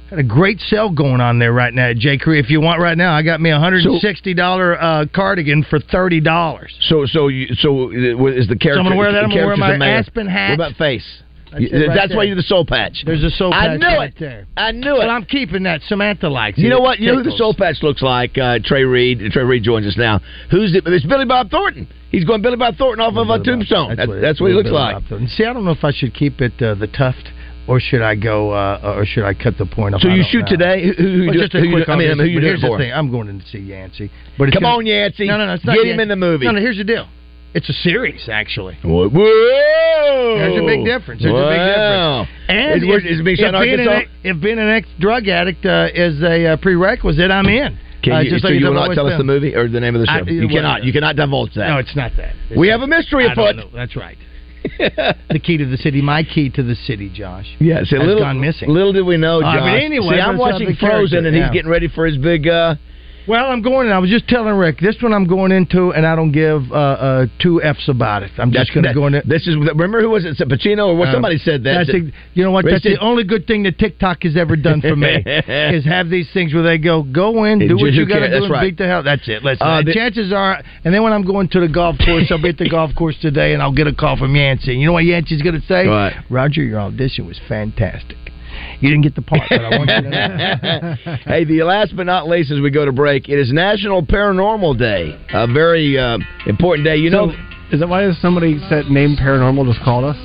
Had 0.09 0.19
a 0.19 0.23
great 0.23 0.59
sale 0.59 0.89
going 0.89 1.21
on 1.21 1.37
there 1.37 1.53
right 1.53 1.73
now 1.73 1.89
at 1.89 1.97
J 1.97 2.17
Crew. 2.17 2.37
If 2.39 2.49
you 2.49 2.61
want 2.61 2.81
right 2.81 2.97
now, 2.97 3.13
I 3.13 3.21
got 3.21 3.39
me 3.39 3.51
a 3.51 3.59
hundred 3.59 3.85
and 3.85 4.01
sixty 4.01 4.33
dollar 4.33 4.81
uh, 4.81 5.05
cardigan 5.13 5.63
for 5.69 5.79
thirty 5.79 6.19
dollars. 6.19 6.75
so, 6.81 7.05
so, 7.05 7.27
you, 7.27 7.53
so 7.55 7.91
uh, 7.91 8.25
is 8.27 8.47
the 8.47 8.55
character? 8.55 8.73
So 8.73 8.79
I'm 8.79 8.85
gonna 8.85 8.95
wear 8.95 9.11
that. 9.11 9.23
I'm 9.23 9.29
gonna 9.29 9.45
wear 9.45 9.77
my 9.77 9.89
aspen 9.89 10.27
hat. 10.27 10.57
What 10.57 10.67
about 10.67 10.77
face? 10.77 11.05
That's 11.51 11.63
right 11.63 11.95
that's 11.95 12.15
why 12.15 12.23
you 12.23 12.31
do 12.31 12.35
the 12.35 12.43
soul 12.43 12.65
patch. 12.65 13.03
There's 13.05 13.23
a 13.23 13.29
soul 13.31 13.53
I 13.53 13.67
patch 13.67 13.79
knew 13.79 13.87
right 13.87 14.09
it. 14.09 14.19
there. 14.19 14.47
I 14.55 14.71
knew 14.71 14.95
it. 14.95 14.99
Well, 14.99 15.09
I'm 15.09 15.25
keeping 15.25 15.63
that. 15.63 15.81
Samantha 15.83 16.29
likes 16.29 16.57
it. 16.57 16.61
You 16.61 16.69
know 16.69 16.79
what? 16.79 16.99
You 16.99 17.11
know 17.11 17.17
who 17.17 17.23
the 17.23 17.37
soul 17.37 17.53
patch 17.53 17.77
looks 17.81 18.01
like? 18.01 18.37
Uh, 18.37 18.59
Trey 18.63 18.83
Reed. 18.83 19.19
Trey 19.31 19.43
Reed 19.43 19.63
joins 19.63 19.87
us 19.87 19.97
now. 19.97 20.21
Who's 20.51 20.75
it? 20.75 20.83
It's 20.85 21.05
Billy 21.05 21.25
Bob 21.25 21.49
Thornton. 21.49 21.87
He's 22.11 22.25
going 22.25 22.41
Billy 22.41 22.57
Bob 22.57 22.75
Thornton 22.75 23.05
off 23.05 23.15
of 23.15 23.29
a 23.29 23.43
tombstone. 23.43 23.95
That's, 23.95 24.11
that's, 24.21 24.41
what 24.41 24.47
he 24.49 24.53
looks 24.53 24.69
like. 24.69 25.03
See, 25.29 25.45
I 25.45 25.53
don't 25.53 25.65
know 25.65 25.71
if 25.71 25.83
I 25.83 25.91
should 25.91 26.13
keep 26.13 26.41
it 26.41 26.59
uh, 26.61 26.75
the 26.75 26.87
tuft 26.87 27.29
or 27.69 27.79
should 27.79 28.01
I 28.01 28.15
go 28.15 28.51
uh, 28.51 28.95
or 28.97 29.05
should 29.05 29.23
I 29.23 29.33
cut 29.33 29.57
the 29.57 29.65
point 29.67 29.93
off. 29.95 30.01
So 30.01 30.09
you 30.09 30.23
shoot 30.29 30.41
know. 30.45 30.57
today? 30.57 30.77
Who, 30.87 30.93
who, 30.93 31.25
Well, 31.27 31.33
just 31.35 31.53
a 31.53 31.59
who 31.61 31.71
quick 31.71 31.87
I 31.87 31.95
mean, 31.95 32.17
who 32.17 32.25
you 32.25 32.41
here's 32.41 32.61
for? 32.61 32.77
the 32.77 32.83
thing. 32.83 32.91
I'm 32.93 33.11
going 33.11 33.29
in 33.29 33.39
to 33.39 33.45
see 33.45 33.59
Yancey. 33.59 34.09
But 34.37 34.49
it's 34.49 34.55
Come 34.57 34.63
gonna- 34.63 34.77
on, 34.77 34.85
Yancey. 34.85 35.27
No, 35.27 35.37
no, 35.37 35.45
no. 35.45 35.53
It's 35.53 35.63
not 35.65 35.75
Get 35.75 35.85
him 35.85 35.99
in 35.99 36.07
the 36.09 36.15
movie. 36.15 36.45
No, 36.45 36.51
no. 36.51 36.59
Here's 36.61 36.77
the 36.77 36.83
deal. 36.83 37.07
It's 37.53 37.67
a 37.69 37.73
series, 37.73 38.29
actually. 38.29 38.77
Whoa! 38.83 40.37
There's 40.37 40.61
a 40.61 40.65
big 40.65 40.85
difference. 40.85 41.21
There's 41.23 41.33
a 41.33 41.49
big 41.49 41.65
difference. 41.65 42.29
And 42.47 42.83
if, 42.83 43.17
if, 43.17 43.23
being 43.23 43.79
an, 43.79 43.87
ex- 43.89 44.09
if 44.23 44.41
being 44.41 44.59
an 44.59 44.69
ex-drug 44.69 45.27
addict 45.27 45.65
uh, 45.65 45.87
is 45.93 46.21
a 46.21 46.53
uh, 46.53 46.57
prerequisite, 46.57 47.31
I'm 47.31 47.47
in. 47.47 47.77
Can 48.03 48.13
Uh, 48.13 48.19
you, 48.21 48.29
just 48.29 48.43
so 48.43 48.49
like 48.49 48.59
you 48.59 48.65
will 48.65 48.73
not 48.73 48.93
tell 48.95 49.07
us 49.07 49.17
the 49.17 49.23
movie 49.23 49.55
or 49.55 49.67
the 49.67 49.79
name 49.79 49.95
of 49.95 50.01
the 50.01 50.07
show? 50.07 50.13
I- 50.25 50.29
you 50.29 50.41
well, 50.47 50.55
cannot. 50.55 50.83
You 50.83 50.93
cannot 50.93 51.15
divulge 51.15 51.53
that. 51.55 51.67
No, 51.69 51.77
it's 51.79 51.95
not 51.95 52.11
that. 52.17 52.35
It's 52.49 52.57
we 52.57 52.67
not- 52.67 52.79
have 52.79 52.81
a 52.81 52.87
mystery 52.87 53.25
afoot. 53.27 53.55
That's 53.73 53.95
right. 53.95 54.17
the 55.29 55.39
key 55.39 55.57
to 55.57 55.65
the 55.65 55.77
city, 55.77 56.01
my 56.01 56.23
key 56.23 56.49
to 56.49 56.63
the 56.63 56.75
city, 56.75 57.09
Josh. 57.13 57.47
Yeah, 57.59 57.83
see, 57.83 57.97
little, 57.97 58.19
gone 58.19 58.39
missing. 58.39 58.69
little 58.69 58.93
did 58.93 59.03
we 59.03 59.17
know, 59.17 59.39
Uh, 59.39 59.53
Josh. 59.53 59.59
but 59.61 59.79
anyway, 59.83 60.15
see, 60.15 60.21
I'm 60.21 60.37
but 60.37 60.43
it's 60.43 60.51
not 60.51 60.53
watching 60.53 60.75
Frozen, 60.75 60.79
character, 60.79 61.17
and 61.27 61.35
yeah. 61.37 61.43
he's 61.45 61.53
getting 61.53 61.71
ready 61.71 61.87
for 61.87 62.05
his 62.05 62.17
big, 62.17 62.47
uh, 62.47 62.75
Well, 63.27 63.51
I'm 63.51 63.61
going. 63.61 63.87
in. 63.87 63.93
I 63.93 63.99
was 63.99 64.09
just 64.09 64.27
telling 64.27 64.53
Rick 64.55 64.79
this 64.79 64.95
one 65.01 65.13
I'm 65.13 65.27
going 65.27 65.51
into, 65.51 65.91
and 65.93 66.05
I 66.05 66.15
don't 66.15 66.31
give 66.31 66.71
uh, 66.71 66.75
uh, 66.75 67.25
two 67.39 67.61
f's 67.61 67.87
about 67.87 68.23
it. 68.23 68.31
I'm 68.37 68.51
just 68.51 68.73
going 68.73 68.85
to 68.85 68.93
go 68.93 69.05
in. 69.07 69.13
This 69.25 69.45
is 69.47 69.55
remember 69.55 70.01
who 70.01 70.09
was 70.09 70.25
it? 70.25 70.37
Pacino 70.49 70.87
or 70.87 70.95
what? 70.95 71.09
Um, 71.09 71.15
somebody 71.15 71.37
said 71.37 71.63
that. 71.63 71.85
That's 71.85 71.89
ex- 71.95 72.15
you 72.33 72.43
know 72.43 72.51
what? 72.51 72.65
That's 72.65 72.83
the 72.83 72.97
only 72.99 73.23
good 73.23 73.45
thing 73.45 73.63
that 73.63 73.77
TikTok 73.77 74.23
has 74.23 74.35
ever 74.35 74.55
done 74.55 74.81
for 74.81 74.95
me 74.95 75.23
is 75.25 75.85
have 75.85 76.09
these 76.09 76.27
things 76.33 76.53
where 76.53 76.63
they 76.63 76.77
go, 76.77 77.03
go 77.03 77.43
in, 77.43 77.59
do 77.59 77.77
what 77.77 77.93
you 77.93 78.07
got 78.07 78.19
to 78.19 78.27
do, 78.27 78.31
That's 78.31 78.43
and 78.45 78.51
right. 78.53 78.61
beat 78.63 78.77
the 78.77 78.87
hell. 78.87 79.03
That's 79.03 79.27
it. 79.27 79.43
Listen, 79.43 79.65
Uh, 79.67 79.69
uh, 79.69 79.81
the- 79.83 79.93
chances 79.93 80.33
are, 80.33 80.61
and 80.83 80.93
then 80.93 81.03
when 81.03 81.13
I'm 81.13 81.23
going 81.25 81.49
to 81.49 81.59
the 81.59 81.67
golf 81.67 81.97
course, 82.03 82.25
I'll 82.31 82.41
be 82.41 82.49
at 82.49 82.57
the 82.57 82.69
golf 82.77 82.95
course 82.95 83.17
today, 83.21 83.53
and 83.53 83.61
I'll 83.61 83.73
get 83.75 83.87
a 83.87 83.93
call 83.93 84.17
from 84.17 84.35
Yancey. 84.35 84.73
You 84.75 84.87
know 84.87 84.93
what 84.93 85.03
Yancey's 85.05 85.41
going 85.41 85.59
to 85.59 85.67
say? 85.67 85.87
What? 85.87 86.13
Roger, 86.29 86.63
your 86.63 86.79
audition 86.79 87.27
was 87.27 87.39
fantastic. 87.47 88.17
You 88.81 88.89
didn't 88.89 89.03
get 89.03 89.15
the 89.15 89.21
part, 89.21 89.43
but 89.49 89.59
I 89.59 89.77
want 89.77 89.89
you 89.89 90.01
to 90.01 90.09
know. 90.09 91.15
hey, 91.25 91.43
the 91.43 91.63
last 91.63 91.95
but 91.95 92.05
not 92.05 92.27
least, 92.27 92.51
as 92.51 92.61
we 92.61 92.71
go 92.71 92.85
to 92.85 92.93
break, 92.93 93.27
it 93.27 93.37
is 93.37 93.51
National 93.51 94.01
Paranormal 94.01 94.77
Day. 94.77 95.19
A 95.33 95.47
very 95.47 95.97
uh, 95.97 96.17
important 96.47 96.85
day. 96.85 96.95
You 96.95 97.09
know, 97.09 97.31
is 97.71 97.81
that 97.81 97.89
why 97.89 98.09
somebody 98.21 98.59
said 98.69 98.85
name 98.85 99.17
paranormal 99.17 99.65
just 99.71 99.83
called 99.83 100.05
us? 100.05 100.15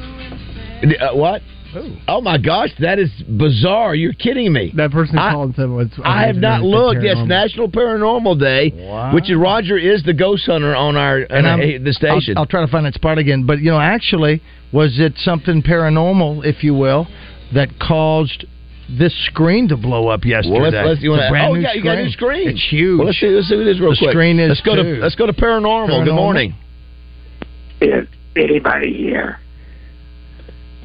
uh, 1.01 1.17
what? 1.17 1.43
Oh 2.07 2.21
my 2.21 2.38
gosh, 2.38 2.71
that 2.79 3.01
is 3.01 3.11
bizarre! 3.29 3.97
You're 3.97 4.12
kidding 4.12 4.53
me. 4.53 4.73
That 4.77 4.93
person 4.93 5.19
I- 5.19 5.33
called 5.33 5.47
and 5.49 5.57
said, 5.57 5.71
"What's?" 5.71 5.90
I 6.05 6.27
have 6.27 6.37
not 6.37 6.62
looked. 6.62 7.03
Yes, 7.03 7.17
National 7.27 7.69
Paranormal 7.69 8.38
Day, 8.38 8.71
which 9.12 9.29
is 9.29 9.37
Roger 9.37 9.77
is 9.77 10.05
the 10.05 10.14
ghost 10.14 10.47
hunter 10.47 10.75
on 10.75 10.97
our 10.97 11.19
and 11.19 11.47
on 11.47 11.61
I'm, 11.61 11.83
the 11.83 11.93
station. 11.93 12.37
I'll, 12.37 12.43
I'll 12.43 12.47
try 12.47 12.64
to 12.64 12.71
find 12.71 12.87
that 12.87 12.95
spot 12.95 13.19
again. 13.19 13.45
But 13.45 13.59
you 13.59 13.73
know, 13.73 13.81
actually, 13.81 14.40
was 14.73 15.01
it 15.01 15.14
something 15.17 15.62
paranormal, 15.62 16.45
if 16.45 16.62
you 16.62 16.75
will, 16.75 17.09
that 17.55 17.69
caused 17.81 18.47
this 18.88 19.14
screen 19.27 19.69
to 19.69 19.77
blow 19.77 20.09
up 20.09 20.25
yesterday? 20.25 20.53
Well, 20.61 20.71
let's, 20.71 20.87
let's 20.87 21.03
you 21.03 21.11
The 21.12 21.17
want 21.19 21.31
brand 21.31 21.51
oh, 21.51 21.55
new 21.55 21.61
yeah, 21.61 21.73
you 21.75 21.83
got 21.83 21.99
a 21.99 22.05
new 22.05 22.11
screen. 22.11 22.49
It's 22.49 22.67
huge. 22.69 22.99
Well, 22.99 23.07
let's 23.07 23.19
see, 23.21 23.29
let's 23.29 23.49
see 23.49 23.55
who 23.55 23.61
it 23.62 23.69
is 23.69 23.81
real 23.81 23.90
The 23.90 23.97
quick. 23.99 24.11
screen 24.11 24.38
is 24.38 24.49
let's 24.51 24.61
go 24.61 24.77
to 24.77 24.83
too. 24.83 25.01
let's 25.01 25.14
go 25.14 25.27
to 25.27 25.33
paranormal. 25.33 26.05
Good 26.05 26.12
morning. 26.14 26.55
Is 27.81 28.07
anybody 28.37 28.93
here? 28.97 29.38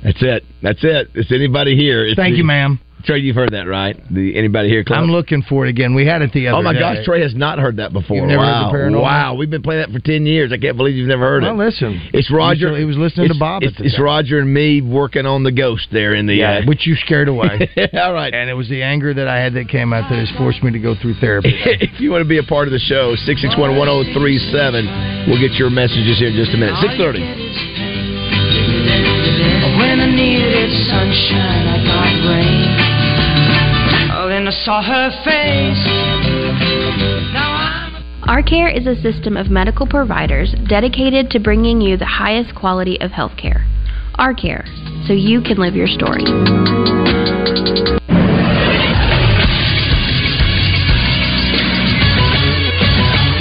That's 0.03 0.21
it. 0.21 0.43
That's. 0.61 0.79
It's 0.81 1.31
anybody 1.31 1.75
here. 1.75 2.05
It's 2.05 2.15
Thank 2.15 2.33
the- 2.33 2.37
you, 2.39 2.43
ma'am. 2.45 2.79
Trey, 3.05 3.19
you've 3.19 3.35
heard 3.35 3.53
that, 3.53 3.63
right? 3.63 3.95
The 4.11 4.37
anybody 4.37 4.67
here? 4.67 4.83
Club? 4.83 4.99
I'm 4.99 5.11
looking 5.11 5.43
for 5.47 5.65
it 5.65 5.69
again. 5.69 5.95
We 5.95 6.05
had 6.05 6.21
it 6.21 6.33
the 6.33 6.47
other 6.47 6.55
day. 6.55 6.59
Oh 6.59 6.63
my 6.63 6.73
day. 6.73 6.79
gosh, 6.79 7.05
Trey 7.05 7.21
has 7.21 7.33
not 7.33 7.57
heard 7.57 7.77
that 7.77 7.93
before. 7.93 8.17
You've 8.17 8.27
never 8.27 8.43
heard 8.43 8.51
wow. 8.51 8.71
the 8.71 8.77
paranormal? 8.77 9.01
Wow, 9.01 9.33
we've 9.35 9.49
been 9.49 9.61
playing 9.61 9.81
that 9.81 9.91
for 9.91 9.99
ten 9.99 10.25
years. 10.25 10.51
I 10.51 10.57
can't 10.57 10.75
believe 10.75 10.95
you've 10.95 11.07
never 11.07 11.23
heard 11.23 11.43
Well, 11.43 11.53
it. 11.53 11.57
Well, 11.57 11.67
listen. 11.67 12.09
It's 12.13 12.29
Roger. 12.31 12.77
He 12.77 12.83
was 12.83 12.97
listening 12.97 13.27
it's, 13.27 13.35
to 13.35 13.39
Bob. 13.39 13.63
It's, 13.63 13.79
it's. 13.79 13.99
Roger 13.99 14.39
and 14.39 14.53
me 14.53 14.81
working 14.81 15.25
on 15.25 15.43
the 15.43 15.51
ghost 15.51 15.87
there 15.91 16.13
in 16.13 16.25
the. 16.25 16.35
Yeah, 16.35 16.59
uh, 16.59 16.65
which 16.65 16.85
you 16.85 16.95
scared 16.95 17.29
away. 17.29 17.69
All 17.93 18.13
right. 18.13 18.33
And 18.33 18.49
it 18.49 18.53
was 18.53 18.67
the 18.67 18.83
anger 18.83 19.13
that 19.13 19.27
I 19.27 19.37
had 19.37 19.53
that 19.53 19.69
came 19.69 19.93
out 19.93 20.09
that 20.09 20.19
has 20.19 20.29
forced 20.37 20.61
me 20.63 20.71
to 20.71 20.79
go 20.79 20.95
through 21.01 21.15
therapy. 21.19 21.51
if 21.79 21.99
you 21.99 22.11
want 22.11 22.23
to 22.23 22.29
be 22.29 22.37
a 22.37 22.43
part 22.43 22.67
of 22.67 22.71
the 22.71 22.79
show, 22.79 23.15
661-1037. 23.23 25.27
We'll 25.27 25.39
get 25.39 25.53
your 25.55 25.69
messages 25.69 26.19
here 26.19 26.29
in 26.29 26.35
just 26.35 26.53
a 26.53 26.57
minute. 26.57 26.75
630. 26.81 27.19
When 29.79 29.99
I 29.99 30.07
needed 30.11 30.71
sunshine, 30.87 31.67
I 31.67 31.77
got 31.87 32.11
rain. 32.27 32.88
Then 34.49 34.57
I 34.57 34.65
saw 34.65 34.81
her 34.81 35.11
face. 35.23 35.85
Our 38.27 38.41
Care 38.41 38.67
is 38.67 38.87
a 38.87 38.95
system 38.99 39.37
of 39.37 39.51
medical 39.51 39.85
providers 39.85 40.55
dedicated 40.67 41.29
to 41.31 41.39
bringing 41.39 41.81
you 41.81 41.97
the 41.97 42.05
highest 42.05 42.55
quality 42.55 42.99
of 43.01 43.11
healthcare. 43.11 43.67
Our 44.15 44.33
Care, 44.33 44.65
so 45.05 45.13
you 45.13 45.41
can 45.41 45.57
live 45.57 45.75
your 45.75 45.87
story. 45.87 46.23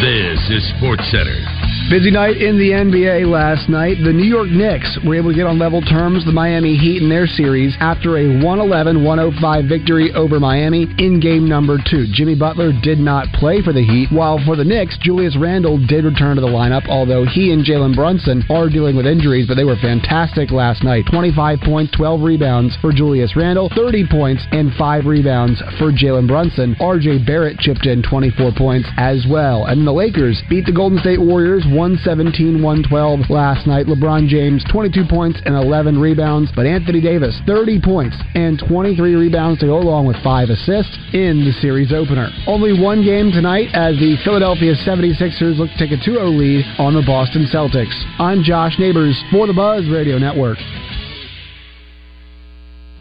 This 0.02 0.50
is 0.50 0.68
Sports 0.76 1.10
Center. 1.10 1.57
Busy 1.88 2.10
night 2.10 2.36
in 2.36 2.58
the 2.58 2.76
NBA 2.76 3.24
last 3.32 3.70
night. 3.70 3.96
The 4.04 4.12
New 4.12 4.28
York 4.28 4.52
Knicks 4.52 4.98
were 5.06 5.16
able 5.16 5.30
to 5.30 5.34
get 5.34 5.46
on 5.46 5.58
level 5.58 5.80
terms 5.80 6.22
the 6.26 6.36
Miami 6.36 6.76
Heat 6.76 7.00
in 7.00 7.08
their 7.08 7.24
series 7.26 7.72
after 7.80 8.18
a 8.20 8.28
111 8.44 9.02
105 9.02 9.64
victory 9.64 10.12
over 10.12 10.38
Miami 10.38 10.84
in 10.98 11.18
game 11.18 11.48
number 11.48 11.78
two. 11.80 12.04
Jimmy 12.12 12.36
Butler 12.36 12.76
did 12.82 12.98
not 12.98 13.32
play 13.32 13.62
for 13.64 13.72
the 13.72 13.80
Heat, 13.80 14.12
while 14.12 14.36
for 14.44 14.54
the 14.54 14.68
Knicks, 14.68 14.98
Julius 15.00 15.34
Randle 15.40 15.80
did 15.88 16.04
return 16.04 16.36
to 16.36 16.44
the 16.44 16.52
lineup, 16.52 16.84
although 16.92 17.24
he 17.24 17.56
and 17.56 17.64
Jalen 17.64 17.96
Brunson 17.96 18.44
are 18.50 18.68
dealing 18.68 18.94
with 18.94 19.06
injuries, 19.06 19.48
but 19.48 19.56
they 19.56 19.64
were 19.64 19.80
fantastic 19.80 20.50
last 20.50 20.84
night. 20.84 21.08
25 21.08 21.60
points, 21.64 21.96
12 21.96 22.20
rebounds 22.20 22.76
for 22.82 22.92
Julius 22.92 23.32
Randle, 23.34 23.72
30 23.74 24.04
points, 24.12 24.44
and 24.52 24.76
5 24.76 25.06
rebounds 25.06 25.58
for 25.80 25.88
Jalen 25.88 26.28
Brunson. 26.28 26.76
RJ 26.84 27.24
Barrett 27.24 27.58
chipped 27.60 27.86
in 27.86 28.02
24 28.02 28.52
points 28.58 28.90
as 28.98 29.24
well. 29.24 29.64
And 29.64 29.86
the 29.86 29.92
Lakers 29.92 30.42
beat 30.50 30.66
the 30.66 30.76
Golden 30.76 30.98
State 30.98 31.18
Warriors 31.20 31.64
117 31.78 32.60
112 32.60 33.30
last 33.30 33.64
night. 33.68 33.86
LeBron 33.86 34.26
James, 34.26 34.64
22 34.66 35.06
points 35.08 35.38
and 35.46 35.54
11 35.54 35.94
rebounds, 35.96 36.50
but 36.56 36.66
Anthony 36.66 37.00
Davis, 37.00 37.38
30 37.46 37.80
points 37.80 38.16
and 38.34 38.58
23 38.68 39.14
rebounds 39.14 39.60
to 39.60 39.66
go 39.66 39.78
along 39.78 40.04
with 40.04 40.16
5 40.24 40.50
assists 40.50 40.98
in 41.14 41.46
the 41.46 41.54
series 41.62 41.92
opener. 41.92 42.30
Only 42.48 42.74
one 42.74 43.04
game 43.04 43.30
tonight 43.30 43.70
as 43.74 43.94
the 44.02 44.18
Philadelphia 44.24 44.74
76ers 44.82 45.56
look 45.56 45.70
to 45.70 45.78
take 45.78 45.94
a 45.94 46.04
2 46.04 46.18
0 46.18 46.34
lead 46.34 46.66
on 46.82 46.94
the 46.94 47.06
Boston 47.06 47.46
Celtics. 47.46 47.94
I'm 48.18 48.42
Josh 48.42 48.74
Neighbors 48.80 49.14
for 49.30 49.46
the 49.46 49.54
Buzz 49.54 49.86
Radio 49.86 50.18
Network. 50.18 50.58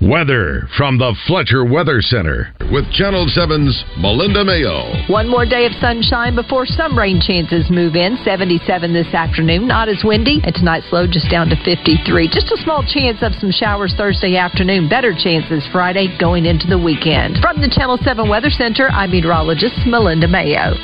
Weather 0.02 0.70
from 0.78 1.00
the 1.00 1.16
Fletcher 1.26 1.66
Weather 1.66 2.04
Center. 2.04 2.54
With 2.72 2.86
Channel 2.94 3.26
7's 3.34 3.74
Melinda 3.98 4.46
Mayo. 4.46 4.94
One 5.10 5.28
more 5.28 5.44
day 5.44 5.66
of 5.66 5.72
sunshine 5.82 6.36
before 6.36 6.68
some 6.68 6.96
rain 6.96 7.20
chances 7.20 7.66
move 7.72 7.96
in. 7.96 8.16
77 8.24 8.94
this 8.94 9.12
afternoon, 9.12 9.68
not 9.68 9.90
as 9.90 10.04
windy. 10.06 10.40
And 10.44 10.54
tonight's 10.54 10.86
low 10.94 11.08
just 11.10 11.32
down 11.32 11.50
to 11.50 11.56
53. 11.66 12.30
Just 12.30 12.54
a 12.54 12.62
small 12.62 12.86
chance 12.86 13.26
of 13.26 13.34
some 13.42 13.50
showers 13.50 13.96
Thursday 13.98 14.38
afternoon. 14.38 14.88
Better 14.88 15.18
chances 15.18 15.66
Friday 15.74 16.16
going 16.20 16.46
into 16.46 16.68
the 16.68 16.78
weekend. 16.78 17.42
From 17.42 17.60
the 17.60 17.70
Channel 17.70 17.98
7 18.04 18.30
Weather 18.30 18.52
Center, 18.52 18.90
I'm 18.90 19.10
meteorologist 19.10 19.82
Melinda 19.88 20.28
Mayo. 20.28 20.78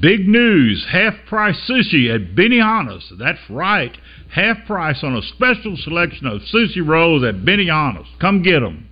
Big 0.00 0.26
news 0.26 0.86
half 0.90 1.12
price 1.28 1.60
sushi 1.68 2.08
at 2.08 2.34
Benihana's. 2.34 3.12
That's 3.18 3.38
right. 3.50 3.94
Half 4.30 4.58
price 4.66 5.02
on 5.02 5.16
a 5.16 5.22
special 5.34 5.76
selection 5.82 6.26
of 6.26 6.40
sushi 6.54 6.86
rolls 6.86 7.24
at 7.24 7.42
Benihana's. 7.42 8.06
Come 8.20 8.42
get 8.42 8.60
them. 8.60 8.86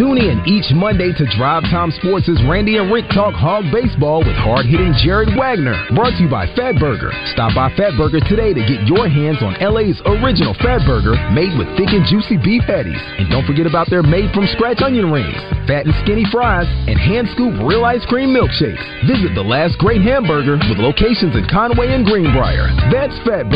Tune 0.00 0.16
in 0.16 0.40
each 0.44 0.68
Monday 0.76 1.12
to 1.12 1.24
Drive 1.36 1.64
Time 1.72 1.92
Sports' 2.00 2.28
as 2.28 2.36
Randy 2.48 2.76
and 2.76 2.92
Rick 2.92 3.08
talk 3.12 3.32
hog 3.32 3.64
baseball 3.72 4.20
with 4.20 4.36
hard-hitting 4.36 4.92
Jared 5.04 5.32
Wagner. 5.36 5.72
Brought 5.96 6.16
to 6.16 6.24
you 6.24 6.28
by 6.28 6.48
Fatburger. 6.52 7.12
Stop 7.32 7.56
by 7.56 7.72
Fatburger 7.76 8.20
today 8.28 8.52
to 8.52 8.60
get 8.60 8.84
your 8.88 9.08
hands 9.08 9.40
on 9.40 9.56
LA's 9.56 9.96
original 10.04 10.52
Fatburger 10.60 11.16
made 11.32 11.52
with 11.56 11.68
thick 11.76 11.92
and 11.92 12.04
juicy 12.08 12.36
beef 12.40 12.64
patties. 12.68 13.00
And 13.20 13.28
don't 13.28 13.48
forget 13.48 13.64
about 13.64 13.88
their 13.88 14.04
made-from-scratch 14.04 14.80
onion 14.84 15.12
rings, 15.12 15.40
fat 15.68 15.84
and 15.84 15.96
skinny 16.04 16.28
fries, 16.28 16.68
and 16.88 16.96
hand-scoop 17.00 17.64
real 17.64 17.84
ice 17.84 18.04
cream 18.08 18.36
milkshakes. 18.36 18.80
Visit 19.08 19.32
the 19.32 19.44
last 19.44 19.76
great 19.76 20.00
hamburger 20.00 20.56
with 20.56 20.76
locations 20.76 21.36
in 21.36 21.48
Conway 21.48 21.92
and 21.92 22.04
Greenbrier. 22.04 22.68
That's 22.92 23.16
Fat 23.24 23.48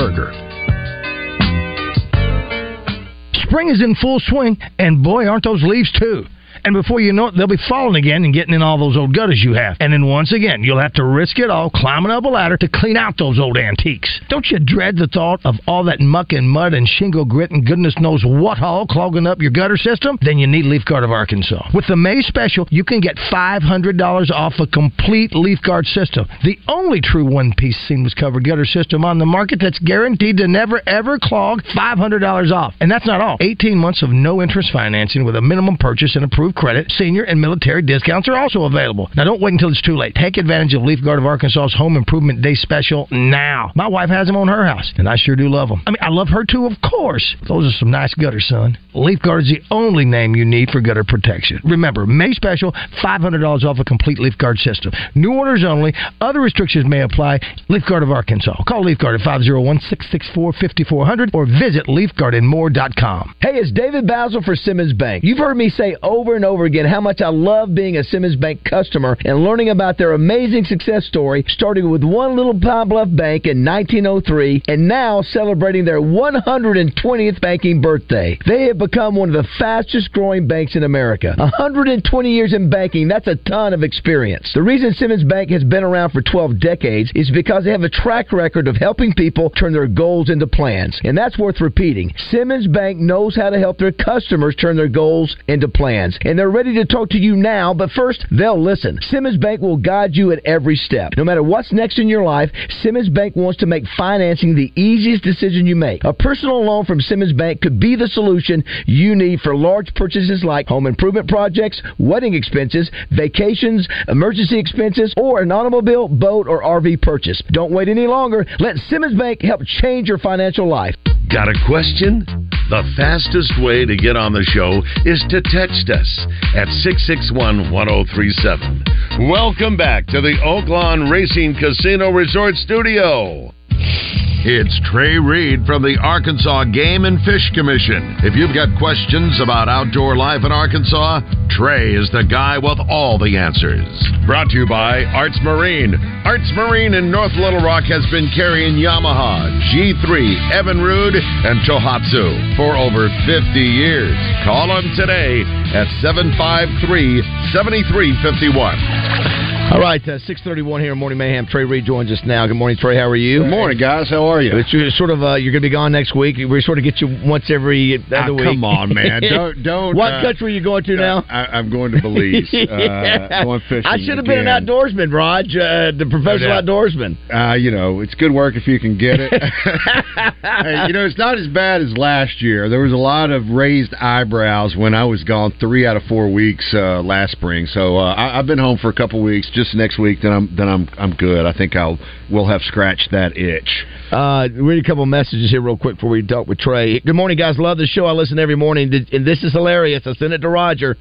Spring 3.51 3.69
is 3.69 3.83
in 3.83 3.97
full 3.97 4.21
swing, 4.21 4.57
and 4.79 5.03
boy, 5.03 5.27
aren't 5.27 5.43
those 5.43 5.65
leaves 5.65 5.91
too. 5.99 6.25
And 6.65 6.75
before 6.75 7.01
you 7.01 7.13
know 7.13 7.27
it, 7.29 7.35
they'll 7.37 7.47
be 7.47 7.59
falling 7.69 7.97
again 7.97 8.25
and 8.25 8.35
getting 8.35 8.55
in 8.55 8.63
all 8.63 8.79
those 8.79 8.97
old 8.97 9.15
gutters 9.15 9.41
you 9.43 9.55
have. 9.55 9.77
And 9.81 9.93
then 9.93 10.07
once 10.07 10.33
again, 10.33 10.63
you'll 10.63 10.81
have 10.81 10.95
to 10.95 11.05
risk 11.05 11.39
it 11.39 11.51
all 11.51 11.71
climbing 11.71 12.11
up 12.11 12.25
a 12.25 12.29
ladder 12.29 12.57
to 12.59 12.69
clean 12.73 12.97
out 12.97 13.15
those 13.19 13.39
old 13.39 13.57
antiques. 13.57 14.21
Don't 14.29 14.47
you 14.51 14.59
dread 14.59 14.97
the 14.97 15.07
thought 15.07 15.41
of 15.45 15.57
all 15.67 15.85
that 15.85 16.01
muck 16.01 16.33
and 16.33 16.49
mud 16.49 16.75
and 16.75 16.87
shingle 16.87 17.25
grit 17.25 17.51
and 17.51 17.67
goodness 17.67 17.95
knows 17.99 18.23
what 18.25 18.61
all 18.61 18.87
clogging 18.87 19.27
up 19.27 19.41
your 19.41 19.51
gutter 19.51 19.77
system? 19.77 20.19
Then 20.23 20.39
you 20.39 20.47
need 20.47 20.65
Leaf 20.65 20.85
Guard 20.85 21.05
of 21.05 21.11
Arkansas. 21.11 21.71
With 21.75 21.87
the 21.89 21.97
May 21.97 22.21
special, 22.23 22.67
you 22.71 22.85
can 22.85 23.01
get 23.01 23.17
$500 23.33 24.31
off 24.31 24.55
a 24.59 24.67
complete 24.67 25.35
Leaf 25.35 25.61
Guard 25.63 25.87
system. 25.87 26.27
The 26.45 26.59
only 26.69 27.01
true 27.01 27.25
one-piece 27.25 27.79
seamless 27.89 28.15
covered 28.15 28.45
gutter 28.45 28.65
system 28.65 29.05
on 29.05 29.19
the 29.19 29.27
market 29.27 29.61
that's 29.61 29.79
guaranteed 29.79 30.37
to 30.39 30.49
never 30.49 30.81
ever 30.87 31.19
clog. 31.21 31.63
$500 31.77 32.53
off. 32.53 32.75
And 32.81 32.91
that's 32.91 33.07
not 33.07 33.21
all. 33.21 33.37
18 33.41 33.79
months 33.79 34.03
of 34.03 34.11
no 34.11 34.43
interest 34.43 34.71
financing 34.73 35.25
with 35.25 35.37
a 35.37 35.41
minimum 35.41 35.77
purchase 35.77 36.17
and 36.17 36.25
approved 36.25 36.50
credit. 36.53 36.89
Senior 36.93 37.25
and 37.25 37.41
military 37.41 37.83
discounts 37.83 38.29
are 38.29 38.37
also 38.37 38.63
available. 38.65 39.11
Now 39.17 39.25
don't 39.25 39.41
wait 39.41 39.53
until 39.53 39.71
it's 39.71 39.83
too 39.83 39.97
late. 39.97 40.15
Take 40.15 40.37
advantage 40.37 40.75
of 40.75 40.83
Leaf 40.83 41.03
Guard 41.05 41.19
of 41.19 41.27
Arkansas's 41.27 41.75
Home 41.77 41.97
Improvement 41.97 42.41
Day 42.43 42.55
special 42.55 43.09
now. 43.11 43.73
My 43.75 43.89
wife 43.89 44.11
has 44.11 44.29
them 44.29 44.37
on 44.37 44.47
her 44.49 44.65
house, 44.65 44.93
and 44.97 45.09
I 45.09 45.17
sure 45.17 45.35
do 45.37 45.49
love 45.49 45.69
them. 45.69 45.83
I 45.87 45.91
mean, 45.91 45.99
I 46.01 46.09
love 46.09 46.29
her 46.29 46.45
too, 46.45 46.67
of 46.67 46.73
course. 46.89 47.37
Those 47.49 47.67
are 47.67 47.77
some 47.79 47.91
nice 47.91 48.15
gutters, 48.15 48.47
son. 48.49 48.79
Leaf 48.95 49.21
Guard 49.21 49.43
is 49.43 49.51
the 49.51 49.61
only 49.71 50.05
name 50.05 50.37
you 50.37 50.45
need 50.45 50.71
for 50.71 50.81
gutter 50.81 51.05
protection. 51.05 51.61
Remember, 51.65 52.07
May 52.07 52.33
special, 52.33 52.73
$500 53.03 53.65
off 53.65 53.79
a 53.79 53.85
complete 53.85 54.19
Leaf 54.19 54.37
Guard 54.39 54.59
system. 54.59 54.93
New 55.15 55.33
orders 55.33 55.65
only. 55.67 55.95
Other 56.21 56.41
restrictions 56.41 56.87
may 56.87 57.03
apply. 57.03 57.41
Leaf 57.69 57.83
Guard 57.89 58.03
of 58.03 58.11
Arkansas. 58.11 58.63
Call 58.67 58.85
Leaf 58.85 58.99
Guard 58.99 59.21
at 59.21 59.27
501-664-5400 59.27 61.35
or 61.35 61.47
visit 61.47 61.87
leafguardandmore.com. 61.87 63.35
Hey, 63.41 63.55
it's 63.55 63.71
David 63.73 64.07
Basil 64.07 64.43
for 64.43 64.57
Simmons 64.57 64.93
Bank. 64.93 65.25
You've 65.25 65.39
heard 65.39 65.57
me 65.57 65.69
say 65.69 65.97
over 66.03 66.21
over 66.21 66.37
and 66.41 66.47
over 66.47 66.65
again 66.65 66.87
how 66.87 67.03
much 67.03 67.21
I 67.21 67.29
love 67.29 67.75
being 67.75 67.99
a 67.99 68.05
Simmons 68.05 68.35
Bank 68.35 68.65
customer 68.65 69.15
and 69.27 69.45
learning 69.45 69.69
about 69.69 69.99
their 69.99 70.15
amazing 70.15 70.65
success 70.65 71.05
story, 71.05 71.45
starting 71.49 71.91
with 71.91 72.03
one 72.03 72.35
little 72.35 72.59
Pine 72.59 72.89
Bluff 72.89 73.09
bank 73.13 73.45
in 73.45 73.63
1903 73.63 74.63
and 74.67 74.89
now 74.89 75.21
celebrating 75.21 75.85
their 75.85 76.01
120th 76.01 77.41
banking 77.43 77.83
birthday. 77.83 78.39
They 78.47 78.63
have 78.69 78.79
become 78.79 79.17
one 79.17 79.29
of 79.29 79.35
the 79.35 79.49
fastest 79.59 80.13
growing 80.13 80.49
banks 80.49 80.77
in 80.77 80.83
America. 80.83 81.35
120 81.37 82.31
years 82.33 82.55
in 82.55 82.71
banking, 82.71 83.07
that's 83.07 83.27
a 83.27 83.37
ton 83.37 83.75
of 83.75 83.83
experience. 83.83 84.51
The 84.55 84.63
reason 84.63 84.95
Simmons 84.95 85.25
Bank 85.25 85.51
has 85.51 85.63
been 85.63 85.85
around 85.85 86.11
for 86.11 86.23
12 86.23 86.59
decades 86.59 87.13
is 87.15 87.31
because 87.31 87.65
they 87.65 87.71
have 87.71 87.83
a 87.83 87.91
track 87.91 88.33
record 88.33 88.67
of 88.67 88.77
helping 88.77 89.13
people 89.13 89.51
turn 89.51 89.75
their 89.75 89.87
goals 89.87 90.31
into 90.31 90.47
plans. 90.47 90.99
And 91.05 91.19
that's 91.19 91.39
worth 91.39 91.61
repeating. 91.61 92.15
Simmons 92.31 92.67
Bank 92.67 92.99
knows 92.99 93.37
how 93.37 93.51
to 93.51 93.59
help 93.59 93.77
their 93.77 93.93
customers 93.93 94.57
turn 94.57 94.79
their 94.79 94.89
goals 94.89 95.37
into 95.47 95.69
plans. 95.69 96.19
They're 96.39 96.51
ready 96.51 96.75
to 96.75 96.85
talk 96.85 97.09
to 97.11 97.19
you 97.19 97.37
now, 97.37 97.75
but 97.75 97.91
first, 97.91 98.27
they'll 98.31 98.63
listen. 98.63 98.99
Simmons 99.03 99.37
Bank 99.37 99.61
will 99.61 99.77
guide 99.77 100.15
you 100.15 100.33
at 100.33 100.45
every 100.45 100.77
step. 100.77 101.13
No 101.17 101.25
matter 101.25 101.43
what's 101.43 101.73
next 101.73 101.99
in 101.99 102.09
your 102.09 102.23
life, 102.23 102.51
Simmons 102.83 103.09
Bank 103.09 103.37
wants 103.37 103.59
to 103.61 103.67
make 103.67 103.85
financing 103.97 104.55
the 104.55 104.73
easiest 104.81 105.23
decision 105.23 105.67
you 105.67 105.77
make. 105.77 106.05
A 106.05 106.13
personal 106.13 106.65
loan 106.65 106.85
from 106.85 107.01
Simmons 107.01 107.33
Bank 107.33 107.61
could 107.61 107.81
be 107.81 107.97
the 107.97 108.09
solution 108.09 108.63
you 108.87 109.15
need 109.15 109.41
for 109.41 109.57
large 109.57 109.95
purchases 109.95 110.45
like 110.45 110.67
home 110.67 110.87
improvement 110.87 111.29
projects, 111.29 111.81
wedding 111.99 112.35
expenses, 112.35 112.91
vacations, 113.11 113.89
emergency 114.09 114.59
expenses, 114.59 115.15
or 115.17 115.41
an 115.41 115.53
automobile, 115.53 116.09
boat, 116.09 116.47
or 116.49 116.63
RV 116.63 117.03
purchase. 117.03 117.43
Don't 117.53 117.73
wait 117.73 117.89
any 117.89 118.07
longer. 118.07 118.47
Let 118.59 118.77
Simmons 118.77 119.19
Bank 119.19 119.43
help 119.43 119.63
change 119.65 120.09
your 120.09 120.19
financial 120.19 120.69
life. 120.69 120.95
Got 121.33 121.49
a 121.49 121.55
question? 121.65 122.27
The 122.71 122.83
fastest 122.97 123.53
way 123.63 123.87
to 123.87 123.97
get 123.97 124.17
on 124.17 124.33
the 124.33 124.43
show 124.43 124.83
is 125.07 125.25
to 125.31 125.41
text 125.41 125.89
us 125.89 126.27
at 126.57 126.67
661 126.83 127.71
1037. 127.71 129.31
Welcome 129.31 129.77
back 129.77 130.07
to 130.09 130.21
the 130.21 130.35
Oaklawn 130.43 131.09
Racing 131.09 131.55
Casino 131.55 132.11
Resort 132.11 132.57
Studio. 132.57 133.55
It's 133.81 134.81
Trey 134.89 135.19
Reed 135.19 135.65
from 135.65 135.83
the 135.83 135.97
Arkansas 136.01 136.65
Game 136.73 137.05
and 137.05 137.21
Fish 137.25 137.45
Commission. 137.53 138.17
If 138.25 138.37
you've 138.37 138.57
got 138.57 138.73
questions 138.81 139.37
about 139.41 139.69
outdoor 139.69 140.17
life 140.17 140.45
in 140.45 140.53
Arkansas, 140.53 141.21
Trey 141.53 141.93
is 141.93 142.09
the 142.13 142.25
guy 142.25 142.57
with 142.57 142.81
all 142.89 143.21
the 143.21 143.37
answers. 143.37 143.85
Brought 144.25 144.49
to 144.53 144.59
you 144.61 144.67
by 144.69 145.05
Arts 145.13 145.37
Marine. 145.45 145.93
Arts 146.25 146.49
Marine 146.57 146.95
in 146.95 147.13
North 147.13 147.33
Little 147.37 147.61
Rock 147.61 147.85
has 147.93 148.05
been 148.09 148.33
carrying 148.33 148.81
Yamaha, 148.81 149.45
G3, 149.73 150.09
Evinrude, 150.57 151.21
and 151.21 151.61
Tohatsu 151.69 152.57
for 152.57 152.77
over 152.77 153.13
50 153.29 153.61
years. 153.61 154.17
Call 154.45 154.73
them 154.73 154.89
today 154.97 155.45
at 155.77 155.89
753 156.01 157.21
7351. 157.53 159.60
All 159.71 159.79
right, 159.79 160.03
uh, 160.09 160.19
six 160.27 160.43
thirty-one 160.43 160.81
here, 160.81 160.93
in 160.93 160.99
Morning 160.99 161.17
Mayhem. 161.17 161.47
Trey 161.47 161.63
Reed 161.65 161.85
joins 161.85 162.11
us 162.11 162.19
now. 162.25 162.45
Good 162.49 162.57
morning, 162.57 162.77
Trey. 162.77 162.97
How 162.97 163.09
are 163.09 163.15
you? 163.15 163.43
Good 163.43 163.51
morning, 163.51 163.79
guys. 163.79 164.11
How 164.11 164.25
are 164.27 164.43
you? 164.43 164.57
It's 164.59 164.73
you're 164.73 164.91
sort 164.91 165.11
of 165.11 165.23
uh, 165.23 165.37
you're 165.37 165.53
going 165.53 165.63
to 165.63 165.69
be 165.69 165.71
gone 165.71 165.93
next 165.93 166.13
week. 166.17 166.39
We 166.39 166.61
sort 166.61 166.79
of 166.79 166.85
get 166.85 167.01
you 167.01 167.07
once 167.25 167.45
every 167.51 167.95
other 168.09 168.17
Ah, 168.17 168.27
week. 168.33 168.45
come 168.47 168.65
on, 168.65 168.93
man. 168.93 169.23
Don't- 169.31 169.63
don't, 169.63 169.97
what 169.97 170.13
uh, 170.13 170.23
country 170.23 170.47
are 170.53 170.57
you 170.57 170.63
going 170.65 170.83
to 170.85 170.97
now? 170.97 171.23
I, 171.29 171.47
I'm 171.59 171.71
going 171.71 171.93
to 171.93 172.01
Belize. 172.03 172.49
Uh, 172.71 173.45
going 173.45 173.61
fishing. 173.69 173.87
I 173.87 173.97
should 173.99 174.17
have 174.17 174.25
been 174.27 174.47
an 174.47 174.47
outdoorsman, 174.47 175.13
Raj, 175.13 175.47
uh, 175.55 175.93
the 175.97 176.07
professional 176.11 176.63
No 176.63 176.63
outdoorsman. 176.63 177.17
Uh, 177.33 177.55
you 177.55 177.71
know, 177.71 178.01
it's 178.01 178.15
good 178.15 178.33
work 178.33 178.55
if 178.57 178.67
you 178.67 178.81
can 178.81 178.97
get 178.99 179.21
it. 179.21 179.31
hey, 180.43 180.85
you 180.87 180.93
know, 180.93 181.05
it's 181.05 181.19
not 181.19 181.39
as 181.39 181.47
bad 181.49 181.81
as 181.83 181.97
last 181.97 182.41
year. 182.43 182.69
There 182.69 182.81
was 182.81 182.93
a 182.93 182.97
lot 182.97 183.31
of 183.31 183.49
raised 183.51 183.95
eyebrows 183.95 184.75
when 184.77 184.95
I 184.95 185.05
was 185.05 185.23
gone 185.25 185.53
three 185.61 185.87
out 185.87 185.97
of 185.97 186.03
four 186.05 186.33
weeks 186.33 186.69
uh, 186.75 187.03
last 187.03 187.33
spring. 187.33 187.67
So 187.67 187.99
uh, 187.99 188.15
I, 188.15 188.39
I've 188.39 188.47
been 188.47 188.59
home 188.59 188.79
for 188.79 188.89
a 188.89 188.95
couple 188.95 189.23
weeks. 189.23 189.51
Just 189.53 189.60
next 189.75 189.99
week, 189.99 190.19
then 190.23 190.33
I'm 190.33 190.55
then 190.57 190.69
I'm 190.69 190.89
I'm 190.99 191.15
good. 191.15 191.47
I 191.47 191.53
think 191.53 191.77
I'll 191.77 191.99
we'll 192.31 192.49
have 192.49 192.63
scratched 192.63 193.11
that 193.13 193.37
itch. 193.37 193.87
Uh, 194.11 194.49
read 194.55 194.83
a 194.85 194.87
couple 194.87 195.05
messages 195.07 195.51
here 195.51 195.61
real 195.61 195.77
quick 195.77 195.97
before 195.97 196.11
we 196.11 196.27
talk 196.27 196.47
with 196.47 196.59
Trey. 196.59 197.01
Good 197.01 197.15
morning, 197.15 197.37
guys. 197.37 197.59
Love 197.59 197.79
the 197.79 197.87
show. 197.87 198.07
I 198.07 198.13
listen 198.13 198.39
every 198.39 198.57
morning, 198.57 198.93
and 199.13 199.27
this 199.27 199.43
is 199.43 199.53
hilarious. 199.53 200.03
I 200.07 200.15
sent 200.15 200.33
it 200.33 200.39
to 200.39 200.49
Roger. 200.49 200.97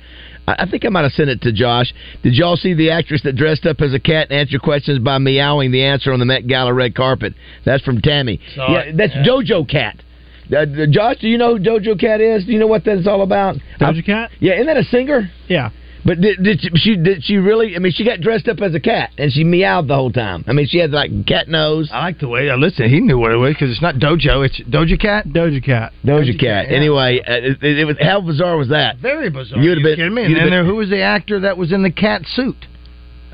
I 0.48 0.56
I 0.60 0.70
think 0.70 0.86
I 0.86 0.90
might 0.90 1.04
have 1.04 1.14
sent 1.14 1.30
it 1.30 1.42
to 1.42 1.52
Josh. 1.52 1.94
Did 2.24 2.34
y'all 2.34 2.56
see 2.56 2.74
the 2.74 2.92
actress 2.92 3.22
that 3.24 3.36
dressed 3.36 3.66
up 3.66 3.82
as 3.82 3.94
a 3.94 4.00
cat 4.00 4.28
and 4.30 4.40
answered 4.40 4.62
questions 4.62 5.00
by 5.00 5.18
meowing 5.18 5.72
the 5.72 5.84
answer 5.84 6.12
on 6.12 6.20
the 6.20 6.26
Met 6.26 6.48
Gala 6.48 6.74
red 6.74 6.96
carpet? 6.96 7.34
That's 7.66 7.84
from 7.84 8.02
Tammy. 8.02 8.40
Saw 8.56 8.72
yeah, 8.72 8.92
that's 8.96 9.14
yeah. 9.16 9.24
JoJo 9.24 9.70
Cat. 9.70 10.04
Uh, 10.52 10.66
Josh, 10.90 11.18
do 11.20 11.28
you 11.28 11.38
know 11.38 11.58
who 11.58 11.64
JoJo 11.64 12.00
Cat 12.00 12.22
is? 12.22 12.46
Do 12.46 12.52
you 12.52 12.60
know 12.60 12.68
what 12.68 12.84
that's 12.84 13.08
all 13.08 13.22
about? 13.22 13.56
Doja 13.80 14.04
Cat? 14.04 14.32
Yeah, 14.40 14.54
isn't 14.56 14.66
that 14.66 14.78
a 14.78 14.84
singer? 14.84 15.30
Yeah. 15.48 15.70
But 16.06 16.22
did, 16.22 16.42
did 16.44 16.62
she, 16.62 16.70
she 16.76 16.96
did 16.98 17.24
she 17.24 17.38
really? 17.38 17.76
I 17.76 17.80
mean, 17.80 17.92
she 17.92 18.06
got 18.06 18.22
dressed 18.22 18.48
up 18.48 18.60
as 18.62 18.74
a 18.74 18.80
cat 18.80 19.12
and 19.18 19.32
she 19.32 19.44
meowed 19.44 19.88
the 19.88 19.96
whole 19.96 20.12
time. 20.12 20.44
I 20.48 20.54
mean, 20.54 20.66
she 20.68 20.78
had 20.80 20.92
like 20.92 21.12
cat 21.28 21.48
nose. 21.48 21.90
I 21.92 22.00
like 22.00 22.20
the 22.20 22.28
way. 22.28 22.50
Uh, 22.50 22.58
listen, 22.58 22.90
he 22.90 23.00
knew 23.02 23.18
what 23.18 23.32
it 23.32 23.38
was 23.38 23.54
because 23.54 23.70
it's 23.72 23.82
not 23.82 23.96
Dojo. 23.96 24.46
It's 24.46 24.60
Doja 24.62 25.00
Cat. 25.00 25.28
Doja 25.28 25.64
Cat. 25.64 25.92
Doja, 26.06 26.34
Cat. 26.40 26.70
yeah. 26.70 26.76
Anyway, 26.78 27.20
uh, 27.20 27.34
it, 27.62 27.64
it 27.80 27.86
was 27.86 27.98
how 28.02 28.22
bizarre 28.22 28.58
was 28.58 28.70
that? 28.70 28.98
Very 28.98 29.30
bizarre. 29.30 29.60
You'd 29.60 29.72
have 29.72 29.78
You 29.80 29.84
been- 29.84 29.96
kidding 29.98 30.14
me? 30.14 30.22
you'd 30.24 30.28
And 30.32 30.38
have 30.38 30.46
then 30.46 30.52
been- 30.52 30.66
there, 30.66 30.66
who 30.66 30.76
was 30.76 30.90
the 30.90 31.02
actor 31.02 31.40
that 31.42 31.58
was 31.58 31.72
in 31.74 31.84
the 31.84 31.92
cat 31.92 32.22
suit? 32.26 32.66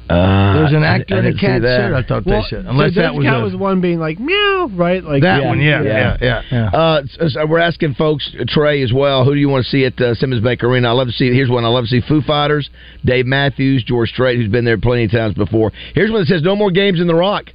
Uh, 0.09 0.53
There 0.53 0.63
was 0.63 0.73
an 0.73 0.83
actor 0.83 1.15
I 1.15 1.19
in 1.19 1.25
a 1.25 1.27
didn't 1.31 1.39
cat 1.41 1.61
that. 1.63 1.87
suit. 1.89 1.95
I 1.95 2.03
thought 2.03 2.25
Well, 2.25 2.41
they 2.43 2.47
said. 2.49 2.63
so 2.65 2.69
Unless 2.69 2.91
Doja 2.91 2.95
that 2.95 3.15
was, 3.15 3.25
Cat 3.25 3.39
a, 3.39 3.43
was 3.43 3.51
the 3.53 3.57
one 3.57 3.81
being 3.81 3.99
like 3.99 4.19
meow, 4.19 4.69
right? 4.73 5.03
Like 5.03 5.23
that 5.23 5.43
one. 5.43 5.59
Yeah, 5.59 5.81
yeah, 5.81 6.17
yeah, 6.21 6.41
yeah. 6.51 6.67
Uh, 6.69 7.01
so- 7.19 7.27
so 7.29 7.45
we're 7.47 7.59
asking 7.59 7.95
folks, 7.95 8.29
Trey 8.47 8.83
as 8.83 8.93
well. 8.93 9.25
Who 9.25 9.33
do 9.33 9.39
you 9.39 9.49
want 9.49 9.65
to 9.65 9.69
see 9.71 9.83
at 9.85 9.99
uh, 9.99 10.13
Simmons 10.13 10.43
Bank 10.43 10.63
Arena? 10.63 10.89
I 10.89 10.91
love 10.91 11.07
to 11.07 11.13
see. 11.13 11.33
Here's 11.33 11.49
one. 11.49 11.65
I 11.65 11.69
love 11.69 11.85
to 11.85 11.89
see 11.89 12.01
Foo 12.07 12.21
Fighters, 12.21 12.69
Dave 13.03 13.25
Matthews, 13.25 13.83
George 13.83 14.09
Strait, 14.09 14.37
who's 14.37 14.51
been 14.51 14.65
there 14.65 14.77
plenty 14.77 15.05
of 15.05 15.11
times 15.11 15.33
before. 15.33 15.71
Here's 15.95 16.11
one 16.11 16.21
that 16.21 16.27
says 16.27 16.43
no 16.43 16.55
more 16.55 16.69
games 16.71 16.99
in 17.01 17.07
the 17.07 17.15
Rock. 17.15 17.45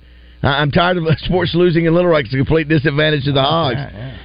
I- 0.42 0.60
I'm 0.62 0.70
tired 0.70 0.96
of 0.96 1.04
sports 1.18 1.54
losing 1.54 1.84
in 1.84 1.94
Little 1.94 2.10
Rock. 2.10 2.24
It's 2.24 2.34
a 2.34 2.36
complete 2.36 2.68
disadvantage 2.68 3.24
to 3.24 3.32
the 3.32 3.42
Hogs. 3.42 3.78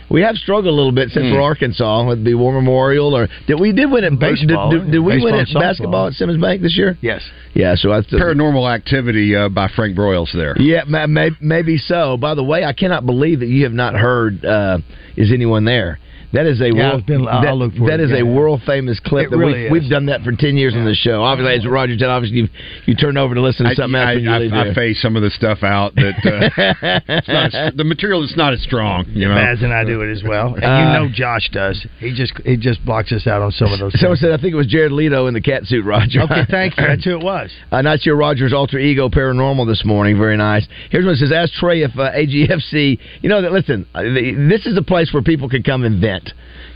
We 0.09 0.21
have 0.21 0.35
struggled 0.35 0.67
a 0.71 0.75
little 0.75 0.91
bit 0.91 1.09
since 1.09 1.25
Hmm. 1.27 1.33
we're 1.33 1.41
Arkansas 1.41 2.05
with 2.07 2.23
the 2.23 2.35
War 2.35 2.53
Memorial, 2.53 3.15
or 3.15 3.27
did 3.47 3.59
we 3.59 3.71
did 3.73 3.91
win 3.91 4.03
it? 4.03 4.17
Baseball. 4.19 4.69
Did, 4.71 4.83
did, 4.85 4.91
did 4.91 4.99
we 4.99 5.13
Baseball 5.13 5.25
win 5.31 5.39
and 5.39 5.47
it 5.47 5.51
softball. 5.55 5.59
basketball 5.61 6.07
at 6.07 6.13
Simmons 6.13 6.41
Bank 6.41 6.61
this 6.61 6.77
year? 6.77 6.97
Yes. 7.01 7.21
Yeah. 7.53 7.75
So 7.75 7.91
I 7.91 8.01
Paranormal 8.01 8.73
activity 8.73 9.35
uh, 9.35 9.49
by 9.49 9.67
Frank 9.75 9.97
Broyles 9.97 10.31
there. 10.33 10.55
yeah, 10.61 10.83
ma- 10.87 11.07
may, 11.07 11.31
maybe 11.41 11.77
so. 11.77 12.17
By 12.17 12.35
the 12.35 12.43
way, 12.43 12.63
I 12.63 12.73
cannot 12.73 13.05
believe 13.05 13.39
that 13.39 13.47
you 13.49 13.63
have 13.63 13.73
not 13.73 13.95
heard. 13.95 14.45
Uh, 14.45 14.77
is 15.17 15.31
anyone 15.33 15.65
there? 15.65 15.99
That 16.33 16.45
is 16.45 16.59
a 16.61 16.67
Yeah, 16.67 16.89
world. 16.89 16.99
it's 16.99 17.07
been- 17.07 17.27
I'll 17.27 17.41
that, 17.41 17.55
look 17.55 17.75
for 17.75 17.87
that 17.87 17.99
it 17.99 18.05
is 18.05 18.11
a 18.11 18.15
again. 18.15 18.33
world 18.35 18.61
famous 18.65 18.99
clip. 18.99 19.27
It 19.27 19.31
that 19.31 19.37
really 19.37 19.53
we've, 19.53 19.65
is. 19.65 19.71
we've 19.71 19.89
done 19.89 20.05
that 20.07 20.23
for 20.23 20.31
ten 20.33 20.57
years 20.57 20.73
on 20.75 20.85
the 20.85 20.95
show. 20.95 21.23
Obviously, 21.23 21.55
as 21.55 21.65
Roger 21.67 21.97
said, 21.97 22.09
obviously 22.09 22.39
you 22.39 22.49
you 22.85 22.95
turn 22.95 23.17
over 23.17 23.35
to 23.35 23.41
listen 23.41 23.65
to 23.67 23.75
something 23.75 23.95
else 23.99 24.09
I, 24.09 24.15
when 24.15 24.23
you 24.23 24.31
I, 24.31 24.37
leave 24.39 24.53
I. 24.53 24.69
I 24.69 24.73
phase 24.73 25.01
some 25.01 25.15
of 25.15 25.21
the 25.23 25.29
stuff 25.29 25.63
out 25.63 25.95
that 25.95 26.15
uh, 26.25 27.01
it's 27.07 27.27
not 27.27 27.75
the 27.77 27.83
material 27.83 28.23
is 28.23 28.33
not 28.35 28.53
as 28.53 28.61
strong. 28.63 29.05
You 29.09 29.27
know, 29.29 29.35
Baz 29.35 29.61
and 29.61 29.73
I 29.73 29.83
do 29.85 30.01
it 30.01 30.11
as 30.11 30.23
well. 30.23 30.55
And 30.55 30.63
Uh, 30.63 30.67
you 30.67 30.85
know 30.99 31.09
Josh 31.13 31.49
does. 31.51 31.85
He 31.99 32.13
just 32.13 32.33
he 32.43 32.57
just 32.57 32.83
blocks 32.85 33.11
us 33.11 33.27
out 33.27 33.41
on 33.41 33.51
some 33.51 33.71
of 33.71 33.79
those. 33.79 33.93
Someone 33.99 34.17
things. 34.17 34.21
said 34.21 34.31
I 34.31 34.41
think 34.41 34.53
it 34.53 34.57
was 34.57 34.67
Jared 34.67 34.91
Leto 34.91 35.27
in 35.27 35.33
the 35.33 35.41
cat 35.41 35.65
suit. 35.65 35.85
Roger. 35.85 36.21
Okay, 36.21 36.43
thank 36.49 36.77
you. 36.77 36.85
That's 36.87 37.03
who 37.03 37.11
it 37.17 37.23
was. 37.23 37.51
Uh, 37.71 37.81
not 37.81 38.05
your 38.05 38.15
Rogers 38.15 38.53
alter 38.53 38.77
ego 38.79 39.09
paranormal 39.09 39.67
this 39.67 39.83
morning. 39.83 40.17
Very 40.17 40.37
nice. 40.37 40.65
Here's 40.91 41.03
one 41.03 41.13
that 41.13 41.19
says, 41.19 41.31
"Ask 41.31 41.53
Trey 41.53 41.81
if 41.83 41.91
uh, 41.97 42.11
AGFC. 42.11 42.97
You 43.21 43.29
know 43.29 43.41
that. 43.41 43.51
Listen, 43.51 43.85
uh, 43.93 44.01
this 44.03 44.65
is 44.65 44.77
a 44.77 44.81
place 44.81 45.11
where 45.13 45.21
people 45.23 45.49
can 45.49 45.61
come 45.63 45.83
and 45.83 45.99
vent. 45.99 46.14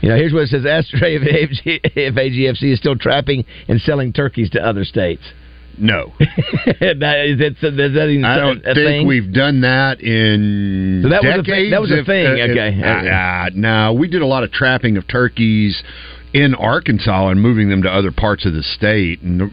You 0.01 0.09
know, 0.09 0.15
here's 0.15 0.33
what 0.33 0.43
it 0.43 0.49
says: 0.49 0.65
Ask 0.65 0.87
if, 0.93 1.21
AG, 1.23 1.81
if 1.95 2.15
AGFC 2.15 2.71
is 2.73 2.79
still 2.79 2.95
trapping 2.97 3.45
and 3.67 3.79
selling 3.81 4.13
turkeys 4.13 4.49
to 4.51 4.61
other 4.65 4.83
states. 4.85 5.23
no. 5.77 6.13
that, 6.19 7.25
is 7.25 7.39
is 7.39 7.93
that 7.93 8.07
I 8.25 8.37
don't 8.37 8.61
think 8.63 8.75
thing? 8.75 9.07
we've 9.07 9.31
done 9.33 9.61
that 9.61 10.01
in 10.01 11.01
So 11.03 11.09
that 11.09 11.23
was 11.23 11.39
a 11.39 11.43
decades. 11.43 11.71
that 11.71 11.81
was 11.81 11.91
a 11.91 11.99
if- 11.99 12.05
thing, 12.05 12.25
uh, 12.27 12.45
if- 12.45 12.51
okay. 12.51 12.81
uh, 12.83 13.15
uh, 13.15 13.49
no, 13.53 13.93
we 13.93 14.07
did 14.09 14.21
a 14.21 14.25
lot 14.25 14.43
of 14.43 14.51
trapping 14.51 14.97
of 14.97 15.07
turkeys 15.07 15.81
in 16.33 16.53
Arkansas 16.55 17.29
and 17.29 17.41
moving 17.41 17.69
them 17.69 17.83
to 17.83 17.89
other 17.89 18.11
parts 18.11 18.45
of 18.45 18.53
the 18.53 18.63
state, 18.63 19.21
and 19.21 19.51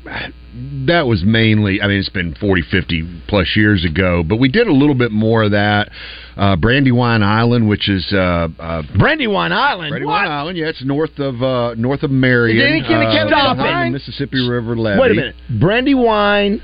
that 0.87 1.07
was 1.07 1.23
mainly. 1.25 1.81
I 1.81 1.87
mean, 1.87 1.99
it's 1.99 2.09
been 2.09 2.35
40, 2.35 2.63
50 2.71 3.23
plus 3.29 3.53
years 3.57 3.85
ago, 3.85 4.23
but 4.23 4.37
we 4.37 4.49
did 4.49 4.67
a 4.67 4.73
little 4.73 4.95
bit 4.95 5.11
more 5.11 5.45
of 5.45 5.53
that. 5.53 5.91
Uh, 6.37 6.57
Brandywine 6.57 7.23
Island, 7.23 7.69
which 7.69 7.89
is 7.89 8.07
uh, 8.13 8.49
uh, 8.59 8.83
Brandywine 8.99 9.53
Island. 9.53 9.91
Brandywine 9.91 10.29
Island, 10.29 10.59
yeah, 10.59 10.67
it's 10.67 10.85
north 10.85 11.19
of 11.19 11.43
uh, 11.43 11.75
north 11.77 12.03
of 12.03 12.11
Marion. 12.11 12.59
Is 12.59 12.63
there 12.63 12.69
any 12.69 12.83
kind 12.83 13.09
uh, 13.09 13.13
Kevin 13.13 13.29
Stop 13.33 13.57
it. 13.59 13.63
the 13.63 13.91
Mississippi 13.91 14.49
River 14.49 14.77
levee. 14.77 15.01
Wait 15.01 15.11
a 15.13 15.15
minute. 15.15 15.37
Brandywine 15.59 16.63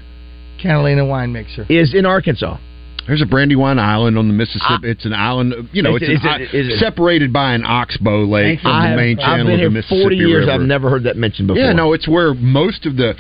Catalina 0.60 1.06
wine 1.06 1.32
mixer. 1.32 1.66
is 1.68 1.94
in 1.94 2.06
Arkansas. 2.06 2.58
There's 3.06 3.20
a 3.22 3.26
Brandywine 3.26 3.78
Island 3.78 4.16
on 4.16 4.28
the 4.28 4.34
Mississippi. 4.34 4.64
Ah. 4.68 4.78
it's 4.82 5.04
an 5.04 5.12
island, 5.12 5.68
you 5.72 5.82
know, 5.82 5.96
Is 5.96 6.02
it's 6.02 6.10
an 6.10 6.16
is 6.16 6.24
it- 6.24 6.28
i- 6.54 6.56
is 6.56 6.68
it- 6.68 6.78
separated 6.78 7.32
by 7.32 7.52
an 7.54 7.64
oxbow 7.64 8.24
lake 8.24 8.60
from 8.60 8.70
the 8.80 8.88
have, 8.88 8.96
main 8.96 9.18
I've 9.18 9.24
channel 9.38 9.54
of 9.54 9.60
the 9.60 9.70
Mississippi 9.70 10.00
40 10.02 10.16
years. 10.16 10.46
River. 10.46 10.52
I've 10.52 10.60
never 10.62 10.88
heard 10.88 11.04
that 11.04 11.16
mentioned 11.16 11.48
before. 11.48 11.62
Yeah, 11.62 11.72
no, 11.72 11.92
it's 11.94 12.06
where 12.06 12.32
most 12.34 12.86
of 12.86 12.96
the 12.96 13.16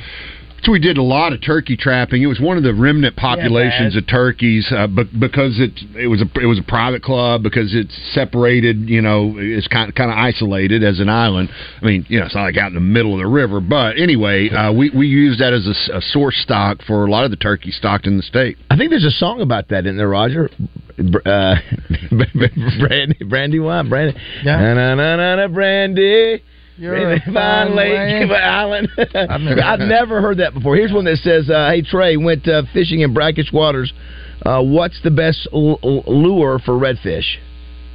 So 0.64 0.70
we 0.70 0.78
did 0.78 0.96
a 0.96 1.02
lot 1.02 1.32
of 1.32 1.40
turkey 1.42 1.76
trapping. 1.76 2.22
It 2.22 2.26
was 2.26 2.38
one 2.38 2.56
of 2.56 2.62
the 2.62 2.72
remnant 2.72 3.16
populations 3.16 3.94
Yeah, 3.94 3.98
of 3.98 4.06
turkeys, 4.06 4.70
uh, 4.70 4.86
but 4.86 5.08
because 5.18 5.58
it 5.58 5.72
it 5.96 6.06
was 6.06 6.22
a 6.22 6.40
it 6.40 6.46
was 6.46 6.58
a 6.60 6.62
private 6.62 7.02
club 7.02 7.42
because 7.42 7.74
it's 7.74 7.92
separated. 8.14 8.88
You 8.88 9.02
know, 9.02 9.34
it's 9.36 9.66
kind 9.66 9.88
of, 9.88 9.96
kind 9.96 10.10
of 10.10 10.16
isolated 10.16 10.84
as 10.84 11.00
an 11.00 11.08
island. 11.08 11.50
I 11.80 11.84
mean, 11.84 12.06
you 12.08 12.20
know, 12.20 12.26
it's 12.26 12.34
not 12.36 12.44
like 12.44 12.56
out 12.56 12.68
in 12.68 12.74
the 12.74 12.80
middle 12.80 13.12
of 13.14 13.18
the 13.18 13.26
river. 13.26 13.60
But 13.60 13.98
anyway, 13.98 14.50
uh, 14.50 14.72
we 14.72 14.90
we 14.90 15.08
used 15.08 15.40
that 15.40 15.52
as 15.52 15.66
a 15.92 16.00
source 16.00 16.36
stock 16.38 16.82
for 16.86 17.06
a 17.06 17.10
lot 17.10 17.24
of 17.24 17.30
the 17.32 17.36
turkey 17.38 17.72
stocked 17.72 18.06
in 18.06 18.16
the 18.16 18.22
state. 18.22 18.56
I 18.70 18.76
think 18.76 18.90
there's 18.90 19.04
a 19.04 19.10
song 19.10 19.40
about 19.40 19.68
that 19.70 19.86
in 19.86 19.96
there, 19.96 20.08
Roger. 20.08 20.48
Br- 20.96 21.18
Uh, 21.26 21.56
brandy, 22.78 23.24
brandy 23.24 23.58
wine, 23.58 23.88
brandy. 23.88 24.18
Yeah. 24.44 24.58
Na 24.60 24.74
na 24.74 24.94
na 24.94 25.16
na 25.16 25.36
na 25.36 25.48
brandy. 25.48 26.42
You're 26.78 26.92
Brandy 26.94 27.22
a 27.22 27.24
fine 27.26 27.34
fine 27.34 27.76
lake 27.76 27.98
lady. 27.98 28.34
island. 28.34 28.88
I've 28.98 29.40
never 29.40 29.62
I've 29.62 29.78
heard 29.78 29.80
that. 29.80 29.86
never 29.88 30.20
heard 30.22 30.38
that 30.38 30.54
before. 30.54 30.74
Here's 30.76 30.92
one 30.92 31.04
that 31.04 31.18
says, 31.18 31.48
uh, 31.50 31.68
"Hey 31.70 31.82
Trey, 31.82 32.16
went 32.16 32.46
uh, 32.48 32.62
fishing 32.72 33.00
in 33.00 33.12
brackish 33.14 33.52
waters. 33.52 33.92
Uh, 34.44 34.62
what's 34.62 35.00
the 35.02 35.10
best 35.10 35.46
l- 35.52 35.78
l- 35.82 36.02
lure 36.06 36.58
for 36.58 36.72
redfish?" 36.74 37.36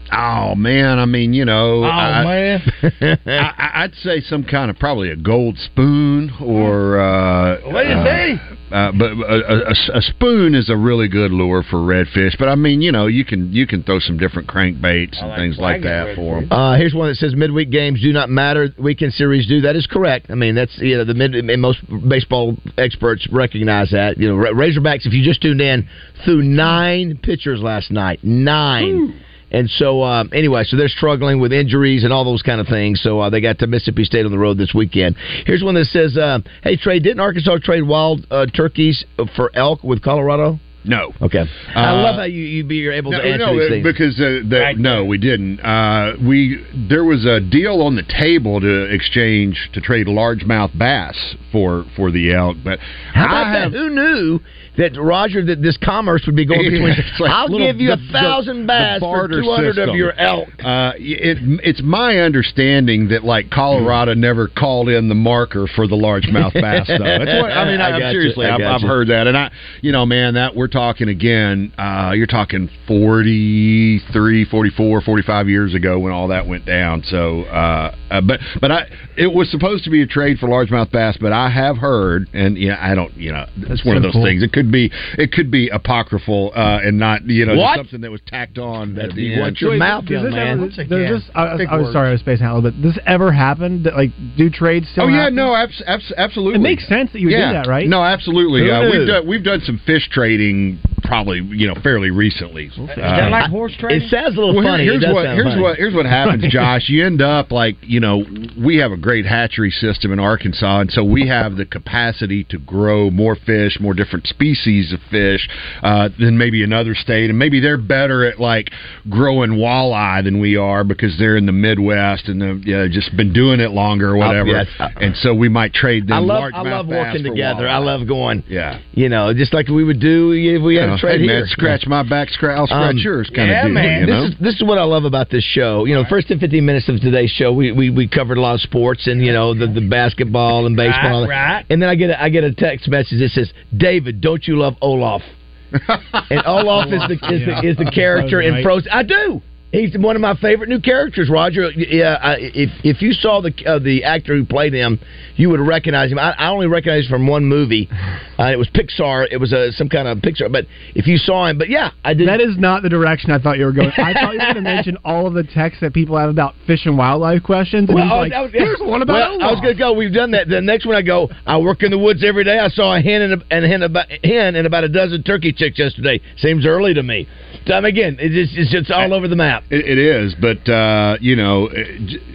Oh 0.10 0.56
man, 0.56 1.00
I 1.00 1.06
mean, 1.06 1.34
you 1.34 1.44
know, 1.44 1.84
Oh 1.84 1.88
I, 1.90 2.24
man, 2.24 2.62
I, 3.26 3.30
I- 3.58 3.84
I'd 3.84 3.94
say 3.96 4.22
some 4.22 4.46
kind 4.46 4.72
of 4.72 4.80
probably 4.80 5.10
a 5.12 5.18
gold 5.18 5.58
spoon 5.58 6.32
or 6.40 6.98
uh, 6.98 7.58
What 7.70 7.84
do 7.84 7.90
you 7.90 7.96
uh, 7.96 8.06
say? 8.06 8.40
Uh, 8.72 8.92
but 8.92 9.12
a, 9.12 9.70
a, 9.70 9.98
a 9.98 10.02
spoon 10.02 10.54
is 10.54 10.70
a 10.70 10.76
really 10.76 11.08
good 11.08 11.32
lure 11.32 11.64
for 11.64 11.78
redfish. 11.78 12.38
But 12.38 12.50
I 12.50 12.56
mean, 12.56 12.82
you 12.82 12.92
know, 12.92 13.08
you 13.08 13.24
can 13.24 13.54
you 13.54 13.66
can 13.66 13.84
throw 13.84 14.00
some 14.00 14.18
different 14.18 14.50
crankbaits 14.50 15.22
and 15.22 15.36
things 15.36 15.58
like 15.58 15.84
that 15.84 16.16
for 16.16 16.42
them. 16.42 16.52
Uh, 16.52 16.76
here's 16.76 16.94
one 16.94 17.08
that 17.08 17.16
says 17.16 17.34
midweek 17.36 17.70
games 17.72 18.02
do 18.02 18.12
not 18.12 18.30
matter. 18.30 18.70
Weekend 18.78 19.14
series 19.14 19.48
do. 19.48 19.62
That 19.62 19.76
is 19.76 19.88
correct. 19.88 20.28
I 20.30 20.36
mean, 20.36 20.56
that's 20.56 20.78
you 20.80 20.98
know 20.98 21.06
the 21.06 21.14
mid 21.14 21.34
and 21.36 21.62
most 21.62 21.80
baseball 22.10 22.58
experts 22.78 23.28
recognize 23.32 23.92
that. 23.92 24.18
You 24.18 24.30
know, 24.30 24.36
Razorbacks. 24.36 25.06
If 25.06 25.14
you 25.14 25.24
just 25.24 25.42
tuned 25.42 25.62
in, 25.62 25.88
threw 26.26 26.42
nine 26.42 27.20
pitchers 27.22 27.62
last 27.62 27.90
night. 27.92 28.20
Nine. 28.24 29.24
And 29.50 29.70
so, 29.70 30.04
um, 30.04 30.30
anyway, 30.34 30.64
so 30.66 30.76
they're 30.76 30.90
struggling 30.90 31.40
with 31.40 31.54
injuries 31.54 32.04
and 32.04 32.12
all 32.12 32.26
those 32.26 32.42
kind 32.42 32.60
of 32.60 32.68
things. 32.68 33.02
So 33.02 33.20
uh, 33.22 33.30
they 33.30 33.40
got 33.40 33.60
to 33.60 33.68
Mississippi 33.68 34.04
State 34.04 34.26
on 34.26 34.32
the 34.32 34.38
road 34.38 34.58
this 34.58 34.74
weekend. 34.74 35.16
Here's 35.46 35.64
one 35.64 35.76
that 35.76 35.86
says, 35.86 36.18
uh, 36.18 36.40
"Hey 36.64 36.76
Trey, 36.76 37.00
didn't 37.00 37.20
Arkansas 37.22 37.58
trade 37.64 37.84
wild 37.84 38.28
uh, 38.30 38.46
turkeys 38.48 39.06
for 39.36 39.50
elk 39.56 39.84
with 39.84 40.02
Colorado?" 40.02 40.60
No. 40.84 41.12
Okay. 41.22 41.44
I 41.76 41.90
Uh, 41.90 42.02
love 42.02 42.16
how 42.16 42.24
you 42.24 42.42
you 42.44 42.64
be 42.64 42.88
able 42.88 43.12
to 43.12 43.18
answer 43.18 43.38
no, 43.46 43.60
these 43.60 43.70
things. 43.70 43.84
because 43.84 44.16
uh, 44.20 44.40
the, 44.48 44.74
no, 44.78 45.04
we 45.04 45.18
didn't. 45.18 45.60
Uh, 45.60 46.14
we 46.26 46.64
there 46.90 47.04
was 47.04 47.26
a 47.26 47.42
deal 47.42 47.82
on 47.82 47.96
the 47.96 48.04
table 48.04 48.62
to 48.62 48.84
exchange 48.84 49.70
to 49.74 49.82
trade 49.82 50.08
largemouth 50.08 50.78
bass 50.78 51.36
for 51.58 51.86
for 51.96 52.12
the 52.12 52.32
elk, 52.34 52.58
but 52.64 52.78
How 53.14 53.26
about 53.26 53.48
I 53.48 53.60
that? 53.62 53.72
Who 53.72 53.90
knew 53.90 54.40
that 54.78 54.92
Roger 54.96 55.44
that 55.44 55.60
this 55.64 55.76
commerce 55.84 56.22
would 56.28 56.36
be 56.36 56.46
going 56.46 56.62
between? 56.70 56.94
Like 57.20 57.32
I'll 57.32 57.48
give 57.50 57.80
you 57.80 57.94
a 57.94 57.98
the- 57.98 58.04
the- 58.06 58.12
thousand 58.12 58.62
the 58.62 58.68
bass 58.68 59.00
for 59.00 59.28
two 59.28 59.50
hundred 59.50 59.80
of 59.80 59.96
your 59.96 60.14
elk. 60.14 60.50
Uh, 60.64 60.92
it, 60.98 61.38
it's 61.64 61.82
my 61.82 62.20
understanding 62.20 63.08
that 63.10 63.24
like 63.24 63.50
Colorado 63.50 64.14
never 64.14 64.48
called 64.48 64.90
in 64.90 65.10
the 65.10 65.16
marker 65.16 65.66
for 65.76 65.88
the 65.88 65.96
largemouth 65.96 66.54
bass. 66.62 66.88
Though 66.88 67.04
that's 67.04 67.42
what 67.42 67.52
I 67.52 67.66
mean. 67.66 67.82
I 67.82 67.98
I, 67.98 68.12
seriously, 68.12 68.46
I 68.46 68.54
I've, 68.56 68.62
I've 68.62 68.82
heard 68.88 69.08
that, 69.08 69.26
and 69.26 69.36
I, 69.36 69.52
you 69.82 69.92
know, 69.92 70.06
man, 70.06 70.36
that 70.36 70.56
we're 70.56 70.68
talking 70.68 71.10
again. 71.10 71.74
Uh, 71.78 72.12
you're 72.14 72.28
talking 72.28 72.70
43, 72.88 74.46
44, 74.46 75.02
45 75.02 75.50
years 75.50 75.74
ago 75.74 75.98
when 76.00 76.12
all 76.14 76.28
that 76.28 76.46
went 76.48 76.66
down. 76.66 77.02
So, 77.04 77.42
uh, 77.44 77.96
uh, 78.12 78.22
but 78.22 78.40
but 78.62 78.72
I, 78.72 78.86
it 79.18 79.34
was 79.34 79.50
supposed 79.50 79.84
to 79.86 79.90
be 79.90 80.02
a 80.02 80.08
trade 80.08 80.38
for 80.38 80.48
largemouth 80.48 80.92
bass, 80.92 81.18
but 81.20 81.32
I 81.34 81.47
have 81.50 81.78
heard, 81.78 82.28
and 82.34 82.58
yeah, 82.58 82.78
I 82.80 82.96
don't, 82.96 83.16
you 83.16 83.32
know, 83.32 83.46
it's 83.58 83.86
one 83.86 83.98
of 83.98 84.04
those 84.04 84.14
cool. 84.14 84.24
things. 84.24 84.44
It 84.44 84.52
could 84.54 84.72
be, 84.72 84.92
it 85.18 85.32
could 85.32 85.50
be 85.52 85.70
apocryphal 85.70 86.52
uh, 86.56 86.80
and 86.84 86.98
not, 86.98 87.26
you 87.26 87.46
know, 87.46 87.56
just 87.56 87.76
something 87.78 88.02
that 88.02 88.12
was 88.12 88.22
tacked 88.26 88.58
on. 88.58 88.96
That'd 88.96 89.12
at 89.12 89.16
the 89.16 89.34
end. 89.34 89.42
what 89.42 89.62
your 89.62 89.72
Wait, 89.72 89.80
mouth, 89.80 90.04
does 90.06 90.12
young 90.12 90.24
this 90.26 90.34
man. 90.34 90.58
Ever, 90.60 90.68
does 90.68 91.24
this, 91.24 91.32
I, 91.36 91.58
Big 91.58 91.68
I 91.68 91.78
was 91.78 91.94
sorry, 91.94 92.10
I 92.10 92.12
was 92.12 92.22
spacing 92.22 92.46
out 92.46 92.54
a 92.54 92.56
little 92.60 92.72
bit. 92.72 92.82
Does 92.82 92.96
this 92.96 93.04
ever 93.06 93.32
happen? 93.32 93.84
That, 93.84 93.96
like, 93.96 94.12
do 94.38 94.50
trades 94.50 94.88
still 94.92 95.06
Oh 95.06 95.08
yeah, 95.08 95.22
happen? 95.24 95.36
no, 95.36 95.56
abs- 95.56 95.84
abs- 95.86 96.14
absolutely. 96.18 96.60
It 96.60 96.64
makes 96.64 96.88
sense 96.88 97.12
that 97.14 97.20
you 97.20 97.28
would 97.28 97.34
do 97.34 97.38
yeah. 97.40 97.54
that, 97.54 97.68
right? 97.68 97.88
No, 97.88 98.04
absolutely. 98.04 98.62
Who 98.62 98.72
Uh, 98.72 98.82
we've 98.90 99.08
done 99.08 99.28
we've 99.28 99.44
done 99.44 99.62
some 99.62 99.80
fish 99.86 100.08
trading, 100.10 100.80
probably 101.08 101.42
you 101.42 101.68
know 101.68 101.76
fairly 101.82 102.12
recently. 102.12 102.70
Uh, 102.78 102.84
Is 102.84 102.96
that 102.98 103.32
like 103.32 103.50
horse 103.50 103.74
trading? 103.80 104.08
It 104.08 104.12
sounds 104.12 104.36
a 104.36 104.40
little 104.40 104.56
well, 104.56 104.66
funny. 104.66 104.84
Here's 104.84 105.04
it 105.04 105.14
what 105.14 105.26
here's 105.26 105.48
funny. 105.48 105.62
what 105.62 105.78
here's 105.78 105.94
what 105.94 106.06
happens, 106.06 106.46
Josh. 106.50 106.90
You 106.90 107.06
end 107.06 107.22
up 107.22 107.52
like 107.52 107.76
you 107.82 108.00
know 108.00 108.24
we 108.62 108.78
have 108.78 108.92
a 108.92 108.98
great 108.98 109.26
hatchery 109.26 109.72
system 109.72 110.12
in 110.12 110.20
Arkansas, 110.20 110.82
and 110.82 110.92
so 110.92 111.04
we 111.04 111.28
have 111.28 111.56
the 111.56 111.66
capacity 111.66 112.44
to 112.46 112.60
grow 112.60 113.10
more 113.10 113.36
fish, 113.36 113.80
more 113.80 113.94
different 113.94 114.28
species 114.28 114.94
of 114.94 115.00
fish 115.10 115.48
uh, 115.82 116.10
than 116.20 116.38
maybe 116.38 116.64
another 116.64 116.94
state, 116.94 117.30
and 117.30 117.40
maybe 117.40 117.60
they're 117.60 117.78
better 117.78 118.26
at 118.26 118.40
like 118.40 118.70
growing 119.10 119.52
walleye 119.52 120.24
than 120.24 120.40
we 120.40 120.58
are 120.58 120.84
because 120.84 121.18
they're 121.18 121.38
in 121.38 121.46
the 121.46 121.52
Midwest 121.52 122.28
and 122.28 122.42
they've 122.42 122.68
you 122.68 122.76
know, 122.76 122.88
just 122.90 123.16
been 123.16 123.32
doing 123.32 123.60
it 123.60 123.72
longer 123.72 124.12
or 124.12 124.18
whatever. 124.18 124.50
yes. 124.50 124.68
and 124.98 125.16
so 125.16 125.34
we 125.34 125.48
might 125.48 125.74
trade 125.74 126.08
them. 126.08 126.18
I 126.18 126.20
love 126.20 126.52
I 126.54 126.62
love 126.62 126.88
working 126.88 127.24
for 127.24 127.30
together. 127.30 127.68
I 127.68 127.78
love 127.78 128.08
going. 128.08 128.44
Yeah. 128.48 128.82
You 128.92 129.10
know, 129.10 129.34
just 129.34 129.54
like 129.54 129.68
we 129.68 129.84
would 129.84 130.00
do 130.00 130.32
if 130.32 130.62
we 130.62 130.76
had 130.76 130.90
You 130.90 130.97
know, 130.98 131.02
trade 131.10 131.22
hey, 131.22 131.28
here. 131.28 131.40
man, 131.40 131.48
scratch 131.48 131.88
my 131.88 132.04
back, 132.04 132.30
scratch, 132.30 132.58
I'll 132.58 132.68
scratch 132.68 132.92
Um, 132.92 132.98
yours, 132.98 133.30
kind 133.34 133.50
yeah, 133.50 133.62
of 133.62 133.68
deal. 133.68 133.74
man. 133.74 134.00
You 134.02 134.06
this 134.08 134.34
is 134.34 134.40
this 134.40 134.56
is 134.56 134.64
what 134.64 134.78
I 134.78 134.84
love 134.84 135.06
about 135.06 135.30
this 135.30 135.44
show. 135.44 135.86
You 135.86 135.96
know, 135.96 136.04
the 136.04 136.10
first 136.10 136.28
10, 136.28 136.40
15 136.40 136.66
minutes 136.66 136.90
of 136.90 137.00
today's 137.02 137.32
show, 137.32 137.52
we, 137.54 137.72
we, 137.72 137.90
we 137.90 138.08
covered 138.08 138.38
a 138.38 138.42
lot 138.42 138.56
of 138.56 138.62
sports 138.62 139.08
and 139.08 139.24
you 139.26 139.32
know 139.32 139.54
the, 139.54 139.68
the 139.68 139.88
basketball 139.88 140.66
and 140.66 140.76
baseball. 140.76 141.28
Right, 141.28 141.56
right. 141.56 141.66
And 141.70 141.82
then 141.82 141.90
I 141.90 141.96
get 141.96 142.10
a, 142.10 142.22
I 142.22 142.30
get 142.30 142.44
a 142.44 142.54
text 142.54 142.88
message 142.90 143.20
that 143.20 143.30
says, 143.34 143.52
"David, 143.76 144.22
don't 144.22 144.46
you 144.48 144.58
love 144.58 144.76
Olaf?" 144.82 145.22
and 145.72 146.42
Olaf 146.46 146.88
is 146.88 147.02
the 147.08 147.14
is 147.34 147.46
the, 147.46 147.70
is 147.72 147.78
the 147.78 147.92
character 147.94 148.42
in 148.42 148.64
Frozen. 148.64 148.90
I 148.92 149.04
do. 149.04 149.42
He's 149.72 149.96
one 149.98 150.16
of 150.16 150.22
my 150.22 150.34
favorite 150.36 150.70
new 150.70 150.80
characters, 150.80 151.30
Roger. 151.30 151.70
Yeah, 151.76 152.18
I, 152.22 152.36
if 152.40 152.70
if 152.86 153.02
you 153.02 153.12
saw 153.12 153.42
the 153.42 153.52
uh, 153.66 153.80
the 153.80 154.06
actor 154.06 154.34
who 154.34 154.46
played 154.46 154.72
him, 154.74 154.98
you 155.36 155.50
would 155.50 155.60
recognize 155.60 156.10
him. 156.10 156.18
I, 156.20 156.32
I 156.32 156.48
only 156.50 156.68
recognize 156.68 157.04
him 157.06 157.12
from 157.12 157.28
one 157.28 157.46
movie. 157.46 157.90
Uh, 158.38 158.52
it 158.52 158.56
was 158.56 158.70
Pixar. 158.70 159.26
It 159.32 159.38
was 159.38 159.52
a, 159.52 159.72
some 159.72 159.90
kind 159.90 160.08
of 160.08 160.20
Pixar. 160.20 160.52
But 160.52 160.68
if 160.94 161.08
you 161.08 161.18
saw 161.18 161.48
him, 161.48 161.58
but 161.58 161.70
yeah, 161.70 161.90
I 162.06 162.14
did. 162.14 162.28
That 162.28 162.40
is 162.40 162.56
not 162.56 162.84
the 162.84 162.90
direction 162.90 163.32
I 163.32 163.40
thought 163.40 163.58
you 163.58 163.66
were 163.66 163.72
going. 163.72 163.90
I 163.98 164.14
thought 164.14 164.34
you 164.34 164.38
were 164.38 164.54
going 164.54 164.56
to 164.64 164.70
mention 164.76 164.96
all 165.04 165.26
of 165.26 165.34
the 165.34 165.42
texts 165.42 165.82
that 165.82 165.92
people 165.92 166.16
have 166.20 166.30
about 166.30 166.54
fish 166.68 166.86
and 166.86 166.96
wildlife 167.00 167.42
questions. 167.42 167.90
And 167.90 167.96
Well, 167.96 168.14
I 168.14 168.28
like, 168.30 168.32
was- 168.34 168.52
here's 168.54 168.80
one 168.80 169.02
about 169.02 169.40
well, 169.40 169.42
I 169.42 169.52
was 169.52 169.60
going 169.60 169.74
to 169.74 169.80
go. 169.80 169.94
We've 169.94 170.14
done 170.14 170.30
that. 170.38 170.48
The 170.48 170.62
next 170.62 170.86
one 170.86 170.96
I 170.96 171.02
go. 171.02 171.30
I 171.48 171.58
work 171.58 171.82
in 171.82 171.90
the 171.90 171.98
woods 171.98 172.24
every 172.24 172.44
day. 172.44 172.60
I 172.60 172.68
saw 172.70 172.96
a 172.96 173.02
hen 173.02 173.24
and 173.24 173.42
a, 173.42 173.46
and 173.50 173.66
a 173.66 173.68
hen 173.68 173.82
about 173.82 174.06
hen 174.24 174.56
and 174.56 174.68
about 174.68 174.84
a 174.84 174.90
dozen 174.90 175.24
turkey 175.24 175.52
chicks 175.52 175.80
yesterday. 175.80 176.22
Seems 176.38 176.64
early 176.68 176.94
to 176.94 177.02
me. 177.02 177.28
Time 177.66 177.86
again, 177.86 178.18
it's 178.20 178.36
just, 178.36 178.56
it's 178.56 178.72
just 178.72 178.92
all 178.92 179.16
over 179.16 179.28
the 179.28 179.36
map. 179.36 179.57
It, 179.70 179.86
it 179.86 179.98
is, 179.98 180.36
but 180.40 180.70
uh, 180.72 181.18
you 181.20 181.36
know, 181.36 181.70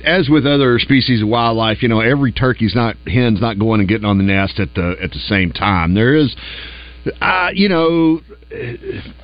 as 0.05 0.29
with 0.29 0.47
other 0.47 0.79
species 0.79 1.23
of 1.23 1.29
wildlife, 1.29 1.83
you 1.83 1.89
know, 1.89 2.01
every 2.01 2.33
turkey's 2.33 2.75
not 2.75 2.97
hen's 3.07 3.41
not 3.41 3.59
going 3.59 3.81
and 3.81 3.89
getting 3.89 4.05
on 4.05 4.19
the 4.19 4.25
nest 4.25 4.59
at 4.59 4.75
the 4.75 4.97
at 5.03 5.11
the 5.11 5.19
same 5.19 5.53
time. 5.53 5.95
There 5.95 6.15
is, 6.15 6.35
uh, 7.21 7.49
you 7.55 7.69
know, 7.69 8.21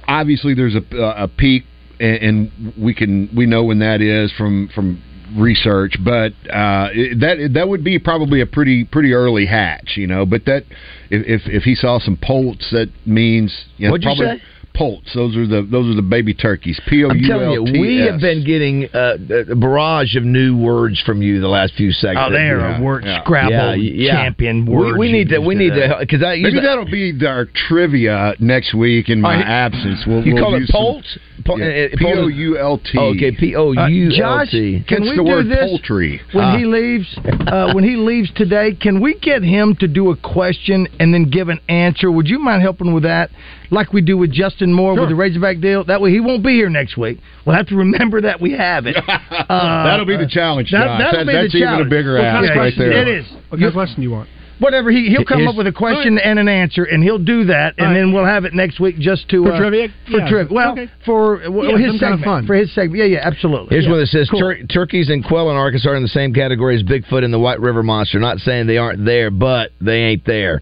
obviously 0.06 0.54
there's 0.54 0.74
a, 0.74 0.96
a 0.96 1.28
peak, 1.28 1.64
and, 2.00 2.16
and 2.16 2.74
we 2.78 2.94
can 2.94 3.30
we 3.36 3.46
know 3.46 3.64
when 3.64 3.78
that 3.80 4.00
is 4.00 4.32
from 4.32 4.68
from 4.74 5.02
research, 5.36 5.94
but 6.04 6.32
uh, 6.50 6.88
that 7.20 7.50
that 7.54 7.68
would 7.68 7.84
be 7.84 7.98
probably 7.98 8.40
a 8.40 8.46
pretty 8.46 8.84
pretty 8.84 9.12
early 9.12 9.46
hatch, 9.46 9.96
you 9.96 10.06
know. 10.06 10.24
But 10.24 10.44
that 10.46 10.64
if 11.10 11.42
if, 11.42 11.42
if 11.46 11.62
he 11.64 11.74
saw 11.74 11.98
some 11.98 12.18
poults, 12.22 12.68
that 12.72 12.88
means 13.06 13.66
you 13.76 13.86
know, 13.86 13.92
What'd 13.92 14.04
you 14.04 14.16
say? 14.16 14.42
Poults. 14.78 15.12
Those 15.12 15.36
are 15.36 15.46
the 15.46 15.66
those 15.68 15.90
are 15.90 15.96
the 15.96 16.06
baby 16.08 16.32
turkeys. 16.32 16.80
P 16.88 17.02
O 17.04 17.08
I'm 17.10 17.20
telling 17.22 17.50
you, 17.50 17.60
L 17.60 17.64
T 17.66 17.70
S. 17.74 17.80
we 17.80 17.96
have 18.08 18.20
been 18.20 18.44
getting 18.46 18.84
uh, 18.94 19.50
a 19.50 19.56
barrage 19.56 20.14
of 20.14 20.22
new 20.22 20.56
words 20.56 21.02
from 21.04 21.20
you 21.20 21.40
the 21.40 21.48
last 21.48 21.74
few 21.74 21.90
seconds. 21.90 22.24
Oh, 22.28 22.32
they 22.32 22.48
are 22.48 22.76
a 22.76 22.80
word 22.80 23.04
Scrabble 23.24 23.74
champion 24.08 24.64
We- 24.66 24.72
words 24.76 24.98
We, 24.98 25.10
need 25.10 25.28
to. 25.30 25.34
used 25.36 25.46
We 25.46 25.54
need 25.56 25.70
to 25.74 25.96
because 25.98 26.22
I 26.22 26.36
Maybe 26.36 26.40
usually- 26.42 26.62
that'll 26.62 26.84
be 26.84 27.26
our 27.26 27.46
trivia 27.66 28.34
next 28.38 28.72
week 28.72 29.08
in 29.08 29.20
my 29.20 29.36
Oh, 29.36 29.42
absence. 29.42 30.04
We'll, 30.06 30.24
you 30.24 30.34
we'll 30.34 30.44
call 30.44 30.54
it 30.54 30.60
use 30.60 30.68
some- 30.68 30.80
Poult? 30.80 31.04
Po- 31.44 31.56
Yeah, 31.56 31.66
uh, 31.66 31.96
P 31.96 32.04
Poult- 32.04 32.18
O 32.18 32.26
U 32.28 32.58
L 32.58 32.78
T. 32.78 32.98
Oh, 32.98 33.14
okay, 33.14 33.30
P 33.32 33.56
O 33.56 33.72
U 33.72 33.78
Uh, 33.80 33.84
L 33.88 34.10
Josh, 34.10 34.50
can 34.50 35.02
we 35.02 35.10
the 35.10 35.14
do 35.16 35.24
word 35.24 35.48
this 35.48 35.58
poultry. 35.60 36.20
when 36.32 36.44
Uh, 36.44 36.56
he 36.58 36.64
leaves? 36.64 37.18
Uh, 37.46 37.72
when 37.72 37.84
he 37.84 37.96
leaves 37.96 38.30
today, 38.34 38.72
can 38.78 39.00
we 39.00 39.14
get 39.14 39.42
him 39.42 39.74
to 39.76 39.88
do 39.88 40.10
a 40.10 40.16
question 40.16 40.86
and 41.00 41.12
then 41.12 41.24
give 41.24 41.48
an 41.48 41.58
answer? 41.68 42.10
Would 42.10 42.28
you 42.28 42.38
mind 42.38 42.62
helping 42.62 42.92
with 42.92 43.04
that, 43.04 43.30
like 43.70 43.92
we 43.92 44.00
do 44.02 44.16
with 44.16 44.30
Justin 44.32 44.67
Moore 44.72 44.94
with 44.98 45.08
the 45.08 45.14
Razorback 45.14 45.60
deal? 45.60 45.84
That 45.84 46.00
way, 46.00 46.10
he 46.10 46.20
won't 46.20 46.42
be 46.44 46.52
here 46.54 46.68
next 46.70 46.96
week. 46.96 47.18
We'll 47.46 47.56
have 47.56 47.66
to 47.68 47.76
remember 47.76 48.20
that 48.22 48.40
we 48.40 48.52
have 48.52 48.86
it. 48.86 48.96
Uh, 48.96 49.04
That'll 49.84 50.06
be 50.06 50.16
the 50.16 50.26
challenge, 50.28 50.70
That, 50.70 50.98
that'll 50.98 51.24
That- 51.24 51.26
be 51.26 51.32
that's 51.32 51.52
the 51.52 51.58
even 51.58 51.86
a 51.86 51.90
bigger 51.90 52.14
What 52.14 52.22
kind 52.22 52.44
ask 52.46 52.52
of 52.52 52.56
right 52.58 52.74
there. 52.76 52.92
It 52.92 53.08
is. 53.08 53.26
What 53.48 53.58
kind 53.58 53.64
of 53.64 53.72
question 53.74 53.96
do 53.96 54.02
you 54.02 54.10
want? 54.10 54.28
Whatever 54.60 54.90
he 54.90 55.08
he'll 55.08 55.24
come 55.24 55.38
Here's- 55.38 55.50
up 55.52 55.56
with 55.56 55.68
a 55.68 55.72
question 55.72 56.18
and 56.18 56.36
an 56.40 56.48
answer, 56.48 56.82
and 56.82 57.00
he'll 57.00 57.20
do 57.20 57.44
that, 57.44 57.74
and 57.78 57.86
All 57.86 57.92
right. 57.92 57.98
then 58.00 58.12
we'll 58.12 58.24
have 58.24 58.44
it 58.44 58.54
next 58.54 58.80
week 58.80 58.98
just 58.98 59.28
to 59.28 59.44
For 59.44 59.52
uh, 59.52 59.58
trivia? 59.58 59.88
For 60.10 60.18
Yeah. 60.18 60.28
trivia, 60.28 60.52
well, 60.52 60.72
Okay. 60.72 60.88
for 61.06 61.48
well, 61.48 61.70
Yeah, 61.70 61.78
his 61.78 61.90
some 61.92 61.98
kind 62.00 62.14
of 62.14 62.20
fun. 62.22 62.44
for 62.46 62.56
his 62.56 62.72
segment. 62.72 62.98
Yeah, 62.98 63.04
yeah, 63.04 63.20
absolutely. 63.22 63.68
Here's 63.70 63.84
yeah. 63.84 63.90
one 63.92 64.00
that 64.00 64.08
says 64.08 64.28
Cool. 64.28 64.40
tur- 64.40 64.62
turkeys 64.68 65.10
and 65.10 65.24
quail 65.24 65.48
in 65.52 65.56
Arkansas 65.56 65.88
are 65.90 65.94
in 65.94 66.02
the 66.02 66.08
same 66.08 66.34
category 66.34 66.74
as 66.74 66.82
Bigfoot 66.82 67.22
and 67.22 67.32
the 67.32 67.38
White 67.38 67.60
River 67.60 67.84
Monster. 67.84 68.18
Not 68.18 68.40
saying 68.40 68.66
they 68.66 68.78
aren't 68.78 69.04
there, 69.04 69.30
but 69.30 69.70
they 69.80 70.00
ain't 70.02 70.24
there. 70.24 70.60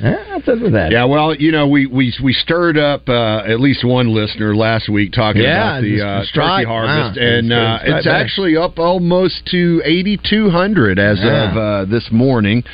With 0.00 0.72
that? 0.74 0.90
Yeah, 0.92 1.04
well, 1.06 1.34
you 1.34 1.52
know, 1.52 1.66
we 1.68 1.86
we 1.86 2.12
we 2.22 2.32
stirred 2.32 2.76
up 2.76 3.08
uh, 3.08 3.38
at 3.46 3.60
least 3.60 3.84
one 3.84 4.14
listener 4.14 4.54
last 4.54 4.88
week 4.88 5.12
talking 5.12 5.42
Yeah, 5.42 5.78
about 5.78 5.82
the 5.82 6.02
uh, 6.06 6.24
strike. 6.24 6.64
turkey 6.64 6.68
harvest, 6.68 7.18
Wow. 7.18 7.26
and 7.26 7.52
uh, 7.52 7.78
It's 7.82 8.06
actually 8.06 8.56
up 8.56 8.78
almost 8.78 9.46
to 9.46 9.80
eighty 9.84 10.18
two 10.22 10.50
hundred 10.50 10.98
as 10.98 11.18
Yeah. 11.22 11.50
of 11.50 11.56
uh, 11.56 11.84
this 11.90 12.08
morning, 12.12 12.64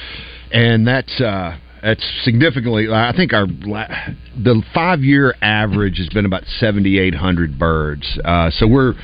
and 0.53 0.87
that's. 0.87 1.21
Uh, 1.21 1.57
that's 1.83 2.05
significantly. 2.23 2.87
I 2.93 3.13
think 3.17 3.33
our 3.33 3.45
the 3.49 4.63
five 4.73 5.01
year 5.01 5.35
average 5.43 5.99
has 5.99 6.09
been 6.11 6.27
about 6.27 6.45
seventy 6.61 6.97
eight 7.01 7.17
hundred 7.17 7.59
birds. 7.59 8.07
Uh, 8.25 8.51
so 8.51 8.69
we're 8.69 8.95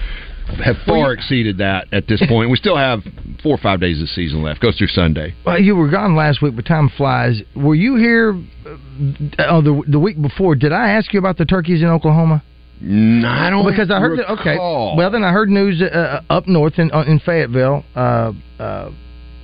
have 0.64 0.76
far 0.86 1.12
exceeded 1.12 1.58
that 1.58 1.86
at 1.92 2.06
this 2.06 2.22
point. 2.28 2.50
We 2.50 2.56
still 2.56 2.76
have 2.76 3.00
four 3.42 3.54
or 3.54 3.58
five 3.58 3.80
days 3.80 4.00
of 4.02 4.08
season 4.08 4.42
left. 4.42 4.60
Goes 4.60 4.76
through 4.76 4.88
Sunday. 4.88 5.34
Well, 5.44 5.60
you 5.60 5.76
were 5.76 5.90
gone 5.90 6.16
last 6.16 6.42
week, 6.42 6.56
but 6.56 6.66
time 6.66 6.90
flies. 6.96 7.42
Were 7.54 7.74
you 7.74 7.96
here 7.96 8.40
uh, 8.66 9.44
oh, 9.50 9.62
the 9.62 9.82
the 9.86 9.98
week 9.98 10.20
before? 10.20 10.54
Did 10.54 10.72
I 10.72 10.90
ask 10.90 11.12
you 11.12 11.18
about 11.18 11.36
the 11.36 11.44
turkeys 11.44 11.82
in 11.82 11.88
Oklahoma? 11.88 12.42
No, 12.80 13.28
I 13.28 13.50
don't 13.50 13.68
because 13.68 13.90
I 13.90 13.98
heard 13.98 14.18
that. 14.18 14.30
Okay, 14.32 14.56
well 14.56 15.10
then 15.10 15.24
I 15.24 15.32
heard 15.32 15.48
news 15.48 15.82
uh, 15.82 16.22
up 16.30 16.46
north 16.46 16.78
in 16.78 16.92
uh, 16.92 17.02
in 17.02 17.18
Fayetteville, 17.18 17.84
uh, 17.96 18.32
uh, 18.58 18.90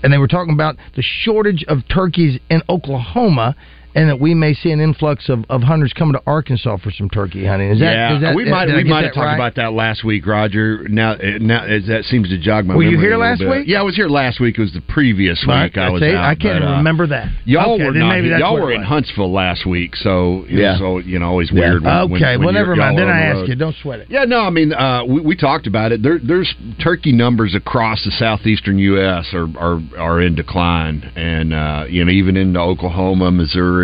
and 0.02 0.12
they 0.12 0.18
were 0.18 0.28
talking 0.28 0.54
about 0.54 0.76
the 0.94 1.02
shortage 1.02 1.64
of 1.66 1.78
turkeys 1.88 2.38
in 2.48 2.62
Oklahoma, 2.68 3.56
and 3.94 4.08
that 4.08 4.18
we 4.20 4.34
may 4.34 4.54
see 4.54 4.70
an 4.70 4.80
influx 4.80 5.28
of, 5.28 5.44
of 5.48 5.62
hunters 5.62 5.92
coming 5.92 6.14
to 6.14 6.22
Arkansas 6.26 6.76
for 6.78 6.90
some 6.90 7.08
turkey 7.08 7.44
hunting. 7.46 7.70
Is 7.70 7.80
that? 7.80 7.92
yeah, 7.92 8.16
is 8.16 8.22
that 8.22 8.34
we 8.34 8.44
might 8.50 8.66
we 8.68 8.84
might 8.84 9.04
have 9.04 9.14
talked 9.14 9.24
right? 9.26 9.34
about 9.34 9.54
that 9.56 9.72
last 9.72 10.04
week, 10.04 10.26
Roger. 10.26 10.86
Now, 10.88 11.12
uh, 11.12 11.38
now 11.40 11.64
as 11.64 11.86
that 11.86 12.04
seems 12.04 12.28
to 12.30 12.38
jog 12.38 12.64
my. 12.66 12.74
Memory. 12.74 12.86
Were 12.86 12.92
you 12.92 12.98
here 13.00 13.16
last 13.16 13.38
bit. 13.38 13.48
week? 13.50 13.64
Yeah, 13.68 13.80
I 13.80 13.82
was 13.82 13.94
here 13.96 14.08
last 14.08 14.40
week. 14.40 14.58
It 14.58 14.62
was 14.62 14.72
the 14.72 14.82
previous 14.88 15.44
Right, 15.46 15.64
week 15.64 15.78
I 15.78 15.90
was 15.90 16.02
out. 16.02 16.14
I 16.16 16.34
can't 16.34 16.60
but, 16.60 16.68
uh, 16.68 16.76
remember 16.78 17.06
that. 17.08 17.28
Y'all 17.44 17.74
Okay, 17.74 17.84
were 17.84 17.92
not. 17.92 18.24
y'all 18.38 18.54
were 18.54 18.72
in. 18.72 18.82
Huntsville 18.82 19.32
last 19.32 19.64
week, 19.66 19.94
so 19.96 20.44
Yeah. 20.48 20.78
all, 20.82 21.00
you 21.00 21.18
know 21.18 21.26
always 21.28 21.50
Yeah. 21.52 21.60
weird. 21.70 21.84
When, 21.84 22.10
when- 22.10 22.22
Okay, 22.22 22.36
when 22.36 22.46
well 22.46 22.54
you're- 22.54 22.60
never 22.66 22.76
mind. 22.76 22.98
Then 22.98 23.08
I 23.08 23.20
ask 23.22 23.36
road. 23.36 23.48
you. 23.48 23.54
Don't 23.54 23.76
sweat 23.76 24.00
it. 24.00 24.06
Yeah, 24.10 24.24
no, 24.24 24.40
I 24.40 24.50
mean 24.50 24.72
uh, 24.72 25.04
we, 25.06 25.20
we 25.20 25.36
talked 25.36 25.66
about 25.66 25.92
it. 25.92 26.02
There, 26.02 26.18
there's 26.18 26.52
turkey 26.82 27.12
numbers 27.12 27.54
across 27.54 28.04
the 28.04 28.10
southeastern 28.10 28.78
U.S. 28.78 29.32
are 29.34 29.48
are, 29.58 29.80
are 29.98 30.20
in 30.20 30.34
decline, 30.34 31.10
and 31.16 31.52
uh, 31.54 31.84
you 31.88 32.04
know 32.04 32.10
even 32.10 32.36
into 32.36 32.58
Oklahoma, 32.60 33.30
Missouri. 33.30 33.83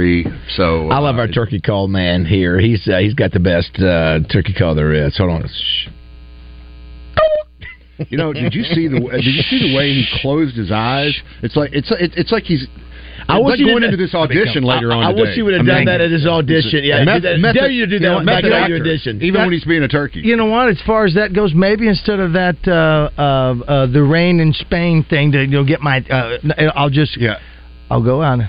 So 0.56 0.88
I 0.90 0.98
love 0.98 1.16
uh, 1.16 1.20
our 1.20 1.28
turkey 1.28 1.60
call 1.60 1.88
man 1.88 2.24
here. 2.24 2.58
He's 2.58 2.86
uh, 2.88 2.98
he's 2.98 3.14
got 3.14 3.32
the 3.32 3.40
best 3.40 3.70
uh, 3.78 4.20
turkey 4.32 4.54
call 4.54 4.74
there 4.74 4.92
is. 4.92 5.16
Hold 5.18 5.30
on. 5.30 5.48
Shh. 5.48 5.88
You 8.08 8.16
know, 8.16 8.32
did 8.32 8.54
you 8.54 8.62
see 8.64 8.88
the 8.88 8.98
did 8.98 9.24
you 9.26 9.42
see 9.42 9.68
the 9.70 9.76
way 9.76 9.92
he 9.92 10.06
closed 10.22 10.56
his 10.56 10.72
eyes? 10.72 11.14
It's 11.42 11.54
like 11.54 11.70
it's 11.74 11.88
it's, 12.00 12.14
it's 12.16 12.32
like 12.32 12.44
he's. 12.44 12.66
I 13.28 13.36
it's 13.36 13.44
wish 13.44 13.50
like 13.52 13.58
you 13.60 13.66
going 13.66 13.82
into 13.82 13.98
this 13.98 14.14
audition 14.14 14.62
later 14.64 14.90
I- 14.90 14.96
on. 14.96 15.04
I 15.04 15.08
wish 15.10 15.20
today. 15.20 15.36
you 15.36 15.44
would 15.44 15.52
have 15.54 15.64
I 15.64 15.68
done 15.68 15.76
mean, 15.80 15.84
that 15.86 16.00
at 16.00 16.10
his 16.10 16.26
audition. 16.26 16.82
Yeah, 16.82 17.04
meth- 17.04 17.20
do 17.22 17.28
that- 17.28 17.38
method- 17.40 17.58
dare 17.60 17.70
you 17.70 17.84
to 17.84 17.86
do 17.86 17.94
you 17.96 18.00
that 18.00 18.06
know, 18.08 18.18
back 18.24 18.42
method 18.44 18.52
at 18.52 18.68
your 18.70 18.80
audition. 18.80 19.20
even 19.20 19.42
when 19.42 19.52
he's 19.52 19.64
being 19.66 19.82
a 19.82 19.88
turkey. 19.88 20.20
You 20.20 20.36
know 20.36 20.46
what? 20.46 20.70
As 20.70 20.80
far 20.86 21.04
as 21.04 21.12
that 21.14 21.34
goes, 21.34 21.52
maybe 21.54 21.88
instead 21.88 22.20
of 22.20 22.32
that 22.32 22.56
uh, 22.66 23.10
uh, 23.20 23.22
uh, 23.70 23.86
the 23.92 24.02
rain 24.02 24.40
in 24.40 24.54
Spain 24.54 25.04
thing 25.04 25.32
to 25.32 25.42
you 25.42 25.48
know 25.48 25.64
get 25.64 25.82
my, 25.82 25.98
uh, 26.00 26.38
I'll 26.74 26.88
just 26.88 27.18
yeah, 27.20 27.38
I'll 27.90 28.02
go 28.02 28.22
on. 28.22 28.48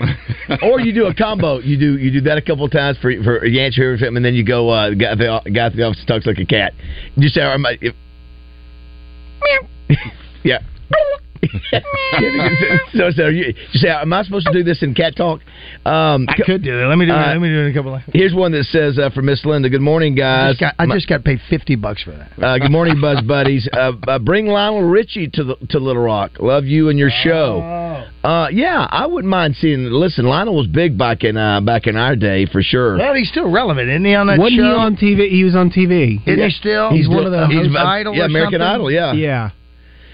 or 0.62 0.80
you 0.80 0.92
do 0.92 1.06
a 1.06 1.14
combo. 1.14 1.58
You 1.58 1.78
do 1.78 1.96
you 1.98 2.10
do 2.10 2.20
that 2.22 2.38
a 2.38 2.42
couple 2.42 2.64
of 2.64 2.70
times 2.70 2.98
for 2.98 3.12
for 3.22 3.44
you 3.44 3.60
answer 3.60 3.96
him, 3.96 4.16
and 4.16 4.24
then 4.24 4.34
you 4.34 4.44
go 4.44 4.68
uh, 4.68 4.90
guy 4.94 5.12
at 5.12 5.18
the 5.18 5.50
guy 5.50 5.66
at 5.66 5.76
the 5.76 5.82
office 5.82 6.04
talks 6.06 6.26
like 6.26 6.38
a 6.38 6.46
cat. 6.46 6.72
You 7.16 7.28
say, 7.28 7.40
"Am 7.40 7.66
I?" 7.66 7.78
If, 7.80 7.94
yeah. 10.42 10.58
so, 12.94 13.10
so 13.10 13.28
you, 13.28 13.54
you 13.72 13.78
say, 13.80 13.88
"Am 13.88 14.12
I 14.12 14.22
supposed 14.22 14.46
to 14.46 14.52
do 14.52 14.62
this 14.62 14.82
in 14.82 14.94
cat 14.94 15.16
talk?" 15.16 15.40
Um, 15.84 16.26
I 16.28 16.36
could 16.44 16.62
do 16.62 16.78
that. 16.78 16.86
Let 16.86 16.96
me 16.98 17.06
do. 17.06 17.12
uh, 17.12 17.16
it. 17.16 17.26
Let 17.34 17.40
me 17.40 17.48
do 17.48 17.58
it 17.60 17.64
in 17.66 17.70
a 17.70 17.74
couple 17.74 17.94
of. 17.94 18.02
Here's 18.12 18.34
one 18.34 18.52
that 18.52 18.64
says 18.64 18.98
uh, 18.98 19.10
from 19.10 19.26
Miss 19.26 19.44
Linda. 19.44 19.68
Good 19.68 19.80
morning, 19.80 20.14
I 20.14 20.16
guys. 20.16 20.50
just 20.52 20.60
got, 20.60 20.74
I 20.78 20.86
just 20.94 21.08
got 21.08 21.24
paid 21.24 21.40
fifty 21.48 21.76
bucks 21.76 22.02
for 22.02 22.12
that. 22.12 22.32
Uh, 22.42 22.58
good 22.58 22.70
morning, 22.70 23.00
Buzz 23.00 23.20
Buddies. 23.26 23.68
Uh, 23.72 23.92
uh, 24.06 24.18
bring 24.18 24.46
Lionel 24.46 24.82
Richie 24.82 25.28
to 25.34 25.44
the, 25.44 25.56
to 25.70 25.78
Little 25.78 26.02
Rock. 26.02 26.32
Love 26.40 26.64
you 26.64 26.88
and 26.88 26.98
your 26.98 27.10
show. 27.22 27.60
Uh, 28.24 28.48
yeah, 28.50 28.86
I 28.90 29.06
wouldn't 29.06 29.30
mind 29.30 29.56
seeing. 29.56 29.84
Listen, 29.84 30.26
Lionel 30.26 30.56
was 30.56 30.66
big 30.66 30.98
back 30.98 31.22
in 31.24 31.36
uh, 31.36 31.60
back 31.60 31.86
in 31.86 31.96
our 31.96 32.16
day 32.16 32.46
for 32.46 32.62
sure. 32.62 32.96
Well, 32.98 33.14
he's 33.14 33.28
still 33.28 33.50
relevant, 33.50 33.88
isn't 33.88 34.04
he? 34.04 34.14
On 34.14 34.26
that 34.26 34.38
Wasn't 34.38 34.58
show, 34.58 34.64
he 34.64 34.68
on 34.70 34.96
TV? 34.96 35.28
He 35.30 35.44
was 35.44 35.54
on 35.54 35.70
TV. 35.70 36.20
Isn't 36.26 36.42
he 36.44 36.50
still? 36.50 36.90
He's, 36.90 37.08
one 37.08 37.24
of 37.24 37.32
the 37.32 37.46
He's 37.46 37.58
hosts. 37.66 37.76
uh, 37.76 37.84
Idol 37.86 38.14
yeah, 38.14 38.22
or 38.22 38.26
American 38.26 38.60
something? 38.60 38.66
Idol. 38.74 38.90
Yeah. 38.90 39.12
Yeah. 39.12 39.50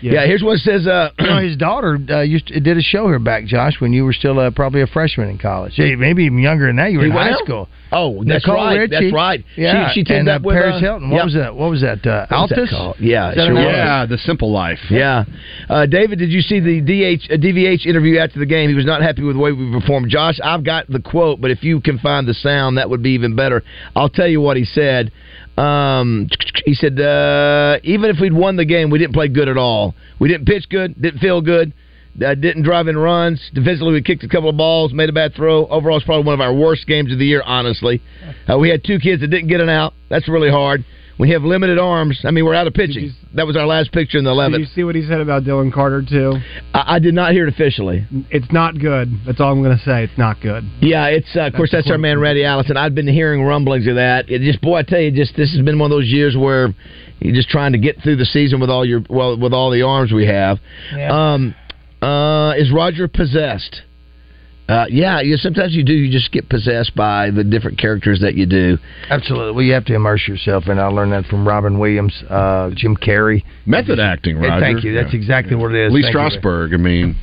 Yeah, 0.03 0.27
Here's 0.27 0.43
what 0.43 0.55
that 0.55 0.61
says. 0.65 0.87
Uh, 0.87 1.11
You 1.23 1.27
know, 1.29 1.39
his 1.39 1.57
daughter 1.57 1.99
uh, 2.11 2.21
used 2.23 2.49
to, 2.49 2.61
did 2.61 2.77
a 2.77 2.83
show 2.83 3.07
here 3.07 3.19
back, 3.19 3.45
Josh, 3.45 3.75
when 3.81 3.93
you 3.93 4.05
were 4.05 4.13
still 4.13 4.39
uh, 4.39 4.51
probably 4.51 4.83
a 4.83 4.87
freshman 4.87 5.29
in 5.31 5.39
college. 5.39 5.75
Hey, 5.77 5.95
maybe 5.95 6.25
even 6.25 6.39
younger 6.39 6.67
than 6.67 6.77
that. 6.77 6.91
You 6.93 6.99
were 6.99 7.05
He 7.05 7.11
in 7.11 7.17
high 7.17 7.31
out? 7.31 7.45
school. 7.45 7.69
Oh, 7.93 8.25
that's 8.25 8.45
Nicole 8.47 8.57
right. 8.65 8.77
Richie. 8.79 8.91
That's 9.05 9.13
right. 9.15 9.45
Yeah, 9.57 9.89
She, 9.93 10.01
she 10.01 10.05
teamed 10.05 10.21
and, 10.21 10.29
up 10.31 10.43
uh, 10.43 10.47
with 10.47 10.55
Paris 10.57 10.77
uh, 10.77 10.81
Hilton. 10.81 11.11
What 11.11 11.17
yeah. 11.19 11.25
was 11.25 11.35
that? 11.35 11.55
What 11.55 11.71
was 11.71 11.81
that? 11.83 12.07
Uh, 12.07 12.27
What 12.29 12.41
was 12.41 12.51
that 12.51 12.59
Altus? 12.59 12.95
Yeah, 13.01 13.35
that 13.35 13.47
sure 13.47 13.55
was. 13.55 13.65
yeah, 13.65 14.07
the 14.07 14.19
simple 14.19 14.51
life. 14.51 14.79
Yeah. 14.91 15.25
Uh, 15.69 15.87
David, 15.87 16.19
did 16.19 16.31
you 16.31 16.41
see 16.41 16.59
the 16.61 16.81
DH, 16.81 17.31
uh, 17.33 17.37
DVH 17.37 17.87
interview 17.87 18.19
after 18.19 18.39
the 18.39 18.47
game? 18.47 18.69
He 18.69 18.75
was 18.75 18.87
not 18.87 19.03
happy 19.03 19.23
with 19.23 19.37
the 19.37 19.43
way 19.43 19.53
we 19.53 19.71
performed. 19.71 20.11
Josh, 20.11 20.39
I've 20.43 20.65
got 20.65 20.89
the 20.89 21.01
quote, 21.01 21.41
but 21.41 21.51
if 21.51 21.63
you 21.63 21.81
can 21.81 21.99
find 21.99 22.27
the 22.27 22.35
sound, 22.35 22.79
that 22.79 22.89
would 22.91 23.03
be 23.03 23.11
even 23.11 23.37
better. 23.37 23.63
I'll 23.95 24.09
tell 24.09 24.29
you 24.29 24.41
what 24.41 24.57
he 24.57 24.65
said. 24.65 25.13
Um, 25.57 26.29
he 26.65 26.75
said, 26.75 26.99
uh, 27.01 27.79
even 27.83 28.11
if 28.11 28.17
we'd 28.21 28.33
won 28.33 28.57
the 28.57 28.65
game, 28.65 28.91
we 28.91 28.99
didn't 28.99 29.13
play 29.15 29.29
good 29.29 29.49
at 29.49 29.57
all. 29.57 29.95
We 30.19 30.29
didn't 30.29 30.47
pitch 30.47 30.69
good, 30.71 31.01
didn't 31.01 31.21
feel 31.21 31.41
good, 31.41 31.73
uh, 32.25 32.35
didn't 32.35 32.63
drive 32.63 32.89
in 32.89 32.97
runs. 32.97 33.41
Defensively, 33.53 33.93
we 33.93 34.03
kicked 34.03 34.25
a 34.25 34.29
couple 34.29 34.49
of 34.49 34.57
balls, 34.57 34.93
made 34.93 35.09
a 35.09 35.13
bad 35.13 35.35
throw. 35.35 35.67
Overall, 35.67 35.99
it's 35.99 36.07
probably 36.07 36.25
one 36.25 36.35
of 36.35 36.41
our 36.41 36.55
worst 36.55 36.87
games 36.87 37.13
of 37.13 37.19
the 37.19 37.27
year, 37.27 37.43
honestly. 37.45 38.01
Uh, 38.51 38.59
we 38.59 38.71
had 38.71 38.83
two 38.85 38.99
kids 38.99 39.21
that 39.21 39.29
didn't 39.29 39.49
get 39.49 39.61
an 39.61 39.69
out. 39.69 39.95
That's 40.09 40.29
really 40.29 40.51
hard. 40.51 40.85
We 41.19 41.31
have 41.31 41.43
limited 41.43 41.79
arms. 41.79 42.21
I 42.25 42.31
mean, 42.31 42.45
we're 42.45 42.55
out 42.55 42.67
of 42.67 42.75
pitching. 42.75 43.13
That 43.35 43.47
was 43.47 43.57
our 43.57 43.67
last 43.67 43.93
picture 43.93 44.19
in 44.19 44.25
the 44.25 44.35
Did 44.51 44.61
you 44.61 44.67
see 44.67 44.85
what 44.85 44.95
he 44.95 45.07
said 45.07 45.21
about 45.21 45.45
Dylan 45.45 45.73
Carter 45.73 46.03
too? 46.03 46.35
I, 46.75 46.97
I 46.97 46.99
did 46.99 47.15
not 47.15 47.33
hear 47.33 47.47
it 47.47 47.53
officially. 47.53 48.07
It's 48.31 48.51
not 48.53 48.79
good. 48.79 49.09
That's 49.27 49.41
all 49.41 49.53
I'm 49.53 49.63
going 49.63 49.77
to 49.77 49.85
say. 49.85 50.05
It's 50.05 50.19
not 50.19 50.41
good. 50.41 50.65
Yeah, 50.81 51.07
it's 51.07 51.29
uh, 51.37 51.43
of 51.43 51.55
course 51.55 51.71
That's 51.71 51.85
that's 51.85 51.93
our 51.93 51.99
man 51.99 52.19
Randy 52.19 52.45
Allison. 52.45 52.77
I've 52.77 52.95
been 52.95 53.07
hearing 53.09 53.43
rumblings 53.45 53.87
of 53.87 53.97
that. 53.97 54.31
It 54.31 54.41
just 54.41 54.61
boy, 54.61 54.79
I 54.79 54.83
tell 54.83 55.01
you, 55.01 55.11
just 55.11 55.37
this 55.37 55.53
has 55.55 55.65
been 55.65 55.79
one 55.79 55.91
of 55.91 55.97
those 55.97 56.09
years 56.09 56.37
where 56.37 56.75
you're 57.21 57.35
just 57.35 57.49
trying 57.49 57.73
to 57.73 57.79
get 57.79 58.03
through 58.03 58.17
the 58.17 58.25
season 58.25 58.61
with 58.61 58.71
all 58.71 58.85
your 58.85 59.03
well 59.09 59.39
with 59.39 59.53
all 59.53 59.71
the 59.71 59.83
arms 59.83 60.13
we 60.13 60.27
have. 60.27 60.59
Yeah. 60.95 61.35
Um, 61.35 61.55
uh, 62.03 62.55
is 62.57 62.73
Roger 62.73 63.07
possessed? 63.07 63.83
Uh, 64.73 64.87
yeah, 64.89 65.21
you, 65.21 65.37
sometimes 65.37 65.75
you 65.75 65.85
do. 65.85 65.93
You 65.93 66.11
just 66.11 66.33
get 66.33 66.49
possessed 66.49 66.95
by 66.95 67.31
the 67.31 67.45
different 67.45 67.79
characters 67.79 68.21
that 68.21 68.35
you 68.35 68.47
do. 68.47 68.79
Absolutely. 69.11 69.53
Well, 69.53 69.63
you 69.65 69.73
have 69.75 69.85
to 69.87 69.95
immerse 69.95 70.27
yourself, 70.27 70.65
and 70.69 70.81
I 70.81 70.87
learned 70.87 71.13
that 71.13 71.27
from 71.27 71.47
Robin 71.47 71.79
Williams, 71.79 72.15
uh, 72.31 72.71
Jim 72.75 72.97
Carrey. 72.97 73.43
Method 73.67 74.01
acting, 74.01 74.37
Hey, 74.37 74.49
Roger. 74.49 74.61
thank 74.61 74.85
you. 74.85 74.95
That's 74.95 75.13
Yeah. 75.13 75.19
exactly 75.21 75.57
what 75.57 75.73
it 75.75 75.87
is. 75.87 75.93
Lee 75.93 76.03
Thank 76.03 76.15
you. 76.15 76.21
Strasberg. 76.21 76.75
I 76.75 76.79
mean, 76.79 77.17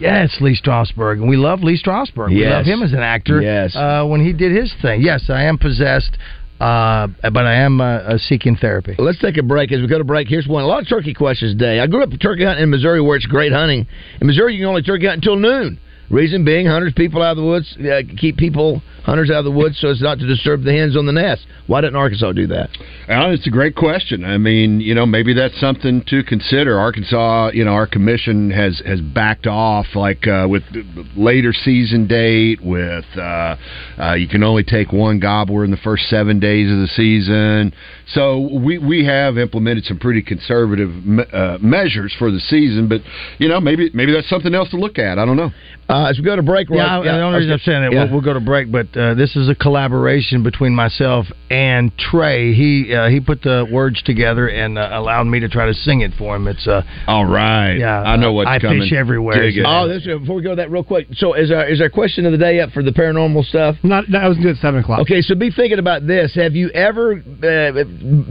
Yes, 0.00 0.36
Lee 0.40 0.56
Strasberg, 0.60 1.20
and 1.20 1.28
we 1.28 1.36
love 1.36 1.62
Lee 1.62 1.78
Strasberg. 1.80 2.30
We 2.30 2.44
love 2.46 2.64
him 2.64 2.82
as 2.82 2.92
an 2.92 2.98
actor. 3.00 3.40
Yes. 3.40 3.76
uh, 3.76 4.04
when 4.04 4.20
he 4.24 4.32
did 4.32 4.50
his 4.50 4.72
thing. 4.82 5.00
Yes, 5.00 5.30
I 5.30 5.44
am 5.44 5.58
possessed, 5.58 6.16
uh, 6.60 7.06
but 7.22 7.46
I 7.46 7.54
am 7.54 7.80
uh, 7.80 7.84
uh, 7.84 8.18
seeking 8.18 8.56
therapy. 8.56 8.96
Let's 8.98 9.18
take 9.20 9.36
a 9.36 9.44
break. 9.44 9.70
As 9.70 9.80
we 9.80 9.86
go 9.86 9.98
to 9.98 10.04
break, 10.04 10.26
here's 10.28 10.48
one. 10.48 10.64
A 10.64 10.66
lot 10.66 10.82
of 10.82 10.88
turkey 10.88 11.14
questions 11.14 11.52
today. 11.52 11.78
I 11.78 11.86
grew 11.86 12.02
up 12.02 12.10
turkey 12.20 12.44
hunting 12.44 12.64
in 12.64 12.70
Missouri 12.70 13.00
where 13.00 13.16
it's 13.16 13.26
great 13.26 13.52
hunting. 13.52 13.86
In 14.20 14.26
Missouri, 14.26 14.54
you 14.54 14.60
can 14.62 14.68
only 14.70 14.82
turkey 14.82 15.06
hunt 15.06 15.16
until 15.18 15.36
noon. 15.36 15.78
Reason 16.10 16.44
being, 16.44 16.66
hunters 16.66 16.92
people 16.94 17.22
out 17.22 17.32
of 17.32 17.36
the 17.38 17.44
woods, 17.44 17.76
uh, 17.78 18.02
keep 18.18 18.36
people, 18.36 18.82
hunters 19.04 19.30
out 19.30 19.38
of 19.38 19.44
the 19.44 19.50
woods 19.50 19.78
so 19.80 19.88
as 19.88 20.00
not 20.00 20.18
to 20.18 20.26
disturb 20.26 20.62
the 20.62 20.72
hens 20.72 20.96
on 20.96 21.06
the 21.06 21.12
nest. 21.12 21.46
Why 21.66 21.80
didn't 21.80 21.96
Arkansas 21.96 22.32
do 22.32 22.46
that? 22.48 22.70
Well, 23.08 23.32
it's 23.32 23.46
a 23.46 23.50
great 23.50 23.74
question. 23.76 24.24
I 24.24 24.38
mean, 24.38 24.80
you 24.80 24.94
know, 24.94 25.06
maybe 25.06 25.34
that's 25.34 25.58
something 25.60 26.02
to 26.08 26.22
consider. 26.24 26.78
Arkansas, 26.78 27.50
you 27.54 27.64
know, 27.64 27.72
our 27.72 27.86
commission 27.86 28.50
has 28.50 28.80
has 28.84 29.00
backed 29.00 29.46
off, 29.46 29.86
like 29.94 30.26
uh, 30.26 30.46
with 30.48 30.62
the 30.72 30.84
later 31.16 31.52
season 31.52 32.06
date. 32.06 32.60
With 32.62 33.04
uh, 33.16 33.56
uh, 33.98 34.14
you 34.14 34.28
can 34.28 34.42
only 34.42 34.64
take 34.64 34.92
one 34.92 35.18
gobbler 35.20 35.64
in 35.64 35.70
the 35.70 35.76
first 35.78 36.08
seven 36.08 36.40
days 36.40 36.70
of 36.70 36.78
the 36.78 36.88
season. 36.88 37.72
So 38.08 38.40
we 38.52 38.78
we 38.78 39.04
have 39.04 39.38
implemented 39.38 39.84
some 39.84 39.98
pretty 39.98 40.22
conservative 40.22 40.90
me- 41.04 41.24
uh, 41.32 41.58
measures 41.60 42.14
for 42.18 42.30
the 42.30 42.40
season. 42.40 42.88
But 42.88 43.00
you 43.38 43.48
know, 43.48 43.60
maybe 43.60 43.90
maybe 43.94 44.12
that's 44.12 44.28
something 44.28 44.54
else 44.54 44.70
to 44.70 44.76
look 44.76 44.98
at. 44.98 45.18
I 45.18 45.24
don't 45.24 45.36
know. 45.36 45.50
Uh, 45.88 46.06
as 46.08 46.18
we 46.18 46.24
go 46.24 46.36
to 46.36 46.42
break, 46.42 46.68
Yeah, 46.70 46.98
Rod- 46.98 47.06
I, 47.06 47.16
the 47.18 47.22
only 47.22 47.38
reason 47.40 47.52
I'm 47.52 47.58
saying 47.58 47.82
that 47.82 47.92
yeah. 47.92 48.04
we'll, 48.04 48.12
we'll 48.14 48.20
go 48.22 48.32
to 48.32 48.40
break, 48.40 48.70
but 48.70 48.86
but 48.92 49.00
uh, 49.00 49.14
this 49.14 49.36
is 49.36 49.48
a 49.48 49.54
collaboration 49.54 50.42
between 50.42 50.74
myself 50.74 51.26
and 51.50 51.96
Trey. 51.98 52.52
He 52.52 52.94
uh, 52.94 53.08
he 53.08 53.20
put 53.20 53.42
the 53.42 53.66
words 53.70 54.02
together 54.02 54.48
and 54.48 54.78
uh, 54.78 54.90
allowed 54.92 55.24
me 55.24 55.40
to 55.40 55.48
try 55.48 55.66
to 55.66 55.74
sing 55.74 56.00
it 56.00 56.12
for 56.18 56.36
him. 56.36 56.48
It's 56.48 56.66
uh, 56.66 56.82
all 57.06 57.26
right. 57.26 57.74
Yeah, 57.74 58.02
I 58.02 58.16
know 58.16 58.32
what's 58.32 58.48
I 58.48 58.58
coming. 58.58 58.82
fish 58.82 58.92
everywhere. 58.92 59.42
Dig 59.42 59.58
it. 59.58 59.64
Oh, 59.66 59.88
this, 59.88 60.04
before 60.04 60.36
we 60.36 60.42
go 60.42 60.50
to 60.50 60.56
that 60.56 60.70
real 60.70 60.84
quick. 60.84 61.08
So, 61.12 61.34
is 61.34 61.50
our 61.50 61.68
is 61.68 61.80
our 61.80 61.90
question 61.90 62.26
of 62.26 62.32
the 62.32 62.38
day 62.38 62.60
up 62.60 62.70
for 62.70 62.82
the 62.82 62.90
paranormal 62.90 63.44
stuff? 63.44 63.76
Not 63.82 64.04
that 64.12 64.26
was 64.28 64.38
good 64.38 64.56
at 64.56 64.56
seven 64.56 64.80
o'clock. 64.80 65.00
Okay, 65.00 65.20
so 65.20 65.34
be 65.34 65.50
thinking 65.50 65.78
about 65.78 66.06
this. 66.06 66.34
Have 66.34 66.54
you 66.54 66.70
ever 66.70 67.12
uh, 67.14 67.84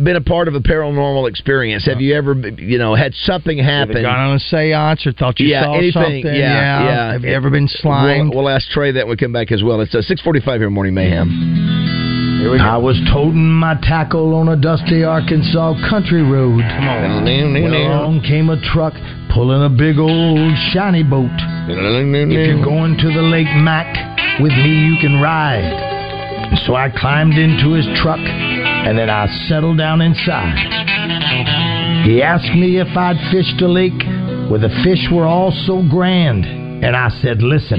been 0.03 0.15
a 0.15 0.23
part 0.23 0.47
of 0.47 0.55
a 0.55 0.59
paranormal 0.59 1.29
experience? 1.29 1.85
Have 1.85 2.01
you 2.01 2.15
ever, 2.15 2.33
you 2.33 2.77
know, 2.77 2.95
had 2.95 3.13
something 3.13 3.57
happen? 3.57 3.95
Have 3.95 4.03
gone 4.03 4.19
on 4.19 4.35
a 4.35 4.39
seance 4.39 5.05
or 5.05 5.13
thought 5.13 5.39
you 5.39 5.47
yeah, 5.47 5.63
saw 5.63 5.77
anything. 5.77 5.91
something? 5.93 6.25
Yeah, 6.25 6.33
yeah. 6.33 7.13
Have 7.13 7.23
you 7.23 7.33
ever 7.33 7.49
been 7.49 7.67
slimed? 7.67 8.29
We'll, 8.29 8.43
we'll 8.43 8.49
ask 8.49 8.69
Trey 8.69 8.91
that 8.93 9.05
when 9.05 9.11
we 9.11 9.17
come 9.17 9.33
back 9.33 9.51
as 9.51 9.63
well. 9.63 9.81
It's 9.81 9.95
uh, 9.95 10.01
six 10.01 10.21
forty-five 10.51 10.61
here, 10.61 10.69
morning 10.69 10.93
mayhem. 10.93 11.29
I 12.59 12.77
was 12.77 12.99
toting 13.13 13.53
my 13.53 13.75
tackle 13.81 14.33
on 14.35 14.49
a 14.49 14.55
dusty 14.55 15.03
Arkansas 15.03 15.75
country 15.89 16.23
road. 16.23 16.59
Come 16.61 16.87
on. 16.89 17.23
Well, 17.23 17.73
along 17.73 18.21
came 18.27 18.49
a 18.49 18.59
truck 18.73 18.93
pulling 19.33 19.63
a 19.63 19.69
big 19.69 19.97
old 19.97 20.51
shiny 20.73 21.03
boat. 21.03 21.31
If 21.69 22.47
you're 22.47 22.65
going 22.65 22.97
to 22.97 23.07
the 23.13 23.21
Lake 23.21 23.53
Mac, 23.63 24.41
with 24.41 24.51
me 24.51 24.91
you 24.91 24.97
can 24.99 25.21
ride. 25.21 26.59
So 26.65 26.75
I 26.75 26.89
climbed 26.89 27.37
into 27.37 27.71
his 27.73 27.87
truck 28.01 28.19
and 28.19 28.97
then 28.97 29.09
I 29.09 29.27
settled 29.47 29.77
down 29.77 30.01
inside. 30.01 30.57
He 32.03 32.21
asked 32.21 32.51
me 32.55 32.79
if 32.79 32.89
I'd 32.97 33.15
fished 33.31 33.61
a 33.61 33.67
lake 33.67 34.03
where 34.49 34.59
the 34.59 34.73
fish 34.83 35.07
were 35.13 35.25
all 35.25 35.51
so 35.65 35.81
grand. 35.89 36.60
And 36.81 36.95
I 36.95 37.09
said, 37.21 37.43
listen, 37.43 37.77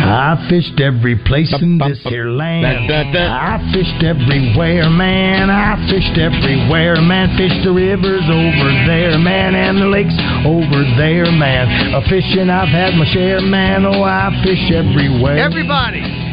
I 0.00 0.40
fished 0.48 0.80
every 0.80 1.16
place 1.16 1.52
in 1.60 1.76
this 1.76 2.00
here 2.08 2.28
land. 2.28 2.64
I 2.90 3.60
fished 3.72 4.02
everywhere, 4.02 4.88
man. 4.88 5.50
I 5.50 5.76
fished 5.92 6.16
everywhere, 6.16 6.96
man. 7.02 7.36
Fished 7.36 7.60
the 7.62 7.72
rivers 7.72 8.24
over 8.24 8.68
there, 8.88 9.18
man, 9.18 9.54
and 9.54 9.76
the 9.82 9.86
lakes 9.86 10.16
over 10.48 10.80
there, 10.96 11.28
man. 11.30 11.92
A 11.92 12.00
fishing 12.08 12.48
I've 12.48 12.72
had 12.72 12.94
my 12.94 13.04
share, 13.12 13.42
man. 13.42 13.84
Oh, 13.84 14.02
I 14.02 14.32
fish 14.42 14.72
everywhere. 14.72 15.36
Everybody. 15.36 16.23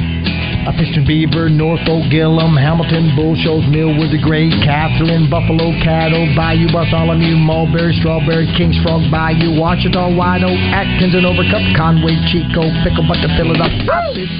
I 0.62 0.70
fished 0.78 0.94
in 0.94 1.10
Beaver, 1.10 1.50
Norfork, 1.50 2.06
Gillham, 2.14 2.54
Hamilton, 2.54 3.16
Bull 3.18 3.34
Shoals, 3.34 3.66
Millwood, 3.66 4.14
the 4.14 4.22
Great, 4.22 4.54
Catherine, 4.62 5.26
Buffalo, 5.26 5.74
Cattle, 5.82 6.30
Bayou, 6.38 6.70
Bartholomew, 6.70 7.34
Mulberry, 7.34 7.98
Strawberry, 7.98 8.46
Kings 8.54 8.78
Frog, 8.86 9.10
Bayou, 9.10 9.58
Ouachita, 9.58 9.98
Oak, 9.98 10.62
Atkins, 10.70 11.18
and 11.18 11.26
Overcup, 11.26 11.66
Conway, 11.74 12.14
Chico, 12.30 12.70
Pickle, 12.86 13.10
Butter, 13.10 13.34
Philadelphia. 13.34 13.90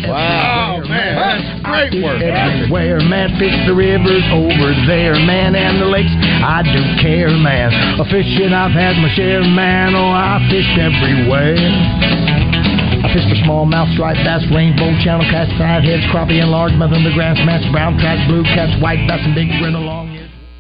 Wow, 0.06 0.86
man, 0.86 1.18
that's 1.18 1.42
great 1.66 2.04
work. 2.04 2.22
Everywhere, 2.22 3.02
man, 3.02 3.34
fish 3.42 3.58
the 3.66 3.74
rivers 3.74 4.24
over 4.30 4.78
there, 4.86 5.18
man, 5.26 5.58
and 5.58 5.82
the 5.82 5.90
lakes. 5.90 6.14
I 6.46 6.62
do 6.62 6.82
care, 7.02 7.34
man. 7.34 7.74
A 8.00 8.06
fishing 8.06 8.54
I've 8.54 8.78
had 8.78 8.94
my 9.02 9.10
share, 9.18 9.42
man. 9.42 9.98
Oh, 9.98 10.14
I 10.14 10.38
fished 10.54 10.78
everywhere. 10.78 12.41
Fished 13.12 13.28
for 13.28 13.36
smallmouth, 13.44 13.92
striped 13.94 14.24
bass, 14.24 14.44
rainbow, 14.56 14.96
channel 15.04 15.28
cats, 15.28 15.52
heads, 15.60 16.04
crappie, 16.12 16.40
and 16.40 16.48
largemouth, 16.48 16.96
underground 16.96 17.40
mats, 17.46 17.68
brown 17.72 18.00
trout, 18.00 18.20
blue 18.28 18.44
cats, 18.44 18.72
white 18.82 19.06
bass, 19.08 19.20
and 19.24 19.36
big 19.36 19.50
grin 19.60 19.76
along. 19.76 20.11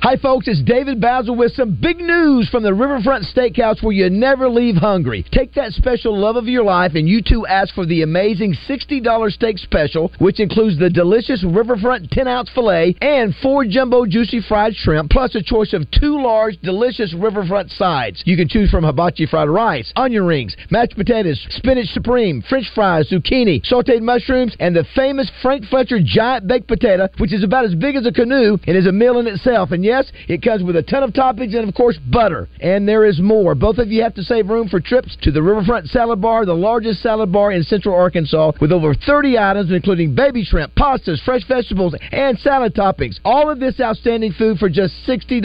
Hi, 0.03 0.17
folks. 0.17 0.47
It's 0.47 0.63
David 0.63 0.99
Bazzel 0.99 1.37
with 1.37 1.51
some 1.51 1.77
big 1.79 1.99
news 1.99 2.49
from 2.49 2.63
the 2.63 2.73
Riverfront 2.73 3.23
Steakhouse 3.23 3.83
where 3.83 3.93
you 3.93 4.09
never 4.09 4.49
leave 4.49 4.75
hungry. 4.75 5.23
Take 5.31 5.53
that 5.53 5.73
special 5.73 6.17
love 6.17 6.37
of 6.37 6.47
your 6.47 6.63
life 6.63 6.93
and 6.95 7.07
you 7.07 7.21
too 7.21 7.45
ask 7.45 7.75
for 7.75 7.85
the 7.85 8.01
amazing 8.01 8.55
$60 8.67 9.31
steak 9.31 9.59
special, 9.59 10.11
which 10.17 10.39
includes 10.39 10.79
the 10.79 10.89
delicious 10.89 11.45
Riverfront 11.47 12.09
10 12.09 12.27
ounce 12.27 12.49
filet 12.49 12.95
and 12.99 13.35
four 13.43 13.63
jumbo 13.63 14.07
juicy 14.07 14.41
fried 14.41 14.73
shrimp, 14.73 15.11
plus 15.11 15.35
a 15.35 15.43
choice 15.43 15.71
of 15.71 15.85
two 15.91 16.19
large, 16.19 16.57
delicious 16.61 17.13
Riverfront 17.13 17.69
sides. 17.69 18.23
You 18.25 18.37
can 18.37 18.47
choose 18.49 18.71
from 18.71 18.83
hibachi 18.83 19.27
fried 19.27 19.49
rice, 19.49 19.93
onion 19.95 20.25
rings, 20.25 20.55
mashed 20.71 20.95
potatoes, 20.95 21.45
spinach 21.51 21.89
supreme, 21.89 22.41
french 22.49 22.65
fries, 22.73 23.07
zucchini, 23.11 23.61
sauteed 23.71 24.01
mushrooms, 24.01 24.55
and 24.59 24.75
the 24.75 24.85
famous 24.95 25.29
Frank 25.43 25.65
Fletcher 25.65 25.99
giant 26.03 26.47
baked 26.47 26.67
potato, 26.67 27.07
which 27.19 27.31
is 27.31 27.43
about 27.43 27.65
as 27.65 27.75
big 27.75 27.95
as 27.95 28.07
a 28.07 28.11
canoe 28.11 28.57
and 28.65 28.75
is 28.75 28.87
a 28.87 28.91
meal 28.91 29.19
in 29.19 29.27
itself. 29.27 29.69
And 29.69 29.90
yes, 29.91 30.11
it 30.29 30.41
comes 30.41 30.63
with 30.63 30.77
a 30.77 30.83
ton 30.83 31.03
of 31.03 31.11
toppings 31.11 31.55
and, 31.55 31.67
of 31.67 31.75
course, 31.75 31.97
butter. 31.97 32.47
And 32.61 32.87
there 32.87 33.05
is 33.05 33.19
more. 33.19 33.55
Both 33.55 33.77
of 33.77 33.89
you 33.89 34.01
have 34.03 34.15
to 34.15 34.23
save 34.23 34.47
room 34.47 34.69
for 34.69 34.79
trips 34.79 35.17
to 35.23 35.31
the 35.31 35.43
Riverfront 35.43 35.87
Salad 35.87 36.21
Bar, 36.21 36.45
the 36.45 36.53
largest 36.53 37.01
salad 37.01 37.31
bar 37.31 37.51
in 37.51 37.63
Central 37.63 37.93
Arkansas, 37.93 38.53
with 38.61 38.71
over 38.71 38.93
30 38.93 39.37
items, 39.37 39.71
including 39.71 40.15
baby 40.15 40.43
shrimp, 40.43 40.73
pastas, 40.75 41.21
fresh 41.25 41.45
vegetables, 41.47 41.93
and 42.11 42.39
salad 42.39 42.73
toppings. 42.73 43.19
All 43.25 43.49
of 43.49 43.59
this 43.59 43.79
outstanding 43.81 44.33
food 44.33 44.57
for 44.57 44.69
just 44.69 44.93
$60. 45.07 45.41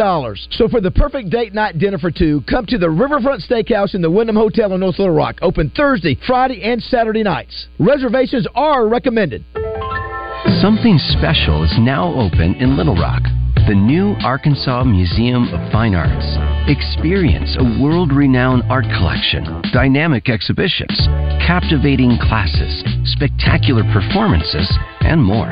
So 0.52 0.68
for 0.68 0.80
the 0.80 0.90
perfect 0.92 1.30
date 1.30 1.52
night 1.52 1.78
dinner 1.78 1.98
for 1.98 2.12
two, 2.12 2.42
come 2.48 2.66
to 2.66 2.78
the 2.78 2.90
Riverfront 2.90 3.42
Steakhouse 3.42 3.94
in 3.94 4.02
the 4.02 4.10
Wyndham 4.10 4.36
Hotel 4.36 4.72
in 4.72 4.80
North 4.80 4.98
Little 4.98 5.14
Rock. 5.14 5.38
Open 5.42 5.70
Thursday, 5.76 6.16
Friday, 6.26 6.62
and 6.62 6.80
Saturday 6.82 7.24
nights. 7.24 7.66
Reservations 7.80 8.46
are 8.54 8.86
recommended. 8.88 9.44
Something 10.62 10.98
special 10.98 11.64
is 11.64 11.74
now 11.80 12.14
open 12.14 12.54
in 12.54 12.76
Little 12.76 12.94
Rock. 12.94 13.22
The 13.66 13.74
new 13.74 14.14
Arkansas 14.22 14.84
Museum 14.84 15.52
of 15.52 15.72
Fine 15.72 15.96
Arts. 15.96 16.38
Experience 16.70 17.56
a 17.58 17.82
world 17.82 18.12
renowned 18.12 18.62
art 18.70 18.84
collection, 18.96 19.42
dynamic 19.72 20.28
exhibitions, 20.28 20.94
captivating 21.42 22.16
classes, 22.30 22.84
spectacular 23.10 23.82
performances, 23.92 24.70
and 25.00 25.18
more. 25.18 25.50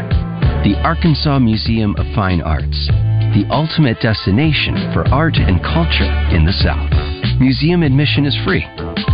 The 0.62 0.78
Arkansas 0.84 1.40
Museum 1.40 1.96
of 1.98 2.06
Fine 2.14 2.40
Arts, 2.42 2.86
the 3.34 3.50
ultimate 3.50 3.98
destination 3.98 4.94
for 4.94 5.02
art 5.08 5.34
and 5.34 5.58
culture 5.60 6.06
in 6.30 6.46
the 6.46 6.54
South. 6.62 6.94
Museum 7.40 7.82
admission 7.82 8.26
is 8.26 8.38
free. 8.46 8.64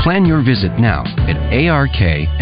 Plan 0.04 0.26
your 0.26 0.44
visit 0.44 0.76
now 0.78 1.04
at 1.24 1.40
arkmfa.org. 1.56 2.36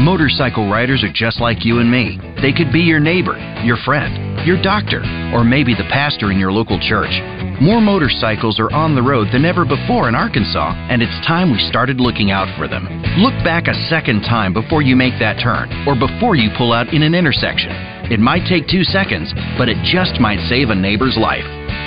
Motorcycle 0.00 0.70
riders 0.70 1.02
are 1.02 1.12
just 1.12 1.40
like 1.40 1.64
you 1.64 1.80
and 1.80 1.90
me. 1.90 2.29
They 2.42 2.52
could 2.52 2.72
be 2.72 2.80
your 2.80 3.00
neighbor, 3.00 3.36
your 3.62 3.76
friend, 3.84 4.46
your 4.46 4.60
doctor, 4.62 5.04
or 5.36 5.44
maybe 5.44 5.74
the 5.74 5.88
pastor 5.92 6.32
in 6.32 6.38
your 6.38 6.50
local 6.50 6.80
church. 6.80 7.12
More 7.60 7.82
motorcycles 7.82 8.58
are 8.58 8.72
on 8.72 8.94
the 8.94 9.02
road 9.02 9.28
than 9.30 9.44
ever 9.44 9.66
before 9.66 10.08
in 10.08 10.14
Arkansas, 10.14 10.72
and 10.88 11.02
it's 11.02 11.26
time 11.28 11.52
we 11.52 11.58
started 11.68 12.00
looking 12.00 12.30
out 12.30 12.48
for 12.56 12.66
them. 12.66 12.88
Look 13.20 13.36
back 13.44 13.68
a 13.68 13.76
second 13.92 14.22
time 14.22 14.54
before 14.54 14.80
you 14.80 14.96
make 14.96 15.12
that 15.20 15.36
turn, 15.42 15.68
or 15.86 15.92
before 15.92 16.34
you 16.34 16.48
pull 16.56 16.72
out 16.72 16.88
in 16.94 17.02
an 17.02 17.14
intersection. 17.14 17.72
It 18.08 18.18
might 18.18 18.48
take 18.48 18.66
two 18.66 18.84
seconds, 18.84 19.28
but 19.58 19.68
it 19.68 19.76
just 19.84 20.18
might 20.18 20.40
save 20.48 20.70
a 20.70 20.74
neighbor's 20.74 21.18
life. 21.20 21.44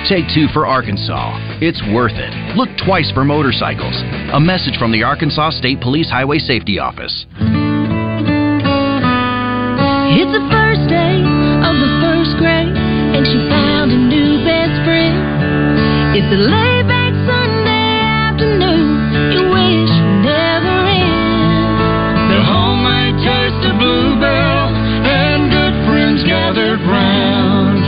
Take 0.08 0.30
two 0.36 0.46
for 0.54 0.68
Arkansas. 0.68 1.34
It's 1.66 1.82
worth 1.90 2.14
it. 2.14 2.56
Look 2.56 2.70
twice 2.86 3.10
for 3.10 3.26
motorcycles. 3.26 3.98
A 4.34 4.40
message 4.40 4.78
from 4.78 4.92
the 4.92 5.02
Arkansas 5.02 5.58
State 5.58 5.82
Police 5.82 6.12
Highway 6.12 6.38
Safety 6.38 6.78
Office. 6.78 7.26
It's 10.14 10.30
the 10.30 10.46
first 10.54 10.86
day 10.94 11.26
of 11.66 11.74
the 11.82 11.92
first 12.06 12.38
grade, 12.38 12.70
and 12.70 13.26
she 13.26 13.50
found 13.50 13.90
a 13.90 13.98
new 13.98 14.46
best 14.46 14.78
friend. 14.86 15.18
It's 16.14 16.30
a 16.30 16.38
laid 16.38 16.86
back 16.86 17.18
Sunday 17.26 17.98
afternoon, 18.22 18.94
you 19.34 19.42
wish 19.50 19.90
would 19.90 20.22
never 20.22 20.78
end. 20.86 22.30
The 22.30 22.46
homemade 22.46 23.18
taste 23.26 23.66
of 23.66 23.74
Blue 23.82 24.22
Bell 24.22 24.70
and 25.02 25.50
good 25.50 25.74
friends 25.90 26.22
gathered 26.30 26.86
round. 26.86 27.82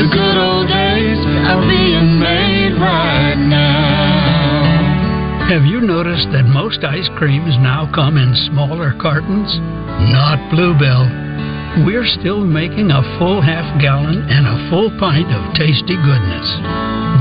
The 0.00 0.08
good 0.08 0.36
old 0.40 0.72
days 0.72 1.20
are 1.44 1.60
being 1.60 2.16
made 2.16 2.72
right 2.80 3.36
now. 3.36 5.44
Have 5.52 5.68
you 5.68 5.84
noticed 5.84 6.32
that 6.32 6.48
most 6.48 6.80
ice 6.84 7.10
creams 7.20 7.52
now 7.60 7.84
come 7.94 8.16
in 8.16 8.32
smaller 8.48 8.96
cartons? 8.96 9.52
Not 10.08 10.40
Blue 10.50 10.72
Bell. 10.80 11.04
We're 11.84 12.06
still 12.06 12.40
making 12.40 12.90
a 12.90 13.02
full 13.18 13.42
half 13.42 13.78
gallon 13.82 14.24
and 14.30 14.46
a 14.48 14.70
full 14.70 14.88
pint 14.98 15.28
of 15.28 15.52
tasty 15.52 15.92
goodness. 15.92 16.48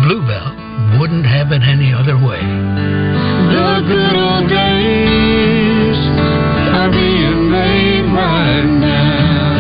Blue 0.08 0.24
Bell 0.24 0.56
wouldn't 0.96 1.26
have 1.26 1.52
it 1.52 1.60
any 1.60 1.92
other 1.92 2.16
way. 2.16 2.40
The 2.40 3.84
good 3.84 4.16
old 4.16 4.48
days 4.48 6.00
are 6.72 6.88
being 6.88 7.52
made 7.52 8.08
right 8.16 8.64
now. 8.80 9.60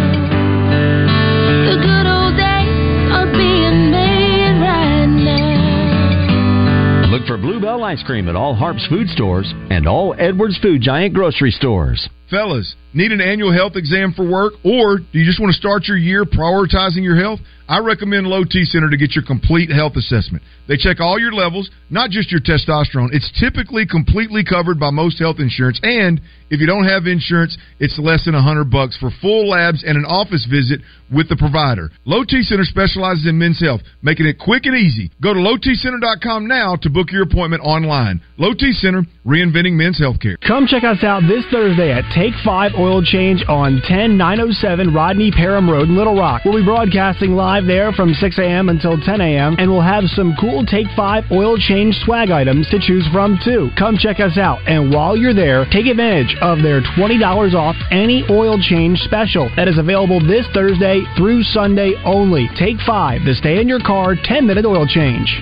The 1.67 1.75
good 1.83 2.07
old 2.07 2.39
days 2.39 3.11
are 3.11 3.27
being 3.35 3.91
made 3.91 4.55
right 4.63 5.11
now. 5.11 7.11
Look 7.11 7.27
for 7.27 7.35
Blue 7.37 7.59
Bell 7.59 7.83
ice 7.83 8.01
cream 8.03 8.29
at 8.29 8.37
all 8.37 8.55
Harps 8.55 8.87
food 8.87 9.09
stores 9.09 9.53
and 9.69 9.89
all 9.89 10.15
Edwards 10.17 10.57
Food 10.59 10.81
Giant 10.81 11.13
grocery 11.13 11.51
stores. 11.51 12.07
Fellas, 12.29 12.75
Need 12.95 13.11
an 13.11 13.19
annual 13.19 13.51
health 13.51 13.75
exam 13.75 14.13
for 14.13 14.23
work? 14.23 14.53
Or 14.63 14.99
do 14.99 15.19
you 15.19 15.25
just 15.25 15.37
want 15.37 15.53
to 15.53 15.59
start 15.59 15.83
your 15.85 15.97
year 15.97 16.23
prioritizing 16.23 17.03
your 17.03 17.17
health? 17.17 17.41
I 17.67 17.79
recommend 17.79 18.27
Low 18.27 18.43
T 18.43 18.63
Center 18.63 18.89
to 18.89 18.97
get 18.97 19.15
your 19.15 19.25
complete 19.25 19.71
health 19.71 19.97
assessment. 19.97 20.43
They 20.67 20.77
check 20.77 20.99
all 20.99 21.19
your 21.19 21.33
levels, 21.33 21.69
not 21.89 22.11
just 22.11 22.31
your 22.31 22.41
testosterone. 22.41 23.09
It's 23.11 23.31
typically 23.39 23.85
completely 23.85 24.43
covered 24.45 24.79
by 24.79 24.91
most 24.91 25.19
health 25.19 25.37
insurance, 25.39 25.79
and 25.81 26.21
if 26.51 26.59
you 26.59 26.67
don't 26.67 26.85
have 26.85 27.07
insurance, 27.07 27.57
it's 27.79 27.97
less 27.97 28.25
than 28.25 28.35
a 28.35 28.41
hundred 28.41 28.69
bucks 28.69 28.97
for 28.97 29.09
full 29.19 29.49
labs 29.49 29.83
and 29.83 29.97
an 29.97 30.05
office 30.05 30.45
visit 30.45 30.81
with 31.11 31.27
the 31.27 31.35
provider. 31.35 31.89
Low 32.05 32.23
T 32.23 32.43
Center 32.43 32.65
specializes 32.65 33.25
in 33.25 33.37
men's 33.37 33.59
health, 33.59 33.81
making 34.03 34.27
it 34.27 34.37
quick 34.37 34.65
and 34.65 34.75
easy. 34.77 35.09
Go 35.21 35.33
to 35.33 35.39
lowtcenter.com 35.39 36.47
now 36.47 36.75
to 36.77 36.89
book 36.89 37.11
your 37.11 37.23
appointment 37.23 37.63
online. 37.65 38.21
Low 38.37 38.53
T 38.53 38.73
Center, 38.73 39.03
reinventing 39.25 39.73
men's 39.73 39.99
healthcare. 39.99 40.35
Come 40.45 40.67
check 40.67 40.83
us 40.83 41.03
out 41.03 41.23
this 41.27 41.45
Thursday 41.51 41.91
at 41.91 42.05
Take 42.13 42.33
5 42.45 42.73
Oil 42.85 43.01
Change 43.01 43.43
on 43.47 43.81
10907 43.81 44.93
Rodney 44.93 45.31
Parham 45.31 45.67
Road 45.67 45.89
in 45.89 45.97
Little 45.97 46.15
Rock. 46.15 46.43
We'll 46.45 46.55
be 46.55 46.63
broadcasting 46.63 47.31
live 47.31 47.65
there 47.65 47.91
from 47.91 48.13
6 48.13 48.37
a.m. 48.37 48.69
until 48.69 49.01
10 49.01 49.21
a.m. 49.21 49.55
and 49.57 49.71
we'll 49.71 49.81
have 49.81 50.03
some 50.05 50.35
cool 50.39 50.63
Take 50.63 50.85
5 50.95 51.31
oil 51.31 51.57
change 51.57 51.95
swag 52.05 52.29
items 52.29 52.69
to 52.69 52.77
choose 52.79 53.07
from 53.11 53.39
too. 53.43 53.69
Come 53.75 53.97
check 53.97 54.19
us 54.19 54.37
out 54.37 54.59
and 54.67 54.93
while 54.93 55.17
you're 55.17 55.33
there, 55.33 55.65
take 55.71 55.87
advantage 55.87 56.37
of 56.41 56.61
their 56.61 56.81
$20 56.81 57.53
off 57.55 57.75
any 57.89 58.23
oil 58.29 58.61
change 58.61 58.99
special 58.99 59.49
that 59.55 59.67
is 59.67 59.79
available 59.79 60.21
this 60.21 60.45
Thursday 60.53 61.01
through 61.17 61.41
Sunday 61.41 61.93
only. 62.05 62.47
Take 62.55 62.77
5, 62.85 63.25
the 63.25 63.33
stay 63.33 63.59
in 63.59 63.67
your 63.67 63.79
car 63.79 64.15
10 64.15 64.45
minute 64.45 64.65
oil 64.65 64.85
change. 64.85 65.41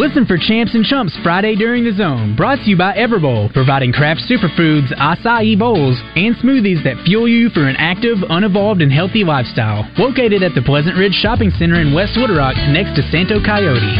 Listen 0.00 0.24
for 0.24 0.38
Champs 0.38 0.74
and 0.74 0.82
Chumps 0.82 1.12
Friday 1.22 1.54
during 1.54 1.84
the 1.84 1.92
zone, 1.92 2.34
brought 2.34 2.56
to 2.64 2.70
you 2.70 2.74
by 2.74 2.94
Everbowl, 2.96 3.52
providing 3.52 3.92
craft 3.92 4.22
superfoods, 4.24 4.88
acai 4.96 5.58
bowls, 5.58 6.00
and 6.16 6.34
smoothies 6.36 6.82
that 6.84 6.96
fuel 7.04 7.28
you 7.28 7.50
for 7.50 7.68
an 7.68 7.76
active, 7.76 8.16
unevolved, 8.30 8.80
and 8.80 8.90
healthy 8.90 9.24
lifestyle. 9.24 9.84
Located 9.98 10.42
at 10.42 10.54
the 10.54 10.62
Pleasant 10.62 10.96
Ridge 10.96 11.12
Shopping 11.12 11.50
Center 11.58 11.82
in 11.82 11.92
West 11.92 12.16
Wood 12.16 12.30
Rock, 12.30 12.56
next 12.72 12.96
to 12.96 13.02
Santo 13.12 13.44
Coyote. 13.44 13.92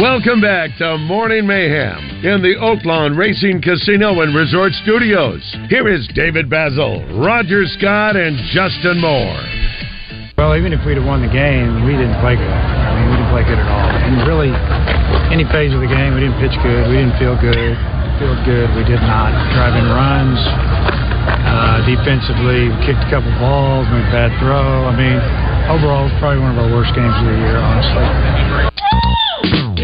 Welcome 0.00 0.40
back 0.40 0.70
to 0.78 0.96
Morning 0.96 1.46
Mayhem 1.46 2.24
in 2.24 2.40
the 2.40 2.56
Oaklawn 2.56 3.14
Racing 3.14 3.60
Casino 3.60 4.22
and 4.22 4.34
Resort 4.34 4.72
Studios. 4.84 5.44
Here 5.68 5.86
is 5.86 6.08
David 6.14 6.48
Bazzel, 6.48 7.22
Roger 7.22 7.66
Scott, 7.66 8.16
and 8.16 8.38
Justin 8.54 9.02
Moore. 9.02 9.55
Well, 10.36 10.52
even 10.52 10.76
if 10.76 10.84
we'd 10.84 11.00
have 11.00 11.08
won 11.08 11.24
the 11.24 11.32
game, 11.32 11.88
we 11.88 11.96
didn't 11.96 12.20
play 12.20 12.36
good. 12.36 12.44
I 12.44 12.92
mean, 12.92 13.08
we 13.08 13.16
didn't 13.16 13.32
play 13.32 13.44
good 13.48 13.56
at 13.56 13.68
all. 13.72 13.88
And 13.88 14.20
really, 14.28 14.52
any 15.32 15.48
phase 15.48 15.72
of 15.72 15.80
the 15.80 15.88
game, 15.88 16.12
we 16.12 16.20
didn't 16.20 16.36
pitch 16.36 16.52
good. 16.60 16.92
We 16.92 17.00
didn't 17.00 17.16
feel 17.16 17.40
good. 17.40 17.72
Feel 18.20 18.36
good. 18.44 18.68
We 18.76 18.84
did 18.84 19.00
not. 19.00 19.32
drive 19.56 19.72
in 19.80 19.88
runs. 19.88 20.36
Uh, 21.40 21.80
defensively, 21.88 22.68
we 22.68 22.76
kicked 22.84 23.00
a 23.00 23.08
couple 23.08 23.32
balls, 23.40 23.88
made 23.88 24.04
a 24.04 24.12
bad 24.12 24.28
throw. 24.36 24.84
I 24.84 24.92
mean, 24.92 25.16
overall, 25.72 26.04
it's 26.04 26.12
probably 26.20 26.44
one 26.44 26.52
of 26.52 26.60
our 26.60 26.68
worst 26.68 26.92
games 26.92 27.16
of 27.16 27.24
the 27.24 27.36
year, 27.40 27.56
honestly. 27.56 28.75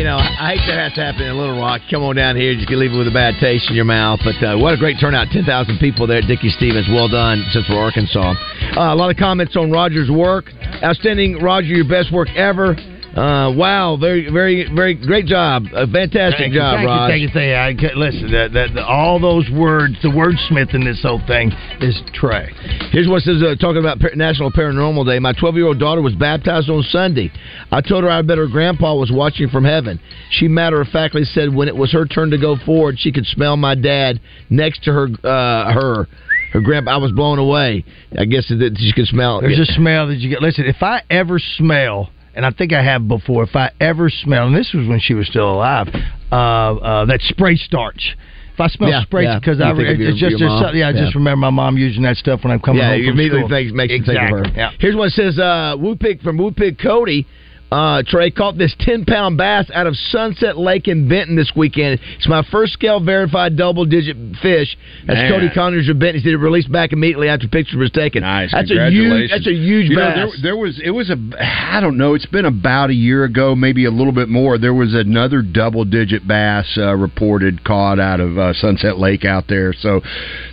You 0.02 0.08
know, 0.08 0.18
I 0.18 0.58
hate 0.58 0.66
that 0.66 0.82
has 0.82 0.92
to 0.94 1.00
happen 1.00 1.22
in 1.22 1.38
Little 1.38 1.62
Rock. 1.62 1.80
Come 1.88 2.02
on 2.02 2.16
down 2.16 2.34
here, 2.34 2.50
you 2.50 2.66
can 2.66 2.80
leave 2.80 2.90
it 2.90 2.98
with 2.98 3.06
a 3.06 3.14
bad 3.14 3.38
taste 3.38 3.70
in 3.70 3.76
your 3.76 3.84
mouth. 3.84 4.18
But 4.26 4.34
uh, 4.42 4.58
what 4.58 4.74
a 4.74 4.76
great 4.76 4.98
turnout! 4.98 5.28
Ten 5.30 5.44
thousand 5.44 5.78
people 5.78 6.08
there 6.08 6.18
at 6.18 6.26
Dickey 6.26 6.50
Stephens. 6.50 6.90
Well 6.90 7.06
done, 7.06 7.46
Central 7.52 7.78
Arkansas. 7.78 8.34
Uh, 8.74 8.90
a 8.90 8.98
lot 8.98 9.14
of 9.14 9.16
comments 9.16 9.54
on 9.54 9.70
Roger's 9.70 10.10
work. 10.10 10.50
Outstanding, 10.82 11.38
Roger. 11.38 11.68
Your 11.68 11.86
best 11.86 12.12
work 12.12 12.26
ever. 12.34 12.74
Uh, 13.16 13.52
wow, 13.54 13.98
very, 14.00 14.30
very, 14.32 14.66
very 14.74 14.94
great 14.94 15.26
job. 15.26 15.64
A 15.74 15.86
fantastic 15.86 16.38
Thank 16.38 16.54
you, 16.54 16.60
job. 16.60 16.80
You, 16.80 16.88
thank 17.08 17.20
you, 17.20 17.28
thank 17.28 17.82
you. 17.82 17.88
I, 17.88 17.92
listen, 17.94 18.32
that, 18.32 18.52
that, 18.54 18.82
all 18.82 19.20
those 19.20 19.50
words, 19.52 19.96
the 20.02 20.08
wordsmith 20.08 20.74
in 20.74 20.82
this 20.82 21.02
whole 21.02 21.20
thing 21.26 21.52
is 21.80 22.00
Trey. 22.14 22.48
Here's 22.90 23.08
what 23.08 23.22
says 23.22 23.42
uh, 23.42 23.54
talking 23.60 23.84
about 23.84 23.98
National 24.16 24.50
Paranormal 24.50 25.04
Day. 25.04 25.18
My 25.18 25.34
12 25.34 25.56
year 25.56 25.66
old 25.66 25.78
daughter 25.78 26.00
was 26.00 26.14
baptized 26.14 26.70
on 26.70 26.82
Sunday. 26.84 27.30
I 27.70 27.82
told 27.82 28.04
her 28.04 28.10
I 28.10 28.22
bet 28.22 28.38
her 28.38 28.48
grandpa 28.48 28.94
was 28.94 29.12
watching 29.12 29.50
from 29.50 29.64
heaven. 29.64 30.00
She 30.30 30.48
matter 30.48 30.80
of 30.80 30.88
factly 30.88 31.24
said 31.24 31.54
when 31.54 31.68
it 31.68 31.76
was 31.76 31.92
her 31.92 32.06
turn 32.06 32.30
to 32.30 32.38
go 32.38 32.56
forward, 32.64 32.98
she 32.98 33.12
could 33.12 33.26
smell 33.26 33.58
my 33.58 33.74
dad 33.74 34.20
next 34.48 34.84
to 34.84 34.92
her. 34.92 35.08
Uh, 35.22 35.72
her. 35.72 36.08
Her 36.52 36.60
grandpa, 36.60 36.92
I 36.92 36.96
was 36.98 37.12
blown 37.12 37.38
away. 37.38 37.82
I 38.18 38.26
guess 38.26 38.46
that 38.48 38.76
she 38.78 38.92
could 38.92 39.06
smell. 39.06 39.40
There's 39.40 39.58
a 39.58 39.72
smell 39.72 40.08
that 40.08 40.16
you 40.16 40.28
get. 40.28 40.42
Listen, 40.42 40.66
if 40.66 40.82
I 40.82 41.00
ever 41.08 41.38
smell, 41.38 42.10
and 42.34 42.44
I 42.46 42.50
think 42.50 42.72
I 42.72 42.82
have 42.82 43.06
before, 43.08 43.42
if 43.44 43.54
I 43.56 43.70
ever 43.80 44.08
smell, 44.10 44.46
and 44.46 44.56
this 44.56 44.72
was 44.72 44.86
when 44.88 45.00
she 45.00 45.14
was 45.14 45.26
still 45.28 45.50
alive, 45.52 45.88
uh, 46.30 46.34
uh, 46.34 47.04
that 47.06 47.20
spray 47.22 47.56
starch. 47.56 48.16
If 48.54 48.60
I 48.60 48.68
smell 48.68 48.90
Yeah, 48.90 49.02
spray 49.02 49.24
yeah. 49.24 49.38
because 49.38 49.58
You 49.58 49.64
I 49.64 49.74
think 49.74 49.88
of 49.88 49.92
it's 49.94 50.00
your- 50.00 50.10
just 50.12 50.20
your 50.20 50.38
there's 50.40 50.50
mom. 50.50 50.62
something- 50.64 50.80
yeah, 50.80 50.88
I 50.88 50.90
Yeah. 50.90 51.00
just 51.04 51.14
remember 51.14 51.36
my 51.38 51.50
mom 51.50 51.78
using 51.78 52.02
that 52.02 52.18
stuff 52.18 52.44
when 52.44 52.52
I'm 52.52 52.60
coming 52.60 52.82
yeah, 52.82 52.90
home 52.90 52.98
you 53.00 53.04
from 53.10 53.14
immediately 53.18 53.40
school. 53.40 53.48
think, 53.48 53.72
makes 53.74 53.94
exactly. 53.94 54.14
you 54.28 54.36
think 54.44 54.46
of 54.48 54.52
her. 54.54 54.58
Yeah. 54.60 54.70
Here's 54.78 54.94
what 54.94 55.08
it 55.08 55.12
says: 55.12 55.38
uh, 55.38 55.74
Woo 55.78 55.96
Pig 55.96 56.20
from 56.22 56.36
Woo 56.36 56.50
Pig 56.52 56.78
Cody. 56.78 57.26
Uh, 57.72 58.02
Trey 58.06 58.30
caught 58.30 58.58
this 58.58 58.74
10 58.80 59.06
pound 59.06 59.38
bass 59.38 59.70
out 59.72 59.86
of 59.86 59.96
Sunset 59.96 60.58
Lake 60.58 60.88
in 60.88 61.08
Benton 61.08 61.36
this 61.36 61.50
weekend. 61.56 61.98
It's 62.16 62.28
my 62.28 62.42
first 62.52 62.74
scale 62.74 63.00
verified 63.02 63.56
double 63.56 63.86
digit 63.86 64.14
fish. 64.42 64.76
That's 65.06 65.16
Man. 65.16 65.32
Cody 65.32 65.48
Connors 65.54 65.88
of 65.88 65.98
Benton. 65.98 66.16
He 66.20 66.24
said 66.24 66.34
it 66.34 66.36
released 66.36 66.70
back 66.70 66.92
immediately 66.92 67.30
after 67.30 67.48
picture 67.48 67.78
was 67.78 67.90
taken. 67.90 68.22
Nice. 68.22 68.52
That's 68.52 68.70
a 68.70 68.90
huge. 68.90 69.30
That's 69.30 69.46
a 69.46 69.54
huge 69.54 69.88
You 69.88 69.96
know, 69.96 70.02
bass. 70.02 70.16
there, 70.16 70.52
there 70.52 70.56
was 70.58 70.80
it 70.84 70.90
was 70.90 71.08
a 71.08 71.16
I 71.40 71.80
don't 71.80 71.96
know. 71.96 72.12
It's 72.12 72.26
been 72.26 72.44
about 72.44 72.90
a 72.90 72.94
year 72.94 73.24
ago, 73.24 73.56
maybe 73.56 73.86
a 73.86 73.90
little 73.90 74.12
bit 74.12 74.28
more. 74.28 74.58
There 74.58 74.74
was 74.74 74.92
another 74.92 75.40
double 75.40 75.86
digit 75.86 76.28
bass 76.28 76.76
uh, 76.76 76.94
reported 76.94 77.64
caught 77.64 77.98
out 77.98 78.20
of 78.20 78.36
uh, 78.36 78.52
Sunset 78.52 78.98
Lake 78.98 79.24
out 79.24 79.44
there. 79.48 79.72
So 79.72 80.02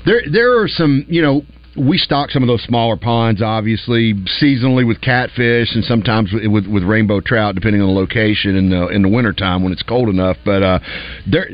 there 0.05 0.21
there 0.31 0.61
are 0.61 0.69
some 0.69 1.05
you 1.09 1.21
know. 1.21 1.41
We 1.79 1.97
stock 1.97 2.29
some 2.31 2.43
of 2.43 2.47
those 2.47 2.63
smaller 2.63 2.97
ponds, 2.97 3.41
obviously, 3.41 4.13
seasonally 4.41 4.85
with 4.85 4.99
catfish 5.01 5.73
and 5.75 5.83
sometimes 5.83 6.31
with 6.33 6.47
with, 6.47 6.67
with 6.67 6.83
rainbow 6.83 7.21
trout, 7.21 7.55
depending 7.55 7.81
on 7.81 7.87
the 7.87 7.93
location 7.93 8.55
in 8.55 8.69
the 8.69 8.87
in 8.87 9.01
the 9.01 9.09
wintertime 9.09 9.63
when 9.63 9.71
it's 9.71 9.83
cold 9.83 10.09
enough. 10.09 10.37
But 10.43 10.63
uh, 10.63 10.79
there, 11.25 11.49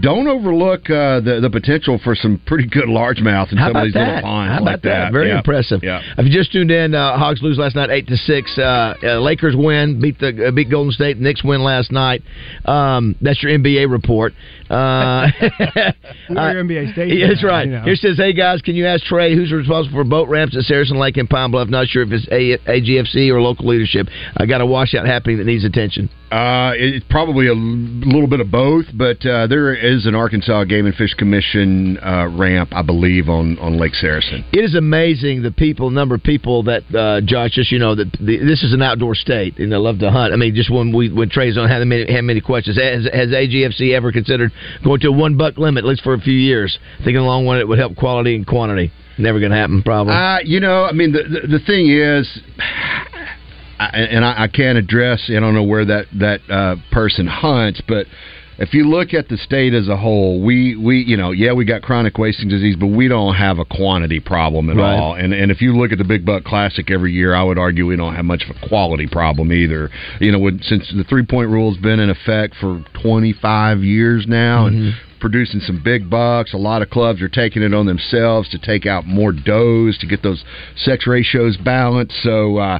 don't 0.00 0.26
overlook 0.28 0.88
uh, 0.90 1.20
the 1.20 1.38
the 1.40 1.50
potential 1.50 1.98
for 2.02 2.14
some 2.14 2.40
pretty 2.46 2.66
good 2.68 2.84
largemouth 2.88 3.50
in 3.52 3.58
How 3.58 3.68
some 3.68 3.76
of 3.76 3.84
these 3.84 3.94
little 3.94 4.20
ponds 4.20 4.50
How 4.52 4.58
about 4.58 4.64
like 4.64 4.82
that. 4.82 5.12
Very 5.12 5.28
Yeah. 5.28 5.38
impressive. 5.38 5.80
Yeah. 5.82 6.02
If 6.18 6.26
you 6.26 6.32
just 6.32 6.52
tuned 6.52 6.70
in, 6.70 6.94
uh, 6.94 7.16
Hogs 7.16 7.40
lose 7.42 7.58
last 7.58 7.74
night, 7.76 7.90
eight 7.90 8.06
to 8.08 8.16
six. 8.16 8.56
Uh, 8.58 8.94
uh, 9.02 9.20
Lakers 9.20 9.54
win, 9.56 10.00
beat 10.00 10.18
the 10.18 10.48
uh, 10.48 10.50
beat 10.50 10.70
Golden 10.70 10.92
State. 10.92 11.18
Knicks 11.18 11.42
win 11.42 11.62
last 11.62 11.90
night. 11.92 12.22
Um, 12.64 13.16
that's 13.20 13.42
your 13.42 13.52
NBA 13.58 13.90
report. 13.90 14.34
Uh, 14.68 15.28
We're 15.40 15.92
your 16.52 16.64
NBA 16.64 16.92
state. 16.92 17.16
Yeah, 17.18 17.28
that's 17.28 17.42
right. 17.44 17.66
you 17.66 17.72
know. 17.72 17.82
Here 17.82 17.96
says, 17.96 18.16
"Hey 18.16 18.32
guys, 18.32 18.60
can 18.62 18.74
you 18.74 18.86
ask 18.86 19.04
Trey 19.04 19.34
who's 19.34 19.50
responsible 19.52 19.98
for 19.98 20.04
boat 20.04 20.28
ramps 20.28 20.56
at 20.56 20.64
Saracen 20.64 20.98
Lake 20.98 21.16
and 21.16 21.28
Pine 21.28 21.50
Bluff? 21.50 21.68
Not 21.68 21.88
sure 21.88 22.02
if 22.02 22.12
it's 22.12 22.26
a- 22.30 22.58
AGFC 22.70 23.30
or 23.30 23.40
local 23.40 23.66
leadership. 23.66 24.08
I 24.36 24.46
got 24.46 24.60
a 24.60 24.66
washout 24.66 25.06
happening 25.06 25.38
that 25.38 25.44
needs 25.46 25.64
attention." 25.64 26.10
Uh, 26.30 26.72
it's 26.76 27.06
probably 27.08 27.48
a 27.48 27.54
little 27.54 28.28
bit 28.28 28.40
of 28.40 28.50
both, 28.50 28.84
but 28.94 29.24
uh, 29.24 29.46
there 29.46 29.74
is 29.74 30.04
an 30.06 30.14
Arkansas 30.14 30.64
Game 30.64 30.84
and 30.84 30.94
Fish 30.94 31.14
Commission 31.14 31.98
uh, 31.98 32.28
ramp, 32.28 32.70
I 32.72 32.82
believe, 32.82 33.30
on, 33.30 33.58
on 33.58 33.78
Lake 33.78 33.94
Saracen. 33.94 34.44
It 34.52 34.62
is 34.62 34.74
amazing 34.74 35.42
the 35.42 35.50
people, 35.50 35.88
number 35.88 36.14
of 36.14 36.22
people 36.22 36.64
that 36.64 36.82
uh, 36.94 37.22
Josh. 37.24 37.52
Just 37.52 37.72
you 37.72 37.78
know 37.78 37.94
that 37.94 38.12
the, 38.20 38.36
this 38.38 38.62
is 38.62 38.74
an 38.74 38.82
outdoor 38.82 39.14
state, 39.14 39.58
and 39.58 39.72
they 39.72 39.76
love 39.76 40.00
to 40.00 40.10
hunt. 40.10 40.34
I 40.34 40.36
mean, 40.36 40.54
just 40.54 40.70
when 40.70 40.94
we 40.94 41.10
when 41.10 41.30
Trey's 41.30 41.56
on 41.56 41.66
had 41.68 41.82
many 41.86 42.12
had 42.12 42.24
many 42.24 42.42
questions. 42.42 42.76
Has, 42.76 43.04
has 43.04 43.28
AGFC 43.28 43.94
ever 43.94 44.12
considered 44.12 44.52
going 44.84 45.00
to 45.00 45.08
a 45.08 45.12
one 45.12 45.38
buck 45.38 45.56
limit, 45.56 45.84
at 45.84 45.88
least 45.88 46.02
for 46.02 46.12
a 46.12 46.20
few 46.20 46.34
years, 46.34 46.78
thinking 46.98 47.16
along 47.16 47.46
one 47.46 47.58
it 47.58 47.66
would 47.66 47.78
help 47.78 47.96
quality 47.96 48.36
and 48.36 48.46
quantity? 48.46 48.92
Never 49.18 49.40
going 49.40 49.50
to 49.50 49.56
happen, 49.56 49.82
probably. 49.82 50.14
Uh, 50.14 50.38
you 50.44 50.60
know, 50.60 50.84
I 50.84 50.92
mean, 50.92 51.10
the, 51.10 51.22
the, 51.24 51.58
the 51.58 51.64
thing 51.64 51.90
is, 51.90 52.40
I, 53.78 53.86
and 53.86 54.24
I, 54.24 54.44
I 54.44 54.48
can't 54.48 54.78
address, 54.78 55.24
I 55.28 55.38
don't 55.40 55.54
know 55.54 55.62
where 55.62 55.84
that, 55.84 56.06
that 56.18 56.40
uh, 56.50 56.76
person 56.90 57.26
hunts, 57.26 57.80
but 57.86 58.06
if 58.58 58.74
you 58.74 58.88
look 58.88 59.14
at 59.14 59.28
the 59.28 59.36
state 59.36 59.72
as 59.72 59.86
a 59.86 59.96
whole, 59.96 60.42
we, 60.42 60.74
we 60.74 60.98
you 60.98 61.16
know, 61.16 61.30
yeah, 61.30 61.52
we 61.52 61.64
got 61.64 61.82
chronic 61.82 62.18
wasting 62.18 62.48
disease, 62.48 62.74
but 62.78 62.88
we 62.88 63.06
don't 63.06 63.36
have 63.36 63.60
a 63.60 63.64
quantity 63.64 64.18
problem 64.18 64.68
at 64.68 64.76
Right. 64.76 64.96
all. 64.98 65.14
And 65.14 65.32
and 65.32 65.52
if 65.52 65.62
you 65.62 65.76
look 65.76 65.92
at 65.92 65.98
the 65.98 66.04
Big 66.04 66.26
Buck 66.26 66.42
Classic 66.42 66.90
every 66.90 67.12
year, 67.12 67.36
I 67.36 67.44
would 67.44 67.56
argue 67.56 67.86
we 67.86 67.94
don't 67.94 68.16
have 68.16 68.24
much 68.24 68.42
of 68.48 68.56
a 68.56 68.68
quality 68.68 69.06
problem 69.06 69.52
either. 69.52 69.90
You 70.18 70.32
know, 70.32 70.40
with, 70.40 70.60
since 70.64 70.92
the 70.92 71.04
three 71.04 71.24
point 71.24 71.50
rule's 71.50 71.78
been 71.78 72.00
in 72.00 72.10
effect 72.10 72.56
for 72.60 72.84
25 73.00 73.84
years 73.84 74.26
now, 74.26 74.66
and 74.66 74.94
producing 75.20 75.60
some 75.60 75.80
big 75.82 76.08
bucks. 76.08 76.52
A 76.54 76.56
lot 76.56 76.82
of 76.82 76.90
clubs 76.90 77.20
are 77.22 77.28
taking 77.28 77.62
it 77.62 77.74
on 77.74 77.86
themselves 77.86 78.48
to 78.50 78.58
take 78.58 78.86
out 78.86 79.06
more 79.06 79.32
does 79.32 79.98
to 79.98 80.06
get 80.08 80.22
those 80.22 80.44
sex 80.76 81.06
ratios 81.06 81.56
balanced. 81.56 82.14
So 82.22 82.56
uh, 82.58 82.78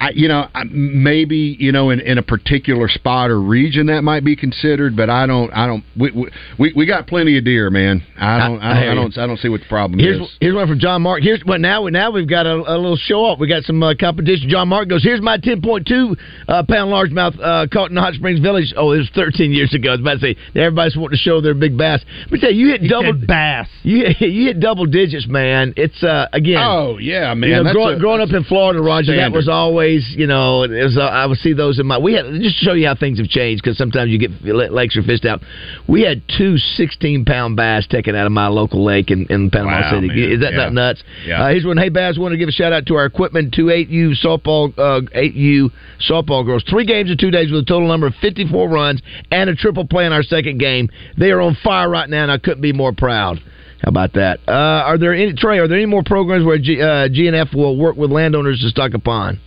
I, 0.00 0.10
you 0.14 0.28
know, 0.28 0.48
maybe 0.70 1.56
you 1.58 1.72
know, 1.72 1.90
in, 1.90 2.00
in 2.00 2.16
a 2.18 2.22
particular 2.22 2.88
spot 2.88 3.30
or 3.30 3.40
region 3.40 3.86
that 3.88 4.02
might 4.02 4.24
be 4.24 4.34
considered, 4.34 4.96
but 4.96 5.10
I 5.10 5.26
don't, 5.26 5.50
I 5.52 5.66
don't. 5.66 5.84
We 5.96 6.10
we- 6.10 6.30
we, 6.58 6.72
we 6.74 6.86
got 6.86 7.06
plenty 7.06 7.36
of 7.38 7.44
deer, 7.44 7.70
man. 7.70 8.02
I 8.18 8.38
don't, 8.38 8.60
I 8.60 8.70
I, 8.70 8.74
don't, 8.74 8.82
I 8.82 8.88
you. 8.88 8.94
don't, 8.94 9.18
I 9.18 9.26
don't 9.26 9.38
see 9.38 9.48
what 9.48 9.60
the 9.60 9.66
problem 9.68 9.98
Here's 9.98 10.20
is. 10.20 10.36
here's 10.40 10.54
one 10.54 10.66
from 10.68 10.78
John 10.78 11.02
Mark. 11.02 11.22
Here's 11.22 11.42
well 11.44 11.58
now 11.58 11.84
now 11.86 12.10
we've 12.10 12.28
got 12.28 12.46
a, 12.46 12.54
a 12.54 12.76
little 12.76 12.96
show 12.96 13.24
off. 13.24 13.38
We 13.38 13.46
got 13.48 13.64
some 13.64 13.82
uh, 13.82 13.94
competition. 13.98 14.48
John 14.48 14.68
Mark 14.68 14.88
goes. 14.88 15.02
Here's 15.02 15.20
my 15.20 15.36
10.2 15.38 16.16
uh, 16.48 16.62
pound 16.68 16.90
largemouth 16.92 17.38
uh, 17.40 17.66
caught 17.72 17.90
in 17.90 17.96
Hot 17.96 18.14
Springs 18.14 18.40
Village. 18.40 18.72
Oh, 18.76 18.92
it 18.92 18.98
was 18.98 19.10
13 19.14 19.52
years 19.52 19.74
ago. 19.74 19.90
I 19.90 19.92
was 19.92 20.00
about 20.00 20.14
to 20.14 20.20
say 20.20 20.36
everybody's 20.54 20.96
wanting 20.96 21.16
to 21.18 21.22
show 21.22 21.40
their 21.40 21.54
big 21.54 21.76
bass. 21.76 22.00
But 22.30 22.40
tell 22.40 22.52
you, 22.52 22.66
you 22.68 22.72
hit 22.72 22.88
double 22.88 23.12
bass. 23.26 23.68
You 23.82 24.04
you 24.20 24.46
hit 24.48 24.60
double 24.60 24.84
digits, 24.86 25.26
man. 25.26 25.72
It's 25.76 26.02
uh 26.02 26.26
again. 26.32 26.58
Oh 26.62 26.98
yeah, 26.98 27.32
man. 27.34 27.48
You 27.50 27.56
know, 27.56 27.64
That's 27.64 27.74
growing, 27.74 27.96
a- 27.96 27.98
growing 27.98 28.20
up 28.20 28.28
in 28.30 28.44
Florida, 28.44 28.80
Roger, 28.82 29.16
that 29.16 29.32
was 29.32 29.48
always, 29.48 29.89
you 30.16 30.26
know, 30.26 30.60
was, 30.60 30.96
uh, 30.98 31.02
I 31.02 31.26
would 31.26 31.38
see 31.38 31.52
those 31.52 31.78
in 31.78 31.86
my. 31.86 31.98
We 31.98 32.14
had 32.14 32.24
just 32.40 32.58
to 32.58 32.64
show 32.64 32.72
you 32.72 32.86
how 32.86 32.94
things 32.94 33.18
have 33.18 33.28
changed 33.28 33.62
because 33.62 33.76
sometimes 33.78 34.10
you 34.10 34.18
get 34.18 34.30
lakes 34.44 34.96
are 34.96 35.02
fished 35.02 35.24
out. 35.24 35.40
We 35.88 36.02
had 36.02 36.22
two 36.38 36.56
16 36.56 37.24
pound 37.24 37.56
bass 37.56 37.86
taken 37.86 38.14
out 38.14 38.26
of 38.26 38.32
my 38.32 38.48
local 38.48 38.84
lake 38.84 39.10
in, 39.10 39.26
in 39.30 39.50
Panama 39.50 39.80
Wow, 39.80 39.90
City. 39.94 40.08
man. 40.08 40.18
Is 40.18 40.40
that 40.40 40.52
Yeah. 40.52 40.58
not 40.58 40.72
nuts? 40.72 41.02
Yeah. 41.26 41.42
Uh, 41.42 41.48
here's 41.50 41.64
one. 41.64 41.76
Hey, 41.76 41.88
Bass, 41.88 42.18
want 42.18 42.32
to 42.32 42.38
give 42.38 42.48
a 42.48 42.52
shout 42.52 42.72
out 42.72 42.86
to 42.86 42.94
our 42.96 43.04
equipment 43.06 43.52
two 43.54 43.66
8U 43.66 44.12
softball 44.24 44.72
uh, 44.78 45.00
8U 45.14 45.70
softball 46.08 46.44
girls. 46.44 46.62
Three 46.68 46.84
games 46.86 47.10
in 47.10 47.16
two 47.16 47.30
days 47.30 47.50
with 47.50 47.62
a 47.62 47.66
total 47.66 47.88
number 47.88 48.06
of 48.06 48.14
54 48.20 48.68
runs 48.68 49.00
and 49.30 49.50
a 49.50 49.54
triple 49.54 49.86
play 49.86 50.06
in 50.06 50.12
our 50.12 50.22
second 50.22 50.58
game. 50.58 50.88
They 51.18 51.30
are 51.30 51.40
on 51.40 51.56
fire 51.62 51.88
right 51.88 52.08
now, 52.08 52.22
and 52.22 52.32
I 52.32 52.38
couldn't 52.38 52.60
be 52.62 52.72
more 52.72 52.92
proud. 52.92 53.38
How 53.82 53.88
about 53.88 54.12
that? 54.12 54.40
Uh, 54.46 54.52
are 54.52 54.98
there 54.98 55.14
any 55.14 55.32
Trey? 55.32 55.58
Are 55.58 55.66
there 55.66 55.78
any 55.78 55.86
more 55.86 56.02
programs 56.04 56.44
where 56.44 56.58
G, 56.58 56.82
uh, 56.82 57.08
GNF 57.08 57.54
will 57.54 57.78
work 57.78 57.96
with 57.96 58.10
landowners 58.10 58.60
to 58.60 58.68
stock 58.68 58.92
a 58.92 58.98
pond? 58.98 59.38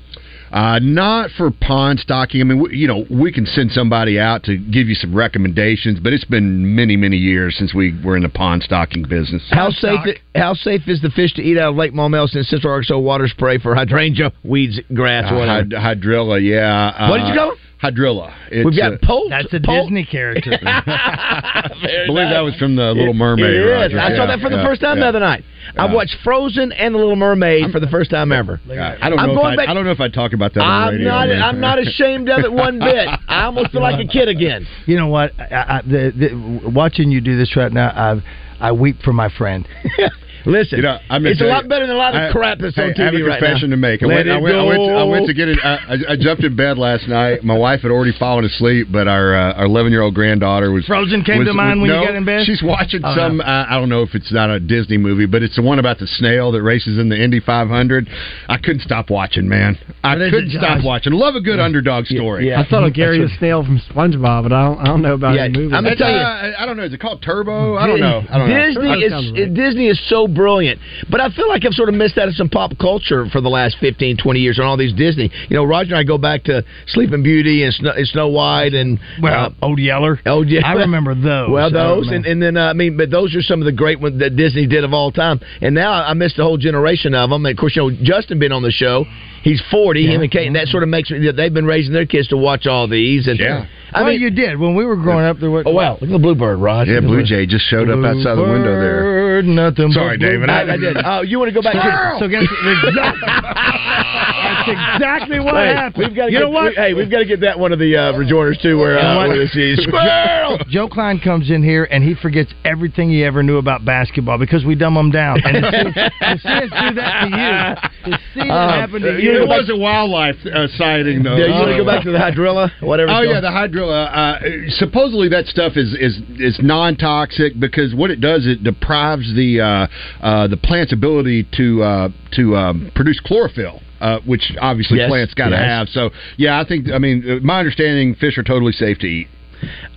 Uh, 0.54 0.78
not 0.84 1.32
for 1.32 1.50
pond 1.50 2.00
stocking. 2.00 2.40
I 2.40 2.44
mean, 2.44 2.62
we, 2.62 2.78
you 2.78 2.88
know, 2.88 3.06
we 3.10 3.32
can 3.32 3.46
send 3.48 3.72
somebody 3.72 4.20
out 4.20 4.44
to 4.44 4.56
give 4.56 4.88
you 4.88 4.94
some 4.94 5.16
recommendations, 5.16 6.00
but 6.00 6.14
it's 6.14 6.26
been 6.26 6.76
many, 6.76 6.96
many 6.96 7.18
years 7.18 7.56
since 7.58 7.74
we 7.74 8.00
were 8.04 8.16
in 8.16 8.22
the 8.22 8.30
pond 8.30 8.62
stocking 8.62 9.02
business. 9.02 9.42
How 9.50 9.72
safe? 9.72 10.00
How 10.36 10.54
safe 10.54 10.88
is 10.88 11.02
the 11.02 11.10
fish 11.10 11.34
to 11.34 11.42
eat 11.42 11.58
out 11.58 11.72
of 11.72 11.76
Lake 11.76 11.94
Maumelle 11.94 12.28
since 12.30 12.48
Central 12.50 12.72
Arkansas 12.72 13.00
water 13.00 13.28
spray 13.28 13.58
for 13.58 13.74
hydrangea, 13.74 14.32
weeds, 14.44 14.80
grass, 14.94 15.32
Uh, 15.32 15.36
whatever? 15.36 15.64
hyd- 15.70 15.74
hydrilla, 16.02 16.40
yeah. 16.48 17.10
What 17.10 17.18
did 17.18 17.28
you 17.30 17.34
Uh, 17.34 17.36
call 17.36 17.52
it? 17.54 17.58
Hydrilla. 17.84 18.34
It's, 18.50 18.66
We've 18.66 18.78
got 18.78 19.02
Polt. 19.02 19.30
That's 19.30 19.54
a 19.54 19.60
Polt. 19.60 19.90
Disney 19.90 20.06
character. 20.06 20.58
I 20.66 22.06
believe 22.08 22.30
that 22.30 22.40
was 22.40 22.56
from 22.56 22.78
the 22.78 22.94
Little 22.94 23.14
Mermaid. 23.14 23.46
It 23.46 23.56
is. 23.56 23.94
Roger. 23.94 24.00
I 24.00 24.16
saw 24.16 24.26
that 24.26 24.40
for 24.40 24.50
the 24.50 24.56
yeah, 24.56 24.66
first 24.66 24.80
time 24.82 24.98
yeah. 24.98 25.04
the 25.04 25.10
other 25.10 25.20
night. 25.20 25.44
I 25.76 25.94
watched 25.94 26.16
Frozen 26.24 26.72
and 26.72 26.96
the 26.96 27.00
Little 27.00 27.16
Mermaid 27.16 27.72
for 27.72 27.80
the 27.80 27.88
first 27.88 28.10
time 28.10 28.32
ever. 28.32 28.62
Yeah, 28.66 28.98
I 29.02 29.10
don't 29.10 29.20
I'm 29.20 29.30
know. 29.30 29.36
going 29.36 29.54
If 29.54 29.60
I, 29.60 29.64
back- 29.64 29.70
I 29.70 29.74
don't 29.74 29.86
know 29.86 29.92
if 29.92 30.00
I'd 30.00 30.14
talk 30.14 30.34
about 30.34 30.54
that. 30.54 30.62
I'm 30.62 30.94
radio, 30.94 31.10
not. 31.10 31.28
man. 31.28 31.42
I'm 31.42 31.60
not 31.60 31.80
ashamed 31.80 32.30
of 32.30 32.40
it 32.46 32.52
one 32.52 32.80
bit. 32.80 33.08
I 33.28 33.44
almost 33.44 33.72
feel 33.72 33.82
like 33.82 34.04
a 34.04 34.08
kid 34.08 34.30
again. 34.30 34.68
You 34.86 34.98
know 34.98 35.08
what? 35.08 35.32
I, 35.40 35.80
I, 35.80 35.82
the, 35.82 36.12
the, 36.16 36.70
watching 36.70 37.10
you 37.10 37.22
do 37.22 37.38
this 37.38 37.56
right 37.56 37.72
now, 37.72 37.90
I 37.90 38.68
I 38.68 38.72
weep 38.74 39.02
for 39.02 39.14
my 39.14 39.30
friend. 39.30 39.68
Listen, 40.46 40.78
You 40.78 40.84
know, 40.84 40.98
I'm 41.10 41.26
it's 41.26 41.40
a 41.42 41.46
lot 41.46 41.68
better 41.70 41.88
than 41.88 41.96
a 41.96 42.00
lot 42.00 42.16
of 42.16 42.22
I- 42.22 42.32
crap 42.32 42.60
that's 42.60 42.76
hey, 42.76 42.84
on 42.84 42.94
I 43.00 43.04
have 43.06 43.14
a 43.14 43.18
TV 43.18 43.28
right 43.28 43.40
confession 43.40 43.70
now. 43.70 43.76
to 43.76 43.80
make. 43.80 44.04
I 44.04 44.06
Let 44.08 44.16
went, 44.16 44.30
I, 44.30 44.38
it 44.38 44.42
went, 44.42 44.56
I, 44.56 44.64
went 44.64 44.80
to, 44.90 44.94
I 44.96 45.04
went 45.04 45.28
to 45.28 45.34
get 45.34 45.48
it. 45.48 45.60
I, 45.64 45.74
I- 45.76 46.12
I 46.14 46.16
jumped 46.20 46.44
in 46.44 46.56
bed 46.56 46.78
last 46.78 47.08
night. 47.08 47.44
My 47.44 47.58
wife 47.58 47.82
had 47.82 47.92
already 47.92 48.12
fallen 48.18 48.44
asleep, 48.46 48.88
but 48.92 49.08
our 49.08 49.34
uh, 49.36 49.54
our 49.54 49.66
11 49.66 49.92
year 49.92 50.02
old 50.02 50.14
granddaughter 50.16 50.72
was 50.72 50.86
Frozen 50.86 51.24
came 51.24 51.40
was- 51.40 51.48
to 51.48 51.54
mind 51.54 51.82
when 51.82 51.90
you 51.92 51.96
got 52.06 52.16
in 52.16 52.26
bed? 52.26 52.46
She's 52.46 52.62
watching 52.64 53.02
Oh, 53.04 53.16
some. 53.16 53.38
no. 53.38 53.44
Uh, 53.44 53.66
I 53.70 53.80
don't 53.80 53.90
know 53.90 54.02
if 54.02 54.16
it's 54.16 54.32
not 54.34 54.50
a 54.50 54.60
Disney 54.60 54.98
movie, 54.98 55.26
but 55.26 55.44
it's 55.44 55.56
the 55.56 55.62
one 55.62 55.80
about 55.80 56.00
the 56.00 56.08
snail 56.08 56.52
that 56.52 56.62
races 56.62 56.98
in 57.00 57.10
the 57.10 57.16
Indy 57.22 57.40
500. 57.40 58.08
I 58.50 58.58
couldn't 58.58 58.82
stop 58.82 59.10
watching, 59.10 59.48
man. 59.48 59.78
I 60.04 60.14
What 60.14 60.22
is 60.24 60.32
couldn't 60.32 60.50
it, 60.52 60.58
stop 60.60 60.78
Josh? 60.80 60.86
watching. 60.86 61.14
Love 61.14 61.36
a 61.36 61.42
good 61.42 61.60
underdog 61.60 62.06
story. 62.06 62.54
I 62.54 62.66
thought 62.68 62.84
of 62.84 62.94
Gary 62.94 63.20
the 63.20 63.30
Snail 63.40 63.64
from 63.64 63.80
SpongeBob, 63.80 64.44
but 64.44 64.52
I 64.54 64.66
don't, 64.66 64.80
I 64.80 64.86
don't 64.86 65.02
know 65.02 65.14
about 65.14 65.36
Yeah, 65.36 65.48
the 65.48 65.58
movie. 65.58 65.74
I'm 65.74 65.84
gonna 65.84 65.96
tell 65.96 66.12
you- 66.12 66.18
uh, 66.18 66.52
I 66.60 66.66
don't 66.66 66.76
know. 66.78 66.84
Is 66.84 66.94
it 66.94 67.00
called 67.00 67.22
Turbo? 67.22 67.76
I 67.78 67.88
don't 67.88 68.00
know. 68.02 68.24
I 68.30 68.38
don't 68.38 68.50
know. 68.50 68.66
Disney 68.66 68.88
That 68.88 69.04
is 69.06 69.12
sounds 69.12 69.32
right. 69.32 69.54
Disney 69.54 69.88
is 69.88 70.10
so 70.10 70.28
brilliant, 70.34 70.80
but 71.10 71.22
I 71.22 71.30
feel 71.30 71.48
like 71.48 71.66
I've 71.66 71.74
sort 71.74 71.90
of 71.90 71.96
missed 71.96 72.18
out 72.18 72.28
on 72.28 72.34
some 72.34 72.50
pop 72.50 72.72
culture 72.80 73.26
for 73.32 73.42
the 73.42 73.50
last 73.50 73.78
15, 73.80 74.18
20 74.18 74.40
years 74.40 74.60
on 74.60 74.66
all 74.66 74.78
these 74.78 74.94
Disney. 74.94 75.32
You 75.50 75.56
know, 75.56 75.64
Roger 75.64 75.96
and 75.96 76.00
I 76.00 76.04
go 76.04 76.18
back 76.18 76.44
to 76.46 76.64
Sleeping 76.88 77.24
Beauty 77.24 77.64
and 77.64 77.74
Snow, 77.74 77.92
and 77.92 78.08
Snow 78.08 78.28
White 78.30 78.74
and 78.74 79.00
Well, 79.22 79.46
uh, 79.46 79.66
Old 79.66 79.80
Yeller. 79.80 80.20
Old 80.26 80.48
Yeller. 80.48 80.66
I 80.66 80.74
remember 80.74 81.16
those. 81.16 81.50
Well, 81.50 81.72
those 81.72 82.08
and, 82.10 82.26
and 82.26 82.42
then 82.42 82.58
uh, 82.58 82.70
I 82.70 82.74
mean, 82.74 82.98
but 82.98 83.10
those 83.10 83.36
are 83.36 83.42
some 83.42 83.62
of 83.62 83.66
the 83.66 83.72
great 83.72 84.00
ones 84.00 84.20
that 84.20 84.36
Disney 84.36 84.68
did 84.68 84.84
of 84.84 84.94
all 84.94 85.12
time. 85.12 85.40
And 85.62 85.76
now 85.76 85.92
I 85.92 86.14
missed 86.14 86.40
a 86.40 86.44
whole 86.44 86.58
generation 86.58 87.14
of 87.14 87.30
them. 87.30 87.46
And 87.46 87.56
of 87.56 87.60
course, 87.60 87.76
you 87.76 87.90
know, 87.90 87.98
Justin 88.04 88.40
been 88.40 88.52
on 88.52 88.64
the 88.64 88.72
show. 88.72 89.06
He's 89.44 89.62
forty. 89.70 90.08
Him 90.08 90.22
and 90.22 90.32
Kate, 90.32 90.48
and 90.48 90.56
that 90.56 90.68
sort 90.68 90.84
of 90.84 90.90
makes 90.90 91.12
me. 91.12 91.30
They've 91.36 91.54
been 91.54 91.66
raising 91.66 91.94
their 91.94 92.06
kids 92.06 92.30
to 92.30 92.38
watch 92.38 92.66
all 92.66 92.88
these. 92.88 93.28
And 93.28 93.40
Yeah. 93.40 93.66
I 93.94 94.02
well, 94.02 94.12
mean, 94.12 94.22
you 94.22 94.32
did 94.32 94.60
when 94.60 94.76
we 94.76 94.86
were 94.86 94.96
growing 94.96 95.26
up. 95.26 95.40
There 95.40 95.52
was 95.52 95.64
oh 95.68 95.72
wow, 95.72 95.94
look 95.94 96.04
at 96.04 96.10
the 96.10 96.20
bluebird, 96.20 96.60
Rod. 96.60 96.88
Yeah, 96.88 97.00
Blue 97.02 97.24
Jay 97.24 97.46
just 97.46 97.66
showed 97.66 97.90
up 97.90 98.04
outside 98.04 98.36
the 98.36 98.44
window 98.44 98.80
there. 98.80 99.02
Bird, 99.04 99.46
nothing. 99.46 99.90
but 99.90 99.94
Sorry, 99.94 100.18
David. 100.18 100.50
I, 100.50 100.74
I 100.74 100.78
did. 100.78 100.98
Oh, 101.06 101.22
you 101.22 101.38
want 101.40 101.50
to 101.50 101.54
go 101.54 101.62
back? 101.62 101.74
to 101.74 102.18
So 102.20 102.28
guess 102.28 102.44
that's 104.68 104.96
exactly 104.96 105.40
what 105.40 105.56
Hey, 105.56 105.74
happened. 105.74 106.08
We've 106.08 106.16
got 106.16 106.26
to 106.28 106.32
you 106.32 106.38
get, 106.40 106.44
know 106.46 106.50
what? 106.50 106.70
we- 106.72 106.76
hey, 106.76 106.94
we've 106.94 107.10
got 107.12 107.20
to 107.20 107.26
get 107.26 107.42
that 107.42 107.58
one 107.60 107.72
of 107.72 107.80
the 107.80 107.96
uh, 107.98 108.18
rejoinders 108.18 108.58
too, 108.62 108.78
where, 108.78 108.96
You 108.98 109.04
know 109.04 109.10
uh, 109.10 109.16
what? 109.18 109.28
where 109.30 109.38
this 109.40 109.56
is 109.56 109.84
squirrel. 109.84 110.60
Joe 110.70 110.88
Kleine 110.88 111.20
comes 111.24 111.50
in 111.52 111.64
here 111.64 111.86
and 111.90 112.04
he 112.04 112.16
forgets 112.16 112.52
everything 112.66 113.10
he 113.10 113.24
ever 113.24 113.44
knew 113.44 113.58
about 113.58 113.86
basketball 113.86 114.38
because 114.38 114.64
we 114.66 114.76
dumb 114.76 114.96
him 114.98 115.12
down. 115.12 115.40
And 115.44 115.64
to 115.64 115.72
see, 115.72 115.84
to 115.94 116.38
see 116.40 116.50
us 116.50 116.70
do 116.90 116.96
that 116.96 117.22
to 117.24 117.30
you, 117.30 118.12
to 118.12 118.20
see 118.34 118.40
it 118.42 118.52
Um, 118.52 118.70
happen 118.70 119.02
to 119.02 119.14
uh, 119.16 119.18
you, 119.18 119.44
It 119.44 119.48
was 119.48 119.70
a 119.70 119.76
wildlife 119.78 120.36
uh, 120.46 120.68
sighting, 120.78 121.24
though. 121.24 121.36
Yeah, 121.38 121.46
you 121.48 121.54
want 121.54 121.70
to 121.72 121.78
go 121.78 121.86
back 121.86 122.04
to 122.04 122.12
the 122.12 122.18
hydrilla, 122.18 122.72
whatever. 122.82 123.12
Oh 123.12 123.22
yeah, 123.22 123.40
the 123.42 123.48
hydrilla. 123.50 124.10
Uh, 124.14 124.40
supposedly 124.78 125.30
that 125.30 125.46
stuff 125.48 125.74
is 125.76 125.94
is 126.00 126.20
is 126.40 126.60
non 126.62 126.96
toxic 126.96 127.60
because 127.60 127.94
what 127.96 128.12
it 128.12 128.22
does 128.22 128.46
it 128.46 128.64
deprives 128.64 129.34
the 129.36 129.60
uh, 129.62 129.88
uh, 130.26 130.48
the 130.48 130.58
plant's 130.58 130.94
ability 130.94 131.48
to 131.58 131.82
uh, 131.84 132.10
to 132.34 132.56
um, 132.56 132.92
produce 132.96 133.20
chlorophyll. 133.20 133.82
Uh, 134.04 134.20
which 134.26 134.52
obviously 134.60 134.98
Yes, 134.98 135.08
plants 135.08 135.34
got 135.34 135.50
to 135.50 135.56
yes. 135.56 135.64
have. 135.64 135.88
So, 135.88 136.10
yeah, 136.36 136.60
I 136.60 136.66
think. 136.68 136.92
I 136.92 136.98
mean, 136.98 137.24
uh, 137.24 137.40
my 137.42 137.60
understanding, 137.60 138.16
fish 138.16 138.38
are 138.38 138.44
totally 138.44 138.74
safe 138.74 138.98
to 139.00 139.08
eat. 139.08 139.30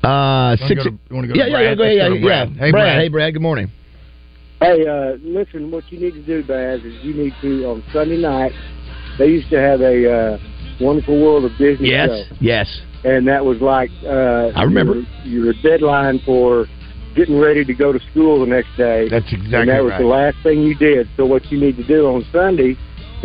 Uh, 0.04 0.57
six. 0.68 0.76
go 0.76 0.84
to- 0.84 0.90
you 0.90 1.16
wanna 1.16 1.26
go 1.26 1.34
yeah, 1.34 1.46
yeah, 1.46 1.74
go 1.74 1.82
ahead. 1.82 1.96
Yeah, 1.96 2.09
go 2.09 2.14
to 2.14 2.20
yeah. 2.20 2.24
Brad. 2.24 2.48
Hey, 2.50 2.70
Brad. 2.70 2.72
Brad. 2.72 2.98
Hey, 3.00 3.09
Brad. 3.09 3.32
Good 3.32 3.42
morning. 3.42 3.68
Hey, 4.61 4.86
uh, 4.86 5.16
listen, 5.22 5.72
what 5.72 5.90
you 5.90 5.98
need 5.98 6.14
to 6.14 6.22
do, 6.22 6.44
Baz, 6.44 6.82
is 6.84 6.94
you 7.02 7.14
need 7.14 7.34
to, 7.42 7.64
on 7.64 7.82
Sunday 7.92 8.16
night, 8.16 8.52
they 9.18 9.26
used 9.26 9.50
to 9.50 9.59
have 9.61 9.80
a 9.80 10.09
uh, 10.09 10.38
Wonderful 10.80 11.20
World 11.20 11.44
of 11.44 11.59
Disney 11.59 11.90
Yes, 11.90 12.09
show. 12.09 12.36
yes. 12.40 12.80
And 13.04 13.26
that 13.26 13.44
was 13.44 13.61
like 13.61 13.90
uh, 14.04 14.52
I 14.54 14.62
remember. 14.62 15.02
your, 15.24 15.44
your 15.46 15.54
deadline 15.64 16.20
for 16.24 16.66
getting 17.16 17.40
ready 17.40 17.64
to 17.64 17.74
go 17.74 17.92
to 17.92 17.98
school 18.12 18.38
the 18.40 18.46
next 18.46 18.68
day. 18.76 19.09
That's 19.09 19.26
exactly. 19.32 19.52
Right. 19.52 19.61
And 19.62 19.70
that 19.70 19.82
was 19.82 19.90
right. 19.90 20.00
the 20.00 20.07
last 20.07 20.36
thing 20.44 20.62
you 20.62 20.76
did. 20.76 21.09
So 21.16 21.26
what 21.26 21.50
you 21.50 21.59
need 21.59 21.76
to 21.76 21.84
do 21.84 22.07
on 22.07 22.24
Sunday 22.30 22.76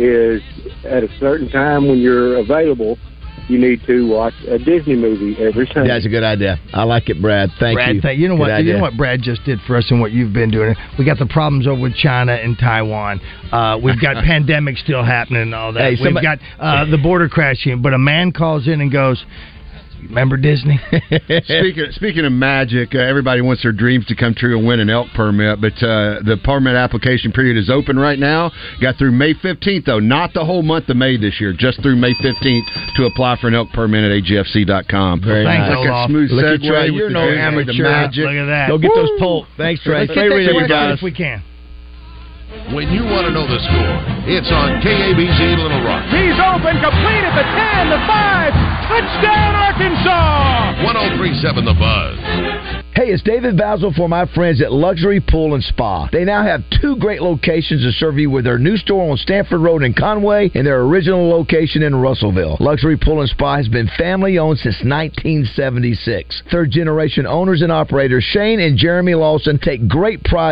is 0.02 0.42
at 0.84 1.04
a 1.04 1.08
certain 1.18 1.48
time 1.50 1.88
when 1.88 1.98
you're 1.98 2.36
available, 2.38 2.98
you 3.48 3.58
need 3.58 3.84
to 3.86 4.08
watch 4.08 4.34
a 4.48 4.58
Disney 4.58 4.94
movie 4.94 5.36
every 5.42 5.66
Sunday. 5.66 5.88
That's 5.88 6.06
a 6.06 6.08
good 6.08 6.22
idea. 6.22 6.58
I 6.72 6.84
like 6.84 7.08
it, 7.08 7.20
Brad. 7.20 7.50
Thank 7.58 7.76
Brad, 7.76 7.96
you. 7.96 8.00
thank- 8.00 8.18
you 8.18 8.28
know 8.28 8.36
Good 8.36 8.40
what? 8.40 8.64
You 8.64 8.74
know 8.74 8.80
what 8.80 8.96
Brad 8.96 9.20
just 9.22 9.44
did 9.44 9.60
for 9.66 9.76
us, 9.76 9.90
and 9.90 10.00
what 10.00 10.12
you've 10.12 10.32
been 10.32 10.50
doing. 10.50 10.74
We 10.98 11.04
got 11.04 11.18
the 11.18 11.26
problems 11.26 11.66
over 11.66 11.80
with 11.80 11.94
China 11.94 12.32
and 12.32 12.56
Taiwan. 12.58 13.20
Uh, 13.50 13.78
we've 13.82 14.00
got 14.00 14.16
pandemic 14.24 14.76
still 14.78 15.04
happening 15.04 15.42
and 15.42 15.54
all 15.54 15.72
that. 15.72 15.94
Hey, 15.94 15.96
We've 16.02 16.22
got 16.22 16.38
uh, 16.58 16.84
the 16.90 16.98
border 16.98 17.28
crashing. 17.28 17.82
But 17.82 17.94
a 17.94 17.98
man 17.98 18.32
calls 18.32 18.68
in 18.68 18.80
and 18.80 18.90
goes, 18.92 19.24
"Remember 20.08 20.36
Disney?" 20.36 20.78
speaking 21.44 21.86
speaking 21.92 22.24
of 22.24 22.32
magic, 22.32 22.94
uh, 22.94 22.98
everybody 22.98 23.40
wants 23.40 23.62
their 23.62 23.72
dreams 23.72 24.06
to 24.06 24.14
come 24.14 24.34
true 24.34 24.58
and 24.58 24.66
win 24.66 24.80
an 24.80 24.90
elk 24.90 25.08
permit, 25.14 25.60
but 25.60 25.74
uh, 25.82 26.20
the 26.24 26.38
permit 26.42 26.74
application 26.74 27.32
period 27.32 27.56
is 27.56 27.70
open 27.70 27.98
right 27.98 28.18
now. 28.18 28.50
Got 28.80 28.96
through 28.96 29.12
May 29.12 29.34
15th, 29.34 29.84
though, 29.84 30.00
not 30.00 30.34
the 30.34 30.44
whole 30.44 30.62
month 30.62 30.88
of 30.88 30.96
May 30.96 31.16
this 31.16 31.40
year, 31.40 31.52
just 31.52 31.82
through 31.82 31.96
May 31.96 32.14
15th 32.14 32.94
to 32.96 33.04
apply 33.06 33.36
for 33.40 33.48
an 33.48 33.54
elk 33.54 33.70
permit 33.70 34.04
at 34.04 34.22
agfc.com. 34.22 35.20
Very 35.22 35.44
Thanks, 35.44 35.68
nice. 35.68 35.76
Like 35.78 35.88
a 35.88 35.92
Olaf. 35.92 36.10
smooth 36.10 36.30
Look 36.30 36.44
at 36.44 36.60
segue. 36.60 36.68
Trey. 36.68 36.88
You're 36.88 37.10
no 37.10 37.28
amateur. 37.28 37.82
magic. 37.82 38.24
Look 38.24 38.34
at 38.34 38.46
that. 38.46 38.68
Go 38.68 38.78
get 38.78 38.92
those 38.94 39.10
poles. 39.18 39.46
Thanks, 39.56 39.82
Trey. 39.82 40.00
Let's 40.00 40.12
Stay 40.12 40.28
get 40.28 40.54
with 40.54 40.68
that 40.68 40.88
you 40.88 40.94
if 40.94 41.02
we 41.02 41.12
can. 41.12 41.42
When 42.76 42.92
you 42.92 43.00
want 43.08 43.24
to 43.24 43.32
know 43.32 43.48
the 43.48 43.60
score, 43.64 43.96
it's 44.28 44.52
on 44.52 44.76
KABZ 44.84 45.56
Little 45.56 45.84
Rock. 45.88 46.04
He's 46.12 46.36
open, 46.36 46.76
complete 46.84 47.24
at 47.24 47.32
the 47.32 47.48
10, 47.48 47.88
the 47.88 48.00
5. 48.04 48.52
Touchdown, 48.92 49.56
Arkansas! 49.56 50.84
1037 50.84 51.64
The 51.64 51.72
Buzz. 51.72 52.82
Hey, 52.94 53.08
it's 53.08 53.22
David 53.22 53.56
Bazzel 53.56 53.94
for 53.96 54.06
my 54.06 54.26
friends 54.34 54.60
at 54.60 54.70
Luxury 54.70 55.18
Pool 55.18 55.54
and 55.54 55.64
Spa. 55.64 56.10
They 56.12 56.26
now 56.26 56.42
have 56.44 56.60
two 56.82 56.96
great 56.96 57.22
locations 57.22 57.82
to 57.82 57.92
serve 57.92 58.18
you 58.18 58.28
with 58.28 58.44
their 58.44 58.58
new 58.58 58.76
store 58.76 59.10
on 59.10 59.16
Stanford 59.16 59.62
Road 59.62 59.82
in 59.82 59.94
Conway 59.94 60.50
and 60.54 60.66
their 60.66 60.82
original 60.82 61.26
location 61.30 61.82
in 61.82 61.94
Russellville. 61.94 62.58
Luxury 62.60 62.98
Pool 62.98 63.22
and 63.22 63.30
Spa 63.30 63.56
has 63.56 63.68
been 63.68 63.88
family 63.96 64.36
owned 64.36 64.58
since 64.58 64.76
1976. 64.84 66.42
Third 66.50 66.70
generation 66.70 67.26
owners 67.26 67.62
and 67.62 67.72
operators 67.72 68.24
Shane 68.24 68.60
and 68.60 68.76
Jeremy 68.76 69.14
Lawson 69.14 69.58
take 69.58 69.88
great 69.88 70.22
pride 70.24 70.50